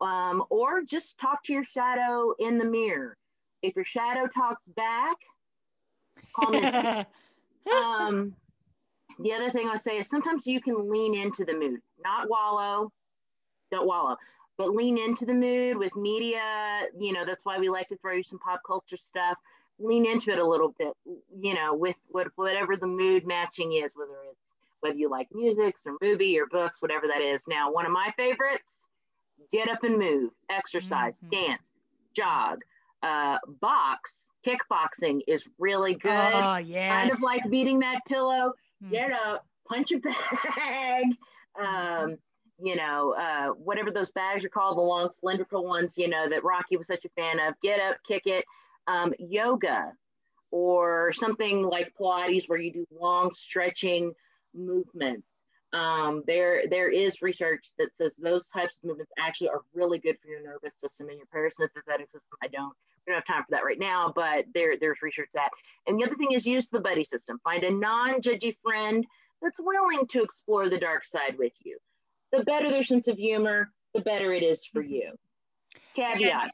[0.02, 3.18] um, or just talk to your shadow in the mirror.
[3.62, 5.18] If your shadow talks back,
[6.36, 7.06] call me.
[7.72, 8.36] um,
[9.20, 12.92] the other thing I'll say is sometimes you can lean into the mood, not wallow,
[13.72, 14.18] don't wallow,
[14.58, 16.84] but lean into the mood with media.
[16.98, 19.38] You know, that's why we like to throw you some pop culture stuff.
[19.80, 20.94] Lean into it a little bit,
[21.40, 25.76] you know, with what, whatever the mood matching is, whether it's whether you like music
[25.86, 27.48] or movie or books, whatever that is.
[27.48, 28.87] Now, one of my favorites
[29.52, 31.48] get up and move, exercise, mm-hmm.
[31.48, 31.70] dance,
[32.16, 32.62] jog,
[33.04, 34.28] uh, box.
[34.46, 36.12] Kickboxing is really good.
[36.34, 36.92] Oh, yes.
[36.92, 38.54] Kind of like beating that pillow.
[38.82, 38.92] Mm-hmm.
[38.92, 40.00] Get up, punch a
[40.56, 41.06] bag,
[41.62, 42.18] um,
[42.60, 46.44] you know, uh, whatever those bags are called, the long cylindrical ones, you know, that
[46.44, 47.56] Rocky was such a fan of.
[47.62, 48.46] Get up, kick it.
[48.88, 49.92] Um, yoga
[50.52, 54.14] or something like Pilates where you do long stretching
[54.56, 55.37] movements.
[55.74, 60.18] Um, there, there is research that says those types of movements actually are really good
[60.22, 62.38] for your nervous system and your parasympathetic system.
[62.42, 62.74] I don't,
[63.06, 65.50] we don't have time for that right now, but there, there's research that.
[65.86, 67.40] And the other thing is use the buddy system.
[67.44, 69.06] Find a non-judgy friend
[69.42, 71.78] that's willing to explore the dark side with you.
[72.32, 75.12] The better their sense of humor, the better it is for you.
[75.96, 76.52] Caveat: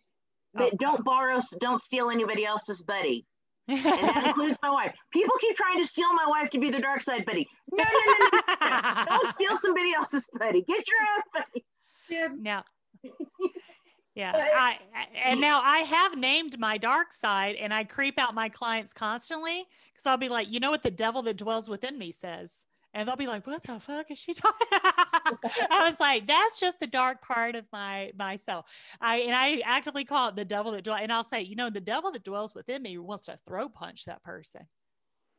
[0.59, 0.69] oh.
[0.77, 3.25] don't borrow, don't steal anybody else's buddy
[3.67, 4.93] and that includes my wife.
[5.11, 7.47] People keep trying to steal my wife to be the dark side buddy.
[7.71, 8.91] No, no, no, no.
[8.91, 9.05] no.
[9.07, 10.61] Don't steal somebody else's buddy.
[10.63, 11.65] Get your own buddy.
[12.09, 12.27] Yeah.
[12.37, 12.63] Now,
[14.15, 14.77] yeah, I,
[15.25, 19.65] and now I have named my dark side, and I creep out my clients constantly
[19.93, 23.07] because I'll be like, you know what the devil that dwells within me says, and
[23.07, 25.39] they'll be like, "What the fuck is she talking?" About?
[25.69, 28.65] I was like, "That's just the dark part of my myself."
[29.01, 31.69] I and I actively call it the devil that dwells, and I'll say, you know,
[31.69, 34.67] the devil that dwells within me wants to throw punch that person.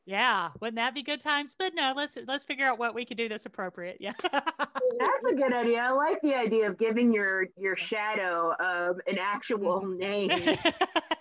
[0.06, 1.56] Yeah, wouldn't that be good times?
[1.58, 3.96] But no, let's let's figure out what we can do that's appropriate.
[4.00, 5.78] Yeah, that's a good idea.
[5.78, 10.30] I like the idea of giving your your shadow um, an actual name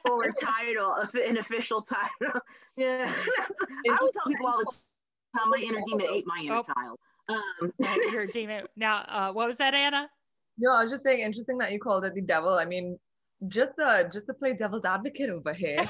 [0.10, 0.96] or title,
[1.26, 2.42] an official title.
[2.76, 4.93] Yeah, I would tell people all the time
[5.48, 6.74] my inner demon ate my inner oh.
[6.74, 7.00] child.
[7.30, 7.74] Um,
[8.12, 8.66] your demon.
[8.76, 10.10] Now, uh, what was that, Anna?
[10.58, 12.54] No, I was just saying, interesting that you called it the devil.
[12.54, 13.00] I mean,
[13.48, 15.78] just uh just to play devil's advocate over here.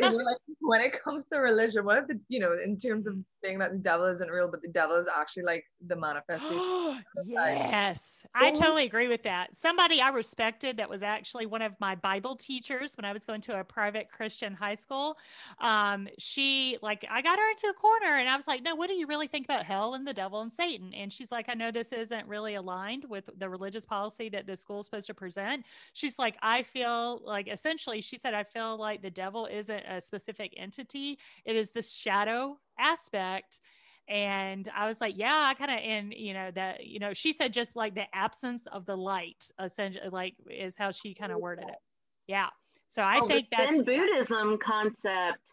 [0.00, 0.36] You know, like
[0.68, 3.72] when it comes to religion one of the you know in terms of saying that
[3.72, 8.26] the devil isn't real but the devil is actually like the manifestation yes.
[8.34, 9.56] I totally agree with that.
[9.56, 13.40] Somebody i respected that was actually one of my bible teachers when i was going
[13.40, 15.16] to a private christian high school
[15.60, 18.88] um she like i got her into a corner and i was like no what
[18.88, 20.92] do you really think about hell and the devil and satan?
[20.94, 24.56] And she's like i know this isn't really aligned with the religious policy that the
[24.56, 25.64] school is supposed to present.
[25.92, 30.00] She's like i feel like essentially she said, I feel like the devil isn't a
[30.00, 33.60] specific entity, it is this shadow aspect.
[34.08, 37.32] And I was like, yeah, I kind of, and you know, that, you know, she
[37.32, 41.40] said just like the absence of the light, essentially, like is how she kind of
[41.40, 41.78] worded it.
[42.26, 42.48] Yeah.
[42.88, 45.52] So I oh, think that's in Buddhism concept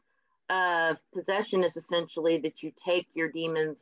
[0.50, 3.78] of possession is essentially that you take your demons,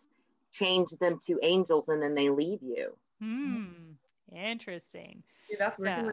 [0.53, 2.97] change them to angels, and then they leave you.
[3.21, 3.92] Hmm.
[4.35, 5.23] Interesting.
[5.49, 6.11] See, that's so,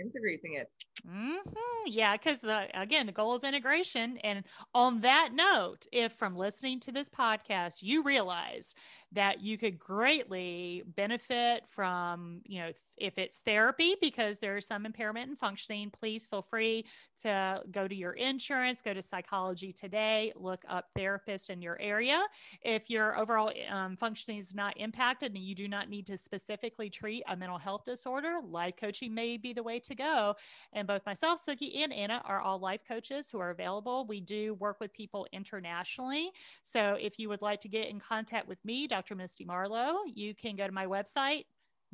[0.00, 0.70] integrating it.
[1.08, 1.86] Mm-hmm.
[1.86, 4.18] Yeah, because the again, the goal is integration.
[4.18, 4.44] And
[4.74, 8.76] on that note, if from listening to this podcast you realized
[9.16, 15.28] that you could greatly benefit from, you know, if it's therapy because there's some impairment
[15.28, 16.84] in functioning, please feel free
[17.22, 22.22] to go to your insurance, go to Psychology Today, look up therapist in your area.
[22.62, 26.90] If your overall um, functioning is not impacted and you do not need to specifically
[26.90, 30.34] treat a mental health disorder, life coaching may be the way to go.
[30.74, 34.06] And both myself, Suki, and Anna are all life coaches who are available.
[34.06, 36.30] We do work with people internationally.
[36.62, 39.16] So if you would like to get in contact with me, Dr.
[39.16, 41.44] Misty Marlowe, you can go to my website,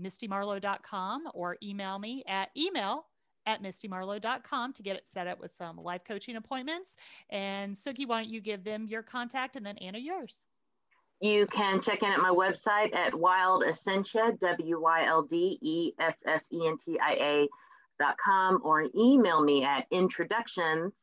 [0.01, 3.05] mistymarlowe.com, or email me at email
[3.45, 6.97] at mistymarlowe.com to get it set up with some life coaching appointments.
[7.29, 10.45] And Suki, why don't you give them your contact and then Anna yours?
[11.21, 15.93] You can check in at my website at Wyld Essentia, W Y L D E
[16.01, 17.49] S S E N T I A
[18.01, 20.95] dot com, or email me at introductions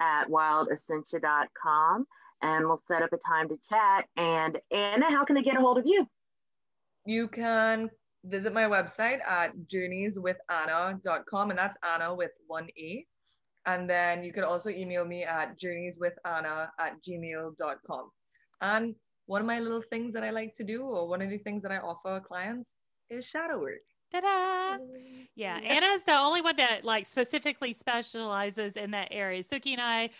[0.00, 2.06] at wyldessentia.com
[2.42, 4.06] and we'll set up a time to chat.
[4.16, 6.06] And Anna, how can they get a hold of you?
[7.06, 7.90] You can
[8.24, 13.06] visit my website at journeyswithanna.com, and that's Anna with one E.
[13.66, 18.10] And then you can also email me at journeyswithanna at gmail.com.
[18.60, 18.94] And
[19.26, 21.62] one of my little things that I like to do, or one of the things
[21.62, 22.74] that I offer clients,
[23.10, 23.80] is shadow work.
[24.12, 24.78] Ta-da!
[25.36, 29.40] Yeah, Anna's the only one that like specifically specializes in that area.
[29.40, 30.10] Suki and I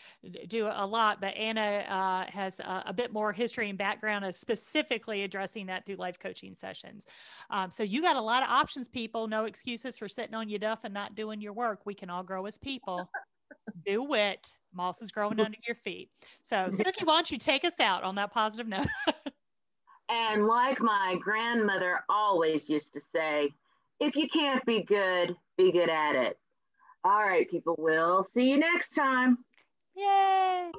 [0.47, 4.35] do a lot, but Anna uh, has a, a, bit more history and background of
[4.35, 7.07] specifically addressing that through life coaching sessions.
[7.51, 9.27] Um, so you got a lot of options, people.
[9.27, 11.85] No excuses for sitting on your duff and not doing your work.
[11.85, 13.11] We can all grow as people
[13.85, 14.57] do it.
[14.73, 16.11] Moss is growing under your feet.
[16.43, 18.87] So, Suki, why don't you take us out on that positive note?
[20.09, 23.51] and like my grandmother always used to say,
[24.01, 26.39] if you can't be good, be good at it.
[27.05, 29.39] All right, people, we'll see you next time.
[29.97, 30.71] Yay!